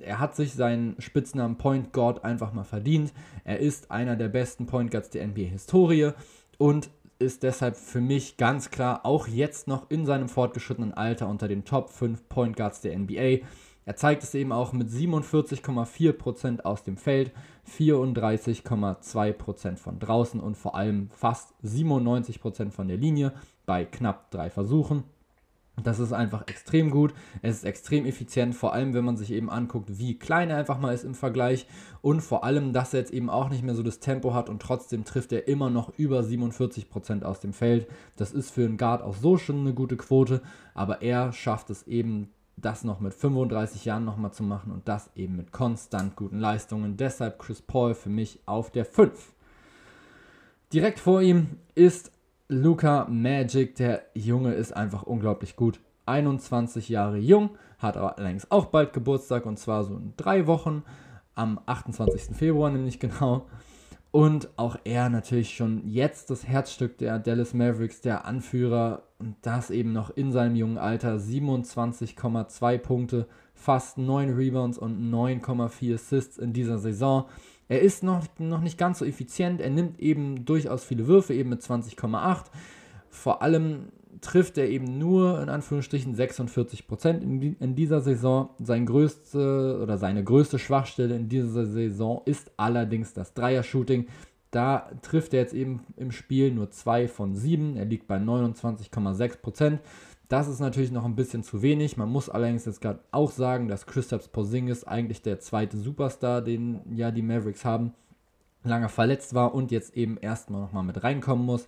er 0.00 0.18
hat 0.18 0.36
sich 0.36 0.52
seinen 0.52 1.00
Spitznamen 1.00 1.56
Point 1.56 1.92
Guard 1.92 2.24
einfach 2.24 2.52
mal 2.52 2.64
verdient. 2.64 3.12
Er 3.44 3.58
ist 3.58 3.90
einer 3.90 4.16
der 4.16 4.28
besten 4.28 4.66
Point 4.66 4.90
Guards 4.90 5.10
der 5.10 5.26
NBA-Historie 5.26 6.12
und 6.58 6.90
ist 7.18 7.42
deshalb 7.42 7.76
für 7.76 8.00
mich 8.00 8.36
ganz 8.36 8.70
klar 8.70 9.04
auch 9.04 9.26
jetzt 9.26 9.66
noch 9.66 9.90
in 9.90 10.06
seinem 10.06 10.28
fortgeschrittenen 10.28 10.94
Alter 10.94 11.28
unter 11.28 11.48
den 11.48 11.64
Top 11.64 11.90
5 11.90 12.28
Point 12.28 12.56
Guards 12.56 12.80
der 12.80 12.96
NBA. 12.96 13.38
Er 13.84 13.96
zeigt 13.96 14.22
es 14.22 14.34
eben 14.34 14.52
auch 14.52 14.72
mit 14.72 14.90
47,4% 14.90 16.60
aus 16.60 16.84
dem 16.84 16.96
Feld, 16.96 17.32
34,2% 17.68 19.76
von 19.76 19.98
draußen 19.98 20.40
und 20.40 20.56
vor 20.56 20.74
allem 20.74 21.10
fast 21.10 21.54
97% 21.64 22.70
von 22.70 22.86
der 22.86 22.98
Linie 22.98 23.32
bei 23.66 23.84
knapp 23.84 24.30
drei 24.30 24.50
Versuchen. 24.50 25.04
Das 25.82 25.98
ist 25.98 26.12
einfach 26.12 26.46
extrem 26.48 26.90
gut. 26.90 27.14
Es 27.42 27.56
ist 27.56 27.64
extrem 27.64 28.06
effizient, 28.06 28.54
vor 28.54 28.72
allem 28.72 28.94
wenn 28.94 29.04
man 29.04 29.16
sich 29.16 29.32
eben 29.32 29.50
anguckt, 29.50 29.98
wie 29.98 30.18
klein 30.18 30.50
er 30.50 30.56
einfach 30.56 30.78
mal 30.78 30.94
ist 30.94 31.04
im 31.04 31.14
Vergleich 31.14 31.66
und 32.02 32.20
vor 32.20 32.44
allem, 32.44 32.72
dass 32.72 32.94
er 32.94 33.00
jetzt 33.00 33.12
eben 33.12 33.30
auch 33.30 33.48
nicht 33.48 33.62
mehr 33.62 33.74
so 33.74 33.82
das 33.82 34.00
Tempo 34.00 34.34
hat 34.34 34.48
und 34.48 34.60
trotzdem 34.60 35.04
trifft 35.04 35.32
er 35.32 35.48
immer 35.48 35.70
noch 35.70 35.96
über 35.98 36.20
47% 36.20 37.22
aus 37.22 37.40
dem 37.40 37.52
Feld. 37.52 37.86
Das 38.16 38.32
ist 38.32 38.50
für 38.50 38.64
einen 38.64 38.76
Guard 38.76 39.02
auch 39.02 39.16
so 39.16 39.36
schon 39.36 39.60
eine 39.60 39.74
gute 39.74 39.96
Quote, 39.96 40.42
aber 40.74 41.02
er 41.02 41.32
schafft 41.32 41.70
es 41.70 41.86
eben, 41.86 42.30
das 42.60 42.82
noch 42.82 42.98
mit 42.98 43.14
35 43.14 43.84
Jahren 43.84 44.04
nochmal 44.04 44.32
zu 44.32 44.42
machen 44.42 44.72
und 44.72 44.88
das 44.88 45.10
eben 45.14 45.36
mit 45.36 45.52
konstant 45.52 46.16
guten 46.16 46.40
Leistungen. 46.40 46.96
Deshalb 46.96 47.38
Chris 47.38 47.62
Paul 47.62 47.94
für 47.94 48.08
mich 48.08 48.40
auf 48.46 48.70
der 48.70 48.84
5. 48.84 49.32
Direkt 50.72 50.98
vor 50.98 51.22
ihm 51.22 51.58
ist 51.74 52.10
Luca 52.50 53.06
Magic, 53.10 53.74
der 53.74 54.06
Junge 54.14 54.54
ist 54.54 54.72
einfach 54.72 55.02
unglaublich 55.02 55.54
gut. 55.54 55.80
21 56.06 56.88
Jahre 56.88 57.18
jung, 57.18 57.50
hat 57.78 57.98
aber 57.98 58.16
allerdings 58.16 58.50
auch 58.50 58.66
bald 58.66 58.94
Geburtstag 58.94 59.44
und 59.44 59.58
zwar 59.58 59.84
so 59.84 59.96
in 59.96 60.14
drei 60.16 60.46
Wochen, 60.46 60.82
am 61.34 61.60
28. 61.66 62.34
Februar 62.34 62.70
nämlich 62.70 62.98
genau. 63.00 63.46
Und 64.10 64.48
auch 64.56 64.78
er 64.84 65.10
natürlich 65.10 65.54
schon 65.54 65.86
jetzt 65.86 66.30
das 66.30 66.48
Herzstück 66.48 66.96
der 66.96 67.18
Dallas 67.18 67.52
Mavericks, 67.52 68.00
der 68.00 68.24
Anführer 68.24 69.02
und 69.18 69.36
das 69.42 69.70
eben 69.70 69.92
noch 69.92 70.08
in 70.08 70.32
seinem 70.32 70.56
jungen 70.56 70.78
Alter. 70.78 71.16
27,2 71.16 72.78
Punkte, 72.78 73.26
fast 73.52 73.98
9 73.98 74.30
Rebounds 74.30 74.78
und 74.78 74.98
9,4 75.12 75.96
Assists 75.96 76.38
in 76.38 76.54
dieser 76.54 76.78
Saison. 76.78 77.26
Er 77.68 77.82
ist 77.82 78.02
noch, 78.02 78.24
noch 78.38 78.60
nicht 78.60 78.78
ganz 78.78 78.98
so 78.98 79.04
effizient. 79.04 79.60
Er 79.60 79.70
nimmt 79.70 80.00
eben 80.00 80.44
durchaus 80.44 80.84
viele 80.84 81.06
Würfe, 81.06 81.34
eben 81.34 81.50
mit 81.50 81.60
20,8. 81.60 82.44
Vor 83.10 83.42
allem 83.42 83.88
trifft 84.20 84.58
er 84.58 84.68
eben 84.68 84.98
nur 84.98 85.40
in 85.42 85.48
Anführungsstrichen 85.48 86.14
46 86.14 86.86
Prozent 86.86 87.22
in, 87.22 87.56
in, 87.60 87.74
dieser 87.74 88.00
Saison. 88.00 88.50
Sein 88.58 88.86
größte 88.86 89.80
oder 89.82 89.98
seine 89.98 90.24
größte 90.24 90.58
Schwachstelle 90.58 91.14
in 91.14 91.28
dieser 91.28 91.66
Saison 91.66 92.22
ist 92.24 92.50
allerdings 92.56 93.12
das 93.12 93.34
Dreier-Shooting. 93.34 94.06
Da 94.50 94.90
trifft 95.02 95.34
er 95.34 95.40
jetzt 95.40 95.54
eben 95.54 95.80
im 95.96 96.10
Spiel 96.10 96.52
nur 96.52 96.70
2 96.70 97.06
von 97.08 97.34
7. 97.34 97.76
Er 97.76 97.84
liegt 97.84 98.06
bei 98.06 98.16
29,6 98.16 99.40
Prozent. 99.40 99.80
Das 100.28 100.46
ist 100.46 100.60
natürlich 100.60 100.92
noch 100.92 101.06
ein 101.06 101.16
bisschen 101.16 101.42
zu 101.42 101.62
wenig. 101.62 101.96
Man 101.96 102.10
muss 102.10 102.28
allerdings 102.28 102.66
jetzt 102.66 102.82
gerade 102.82 103.00
auch 103.12 103.30
sagen, 103.30 103.66
dass 103.66 103.86
Christoph 103.86 104.30
Porzingis 104.30 104.84
eigentlich 104.84 105.22
der 105.22 105.40
zweite 105.40 105.78
Superstar, 105.78 106.42
den 106.42 106.80
ja 106.94 107.10
die 107.10 107.22
Mavericks 107.22 107.64
haben, 107.64 107.94
lange 108.62 108.90
verletzt 108.90 109.32
war 109.32 109.54
und 109.54 109.70
jetzt 109.70 109.96
eben 109.96 110.18
erstmal 110.18 110.60
nochmal 110.60 110.84
mit 110.84 111.02
reinkommen 111.02 111.46
muss. 111.46 111.66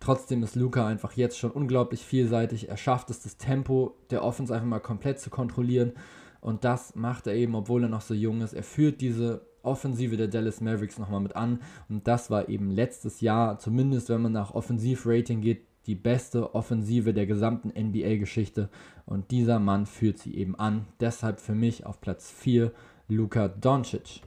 Trotzdem 0.00 0.42
ist 0.42 0.56
Luca 0.56 0.86
einfach 0.86 1.12
jetzt 1.12 1.38
schon 1.38 1.52
unglaublich 1.52 2.04
vielseitig. 2.04 2.68
Er 2.68 2.76
schafft 2.76 3.10
es, 3.10 3.22
das 3.22 3.36
Tempo 3.36 3.94
der 4.10 4.24
Offense 4.24 4.52
einfach 4.52 4.66
mal 4.66 4.80
komplett 4.80 5.20
zu 5.20 5.30
kontrollieren. 5.30 5.92
Und 6.40 6.64
das 6.64 6.96
macht 6.96 7.26
er 7.26 7.34
eben, 7.34 7.54
obwohl 7.54 7.84
er 7.84 7.90
noch 7.90 8.00
so 8.00 8.14
jung 8.14 8.40
ist. 8.40 8.54
Er 8.54 8.62
führt 8.62 9.02
diese 9.02 9.42
Offensive 9.62 10.16
der 10.16 10.28
Dallas 10.28 10.60
Mavericks 10.60 10.98
nochmal 10.98 11.20
mit 11.20 11.36
an. 11.36 11.60
Und 11.88 12.08
das 12.08 12.30
war 12.30 12.48
eben 12.48 12.70
letztes 12.70 13.20
Jahr, 13.20 13.58
zumindest 13.58 14.08
wenn 14.08 14.22
man 14.22 14.32
nach 14.32 14.54
Offensivrating 14.54 15.42
geht, 15.42 15.66
die 15.86 15.94
beste 15.94 16.54
Offensive 16.54 17.12
der 17.12 17.26
gesamten 17.26 17.68
NBA-Geschichte. 17.68 18.68
Und 19.06 19.30
dieser 19.30 19.58
Mann 19.58 19.86
führt 19.86 20.18
sie 20.18 20.34
eben 20.36 20.54
an. 20.54 20.86
Deshalb 21.00 21.40
für 21.40 21.54
mich 21.54 21.86
auf 21.86 22.00
Platz 22.00 22.30
4 22.30 22.72
Luka 23.08 23.48
Doncic. 23.48 24.22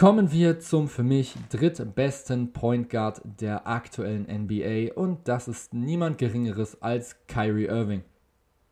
Kommen 0.00 0.32
wir 0.32 0.60
zum 0.60 0.88
für 0.88 1.02
mich 1.02 1.34
drittbesten 1.50 2.52
Point 2.52 2.88
Guard 2.88 3.20
der 3.38 3.66
aktuellen 3.66 4.26
NBA 4.26 4.94
und 4.94 5.28
das 5.28 5.46
ist 5.46 5.74
niemand 5.74 6.16
Geringeres 6.16 6.80
als 6.80 7.16
Kyrie 7.26 7.66
Irving. 7.66 8.02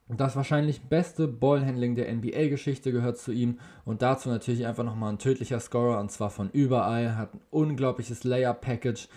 Das 0.08 0.36
wahrscheinlich 0.36 0.80
beste 0.80 1.28
Ballhandling 1.28 1.94
der 1.94 2.10
NBA-Geschichte 2.10 2.92
gehört 2.92 3.18
zu 3.18 3.30
ihm 3.30 3.58
und 3.84 4.00
dazu 4.00 4.30
natürlich 4.30 4.66
einfach 4.66 4.84
nochmal 4.84 5.12
ein 5.12 5.18
tödlicher 5.18 5.60
Scorer 5.60 6.00
und 6.00 6.10
zwar 6.10 6.30
von 6.30 6.48
überall, 6.50 7.14
hat 7.16 7.34
ein 7.34 7.40
unglaubliches 7.50 8.24
Layer-Package, 8.24 9.08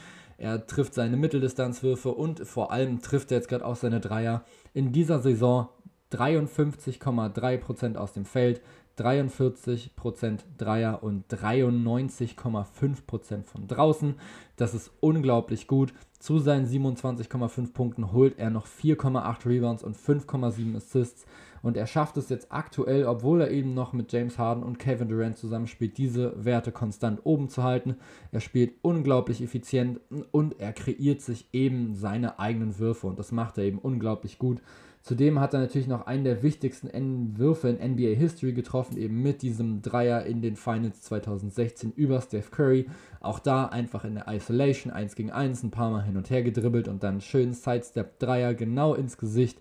er 0.41 0.65
trifft 0.65 0.95
seine 0.95 1.17
Mitteldistanzwürfe 1.17 2.09
und 2.09 2.47
vor 2.47 2.71
allem 2.71 2.99
trifft 2.99 3.31
er 3.31 3.37
jetzt 3.37 3.47
gerade 3.47 3.63
auch 3.63 3.75
seine 3.75 3.99
Dreier. 3.99 4.43
In 4.73 4.91
dieser 4.91 5.19
Saison 5.19 5.69
53,3% 6.11 7.95
aus 7.95 8.13
dem 8.13 8.25
Feld, 8.25 8.59
43% 8.97 10.39
Dreier 10.57 11.03
und 11.03 11.31
93,5% 11.31 13.43
von 13.43 13.67
draußen. 13.67 14.15
Das 14.55 14.73
ist 14.73 14.89
unglaublich 14.99 15.67
gut. 15.67 15.93
Zu 16.17 16.39
seinen 16.39 16.65
27,5 16.65 17.71
Punkten 17.71 18.11
holt 18.11 18.39
er 18.39 18.49
noch 18.49 18.65
4,8 18.65 19.45
Rebounds 19.45 19.83
und 19.83 19.95
5,7 19.95 20.75
Assists. 20.75 21.27
Und 21.61 21.77
er 21.77 21.87
schafft 21.87 22.17
es 22.17 22.29
jetzt 22.29 22.51
aktuell, 22.51 23.05
obwohl 23.05 23.41
er 23.41 23.51
eben 23.51 23.73
noch 23.73 23.93
mit 23.93 24.11
James 24.11 24.37
Harden 24.37 24.63
und 24.63 24.79
Kevin 24.79 25.09
Durant 25.09 25.37
zusammenspielt, 25.37 25.97
diese 25.97 26.33
Werte 26.43 26.71
konstant 26.71 27.21
oben 27.23 27.49
zu 27.49 27.63
halten. 27.63 27.97
Er 28.31 28.39
spielt 28.39 28.73
unglaublich 28.81 29.41
effizient 29.41 29.99
und 30.31 30.59
er 30.59 30.73
kreiert 30.73 31.21
sich 31.21 31.47
eben 31.53 31.95
seine 31.95 32.39
eigenen 32.39 32.79
Würfe 32.79 33.07
und 33.07 33.19
das 33.19 33.31
macht 33.31 33.57
er 33.57 33.65
eben 33.65 33.77
unglaublich 33.77 34.39
gut. 34.39 34.61
Zudem 35.03 35.39
hat 35.39 35.55
er 35.55 35.61
natürlich 35.61 35.87
noch 35.87 36.05
einen 36.05 36.23
der 36.23 36.43
wichtigsten 36.43 36.87
Würfe 37.35 37.69
in 37.69 37.93
NBA 37.93 38.15
History 38.15 38.53
getroffen, 38.53 38.97
eben 38.97 39.23
mit 39.23 39.41
diesem 39.41 39.81
Dreier 39.81 40.25
in 40.25 40.43
den 40.43 40.55
Finals 40.55 41.01
2016 41.01 41.91
über 41.95 42.21
Steph 42.21 42.51
Curry. 42.51 42.87
Auch 43.19 43.39
da 43.39 43.65
einfach 43.65 44.05
in 44.05 44.13
der 44.13 44.27
Isolation 44.27 44.93
1 44.93 45.15
gegen 45.15 45.31
1 45.31 45.63
ein 45.63 45.71
paar 45.71 45.89
Mal 45.89 46.03
hin 46.03 46.17
und 46.17 46.29
her 46.29 46.43
gedribbelt 46.43 46.87
und 46.87 47.01
dann 47.01 47.19
schön 47.19 47.53
Sidestep 47.53 48.19
Dreier 48.19 48.53
genau 48.53 48.93
ins 48.93 49.17
Gesicht 49.17 49.57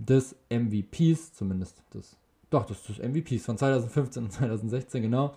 des 0.00 0.34
MVPs, 0.50 1.34
zumindest 1.34 1.82
des, 1.94 2.16
doch, 2.50 2.64
des, 2.64 2.82
des 2.82 2.98
MVPs 2.98 3.44
von 3.44 3.58
2015 3.58 4.24
und 4.24 4.32
2016, 4.32 5.02
genau. 5.02 5.34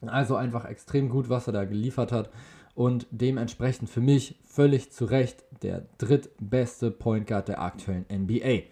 Also 0.00 0.36
einfach 0.36 0.64
extrem 0.64 1.08
gut, 1.08 1.28
was 1.28 1.46
er 1.46 1.52
da 1.52 1.64
geliefert 1.64 2.10
hat 2.10 2.30
und 2.74 3.06
dementsprechend 3.10 3.90
für 3.90 4.00
mich 4.00 4.38
völlig 4.44 4.90
zu 4.90 5.04
Recht 5.04 5.44
der 5.62 5.86
drittbeste 5.98 6.90
Point 6.90 7.26
Guard 7.26 7.48
der 7.48 7.60
aktuellen 7.60 8.06
NBA. 8.10 8.62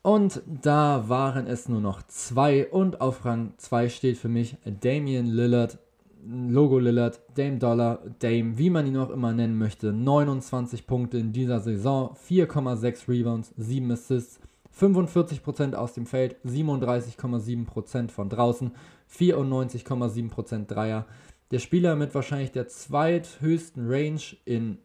Und 0.00 0.42
da 0.46 1.08
waren 1.08 1.46
es 1.46 1.68
nur 1.68 1.80
noch 1.80 2.02
zwei 2.02 2.66
und 2.68 3.00
auf 3.00 3.24
Rang 3.24 3.54
2 3.58 3.88
steht 3.88 4.18
für 4.18 4.28
mich 4.28 4.56
Damian 4.64 5.26
Lillard, 5.26 5.78
Logo 6.24 6.78
Lillard, 6.78 7.20
Dame 7.34 7.58
Dollar, 7.58 8.00
Dame, 8.20 8.56
wie 8.56 8.70
man 8.70 8.86
ihn 8.86 8.96
auch 8.96 9.10
immer 9.10 9.32
nennen 9.32 9.58
möchte. 9.58 9.92
29 9.92 10.86
Punkte 10.86 11.18
in 11.18 11.32
dieser 11.32 11.60
Saison, 11.60 12.16
4,6 12.28 13.08
Rebounds, 13.08 13.52
7 13.56 13.90
Assists, 13.90 14.38
45% 14.78 15.74
aus 15.74 15.94
dem 15.94 16.06
Feld, 16.06 16.36
37,7% 16.46 18.10
von 18.10 18.28
draußen, 18.28 18.72
94,7% 19.12 20.66
Dreier. 20.66 21.06
Der 21.50 21.58
Spieler 21.58 21.96
mit 21.96 22.14
wahrscheinlich 22.14 22.52
der 22.52 22.68
zweithöchsten 22.68 23.90
Range 23.90 24.20
in 24.44 24.78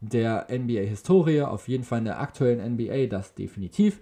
der 0.00 0.46
NBA-Historie, 0.50 1.42
auf 1.42 1.68
jeden 1.68 1.84
Fall 1.84 1.98
in 1.98 2.06
der 2.06 2.20
aktuellen 2.20 2.74
NBA, 2.74 3.06
das 3.06 3.34
definitiv. 3.34 4.00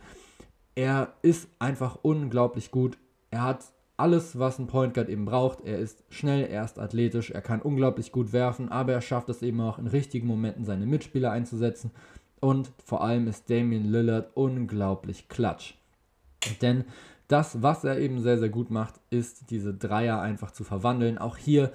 Er 0.77 1.15
ist 1.23 1.49
einfach 1.59 1.99
unglaublich 2.03 2.71
gut. 2.71 2.99
Er 3.31 3.43
hat 3.43 3.65
alles, 3.99 4.39
was 4.39 4.59
ein 4.59 4.67
Point 4.67 4.95
Guard 4.95 5.09
eben 5.09 5.25
braucht. 5.25 5.61
Er 5.65 5.79
ist 5.79 6.05
schnell, 6.09 6.47
er 6.47 6.65
ist 6.65 6.79
athletisch, 6.79 7.31
er 7.31 7.43
kann 7.43 7.61
unglaublich 7.61 8.13
gut 8.13 8.33
werfen, 8.33 8.71
aber 8.71 8.93
er 8.93 9.01
schafft 9.01 9.29
es 9.29 9.43
eben 9.43 9.61
auch 9.61 9.79
in 9.79 9.87
richtigen 9.87 10.27
Momenten 10.27 10.65
seine 10.65 10.87
Mitspieler 10.87 11.31
einzusetzen. 11.31 11.91
Und 12.41 12.71
vor 12.85 13.03
allem 13.03 13.27
ist 13.27 13.51
Damian 13.51 13.85
Lillard 13.85 14.31
unglaublich 14.35 15.29
klatsch. 15.29 15.75
Denn 16.63 16.85
das, 17.27 17.63
was 17.63 17.85
er 17.85 17.99
eben 17.99 18.21
sehr, 18.21 18.39
sehr 18.39 18.49
gut 18.49 18.71
macht, 18.71 18.95
ist 19.11 19.51
diese 19.51 19.75
Dreier 19.75 20.21
einfach 20.21 20.53
zu 20.53 20.65
verwandeln. 20.65 21.19
Auch 21.19 21.37
hier 21.37 21.73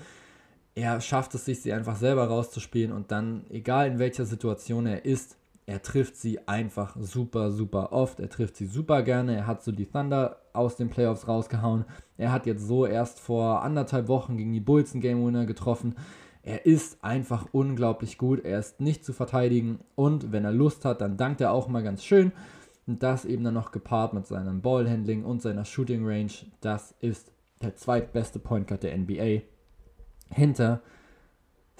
er 0.76 1.02
schafft 1.02 1.36
es 1.36 1.46
sich, 1.46 1.62
sie 1.62 1.74
einfach 1.74 1.98
selber 1.98 2.26
rauszuspielen 2.28 2.92
und 2.92 3.12
dann, 3.12 3.46
egal 3.50 3.88
in 3.88 4.00
welcher 4.00 4.26
Situation 4.26 4.88
er 4.88 5.06
ist, 5.06 5.38
er 5.66 5.82
trifft 5.82 6.18
sie 6.18 6.48
einfach 6.48 6.96
super, 7.00 7.52
super 7.52 7.94
oft. 7.94 8.20
Er 8.20 8.30
trifft 8.30 8.58
sie 8.58 8.66
super 8.66 9.02
gerne. 9.02 9.36
Er 9.36 9.48
hat 9.48 9.64
so 9.64 9.72
die 9.72 9.86
Thunder 9.86 10.42
aus 10.54 10.78
den 10.78 10.90
Playoffs 10.90 11.28
rausgehauen. 11.28 11.86
Er 12.18 12.32
hat 12.32 12.46
jetzt 12.46 12.68
so 12.68 12.86
erst 12.86 13.20
vor 13.20 13.64
anderthalb 13.64 14.08
Wochen 14.08 14.38
gegen 14.38 14.54
die 14.54 14.60
Bulls 14.60 14.94
einen 14.94 15.02
Game 15.02 15.26
Winner 15.26 15.46
getroffen. 15.46 15.96
Er 16.44 16.66
ist 16.66 17.04
einfach 17.04 17.48
unglaublich 17.52 18.18
gut. 18.18 18.44
Er 18.44 18.60
ist 18.60 18.80
nicht 18.80 19.06
zu 19.06 19.14
verteidigen 19.14 19.80
und 19.96 20.32
wenn 20.32 20.46
er 20.46 20.52
Lust 20.52 20.86
hat, 20.86 21.02
dann 21.02 21.18
dankt 21.18 21.42
er 21.42 21.52
auch 21.52 21.68
mal 21.68 21.84
ganz 21.84 22.04
schön. 22.04 22.32
Und 22.86 23.02
das 23.02 23.24
eben 23.24 23.44
dann 23.44 23.54
noch 23.54 23.72
gepaart 23.72 24.14
mit 24.14 24.28
seinem 24.28 24.62
Ballhandling 24.62 25.24
und 25.24 25.42
seiner 25.42 25.64
Shooting 25.64 26.06
Range. 26.06 26.32
Das 26.60 26.94
ist 27.00 27.32
der 27.62 27.76
zweitbeste 27.76 28.40
Point 28.40 28.68
Guard 28.68 28.84
der 28.84 28.98
NBA 28.98 29.44
hinter 30.30 30.82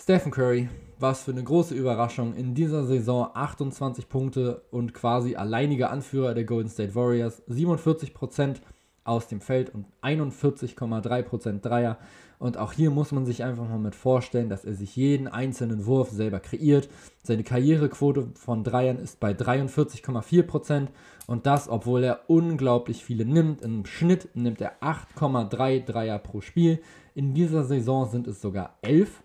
Stephen 0.04 0.32
Curry. 0.34 0.68
Was 1.00 1.24
für 1.24 1.32
eine 1.32 1.46
große 1.46 1.74
Überraschung. 1.74 2.36
In 2.36 2.54
dieser 2.54 2.84
Saison 2.84 3.30
28 3.34 4.10
Punkte 4.10 4.62
und 4.70 4.94
quasi 4.94 5.38
alleiniger 5.38 5.92
Anführer 5.92 6.34
der 6.34 6.44
Golden 6.44 6.68
State 6.68 6.94
Warriors. 6.94 7.42
47% 7.48 8.58
aus 9.06 9.30
dem 9.30 9.40
Feld 9.40 9.74
und 9.74 9.86
41,3% 10.02 11.62
Dreier. 11.62 11.98
Und 12.38 12.58
auch 12.58 12.74
hier 12.74 12.92
muss 12.92 13.14
man 13.14 13.26
sich 13.26 13.46
einfach 13.46 13.66
mal 13.70 13.80
mit 13.80 13.96
vorstellen, 13.96 14.50
dass 14.50 14.66
er 14.66 14.74
sich 14.74 14.94
jeden 14.98 15.30
einzelnen 15.30 15.86
Wurf 15.86 16.10
selber 16.10 16.42
kreiert. 16.42 16.90
Seine 17.24 17.46
Karrierequote 17.46 18.28
von 18.36 18.66
Dreiern 18.66 18.98
ist 18.98 19.22
bei 19.22 19.32
43,4% 19.32 20.88
und 21.28 21.46
das, 21.46 21.70
obwohl 21.70 22.04
er 22.04 22.30
unglaublich 22.30 23.06
viele 23.06 23.24
nimmt. 23.24 23.62
Im 23.62 23.86
Schnitt 23.86 24.28
nimmt 24.34 24.60
er 24.60 24.82
8,3 24.82 25.86
Dreier 25.86 26.20
pro 26.20 26.42
Spiel. 26.42 26.82
In 27.16 27.34
dieser 27.34 27.64
Saison 27.64 28.10
sind 28.10 28.28
es 28.28 28.42
sogar 28.42 28.78
11. 28.82 29.23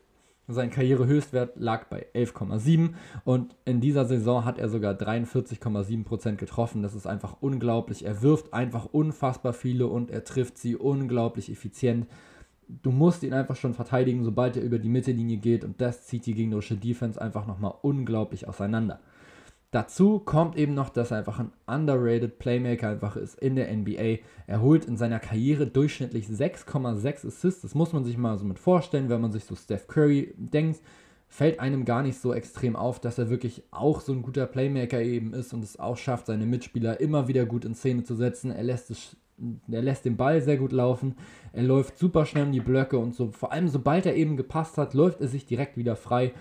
Sein 0.51 0.71
Karrierehöchstwert 0.71 1.57
lag 1.57 1.89
bei 1.89 2.07
11,7 2.15 2.95
und 3.25 3.55
in 3.67 3.83
dieser 3.83 4.07
Saison 4.07 4.47
hat 4.47 4.59
er 4.59 4.71
sogar 4.71 4.95
43,7% 4.95 6.37
getroffen. 6.37 6.83
Das 6.83 6.95
ist 6.95 7.07
einfach 7.07 7.37
unglaublich. 7.41 8.07
Er 8.07 8.23
wirft 8.23 8.55
einfach 8.55 8.87
unfassbar 8.87 9.53
viele 9.53 9.89
und 9.89 10.11
er 10.11 10.25
trifft 10.25 10.57
sie 10.57 10.75
unglaublich 10.75 11.53
effizient. 11.53 12.07
Du 12.67 12.91
musst 12.91 13.25
ihn 13.25 13.35
einfach 13.35 13.57
schon 13.57 13.75
verteidigen, 13.75 14.25
sobald 14.25 14.57
er 14.57 14.63
über 14.63 14.79
die 14.79 14.89
Mittellinie 14.89 15.37
geht 15.37 15.65
und 15.65 15.83
das 15.83 16.07
zieht 16.07 16.25
die 16.25 16.35
gegnerische 16.35 16.77
Defense 16.77 17.21
einfach 17.21 17.47
nochmal 17.47 17.75
unglaublich 17.83 18.49
auseinander. 18.49 19.01
Dazu 19.71 20.19
kommt 20.19 20.57
eben 20.57 20.73
noch, 20.73 20.89
dass 20.89 21.11
er 21.11 21.19
einfach 21.19 21.39
ein 21.39 21.53
underrated 21.67 22.39
Playmaker 22.39 22.89
einfach 22.89 23.17
ist 23.17 23.39
in 23.39 23.55
der 23.55 23.71
NBA. 23.71 24.21
Er 24.47 24.63
holt 24.63 24.87
in 24.87 24.97
seiner 24.97 25.19
Karriere 25.19 25.67
durchschnittlich 25.67 26.27
6,6 26.27 27.27
Assists. 27.27 27.61
Das 27.61 27.75
muss 27.75 27.93
man 27.93 28.03
sich 28.03 28.17
mal 28.17 28.39
so 28.39 28.47
mit 28.47 28.59
vorstellen, 28.59 29.11
wenn 29.11 29.21
man 29.21 29.31
sich 29.31 29.45
so 29.45 29.55
Steph 29.55 29.87
Curry 29.87 30.33
denkt. 30.39 30.81
Fällt 31.31 31.61
einem 31.61 31.85
gar 31.85 32.03
nicht 32.03 32.19
so 32.19 32.33
extrem 32.33 32.77
auf, 32.77 32.99
dass 32.99 33.19
er 33.19 33.29
wirklich 33.29 33.63
auch 33.71 34.01
so 34.01 34.13
ein 34.13 34.23
guter 34.23 34.47
Playmaker 34.47 35.03
eben 35.03 35.35
ist 35.35 35.53
und 35.53 35.63
es 35.63 35.79
auch 35.79 35.99
schafft, 35.99 36.29
seine 36.29 36.47
Mitspieler 36.47 36.99
immer 37.01 37.29
wieder 37.29 37.45
gut 37.45 37.67
in 37.67 37.75
Szene 37.75 38.05
zu 38.05 38.15
setzen. 38.15 38.51
Er 38.51 38.63
lässt, 38.63 38.91
es, 38.91 39.19
er 39.71 39.83
lässt 39.83 40.07
den 40.07 40.17
Ball 40.17 40.41
sehr 40.41 40.57
gut 40.57 40.73
laufen. 40.73 41.17
Er 41.53 41.65
läuft 41.65 41.99
super 41.99 42.25
schnell 42.25 42.47
in 42.47 42.53
die 42.53 42.61
Blöcke 42.61 42.97
und 42.97 43.15
so. 43.15 43.33
Vor 43.33 43.53
allem, 43.53 43.69
sobald 43.69 44.07
er 44.07 44.17
eben 44.17 44.39
gepasst 44.39 44.79
hat, 44.79 44.95
läuft 44.95 45.21
er 45.21 45.29
sich 45.29 45.45
direkt 45.45 45.77
wieder 45.77 45.95
frei. 45.95 46.33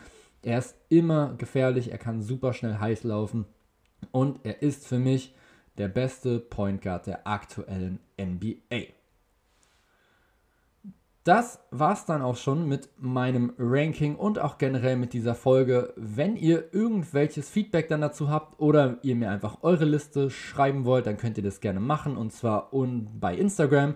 Er 0.48 0.60
ist 0.60 0.78
immer 0.88 1.34
gefährlich, 1.34 1.92
er 1.92 1.98
kann 1.98 2.22
super 2.22 2.54
schnell 2.54 2.78
heiß 2.80 3.04
laufen 3.04 3.44
und 4.14 4.40
er 4.44 4.62
ist 4.62 4.88
für 4.88 4.98
mich 4.98 5.36
der 5.78 5.90
beste 5.90 6.40
Point 6.40 6.82
Guard 6.82 7.06
der 7.06 7.28
aktuellen 7.28 8.00
NBA. 8.18 8.94
das 11.26 11.60
war's 11.72 12.06
dann 12.06 12.22
auch 12.22 12.38
schon 12.38 12.66
mit 12.66 12.88
meinem 12.98 13.52
Ranking 13.60 14.16
und 14.16 14.40
auch 14.40 14.58
generell 14.58 14.96
mit 14.96 15.12
dieser 15.12 15.36
Folge. 15.36 15.94
Wenn 15.98 16.38
ihr 16.38 16.74
irgendwelches 16.74 17.50
Feedback 17.50 17.90
dann 17.90 18.00
dazu 18.00 18.30
habt 18.30 18.62
oder 18.62 19.00
ihr 19.02 19.18
mir 19.18 19.30
einfach 19.30 19.58
eure 19.64 19.84
Liste 19.84 20.30
schreiben 20.30 20.86
wollt, 20.86 21.08
dann 21.08 21.18
könnt 21.18 21.38
ihr 21.38 21.44
das 21.44 21.60
gerne 21.60 21.82
machen 21.82 22.16
und 22.16 22.32
zwar 22.32 22.74
un 22.74 23.20
bei 23.20 23.36
Instagram 23.36 23.96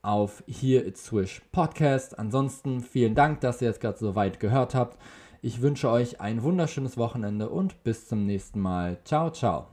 auf 0.00 0.42
hier 0.46 0.86
It's 0.86 1.04
Swish 1.04 1.42
Podcast. 1.52 2.18
Ansonsten 2.18 2.80
vielen 2.80 3.14
Dank, 3.14 3.42
dass 3.42 3.60
ihr 3.60 3.68
jetzt 3.68 3.82
gerade 3.82 3.98
so 3.98 4.14
weit 4.14 4.40
gehört 4.40 4.74
habt. 4.74 4.96
Ich 5.44 5.60
wünsche 5.60 5.90
euch 5.90 6.20
ein 6.20 6.44
wunderschönes 6.44 6.96
Wochenende 6.96 7.48
und 7.48 7.82
bis 7.82 8.06
zum 8.06 8.26
nächsten 8.26 8.60
Mal. 8.60 9.00
Ciao, 9.04 9.28
ciao. 9.30 9.71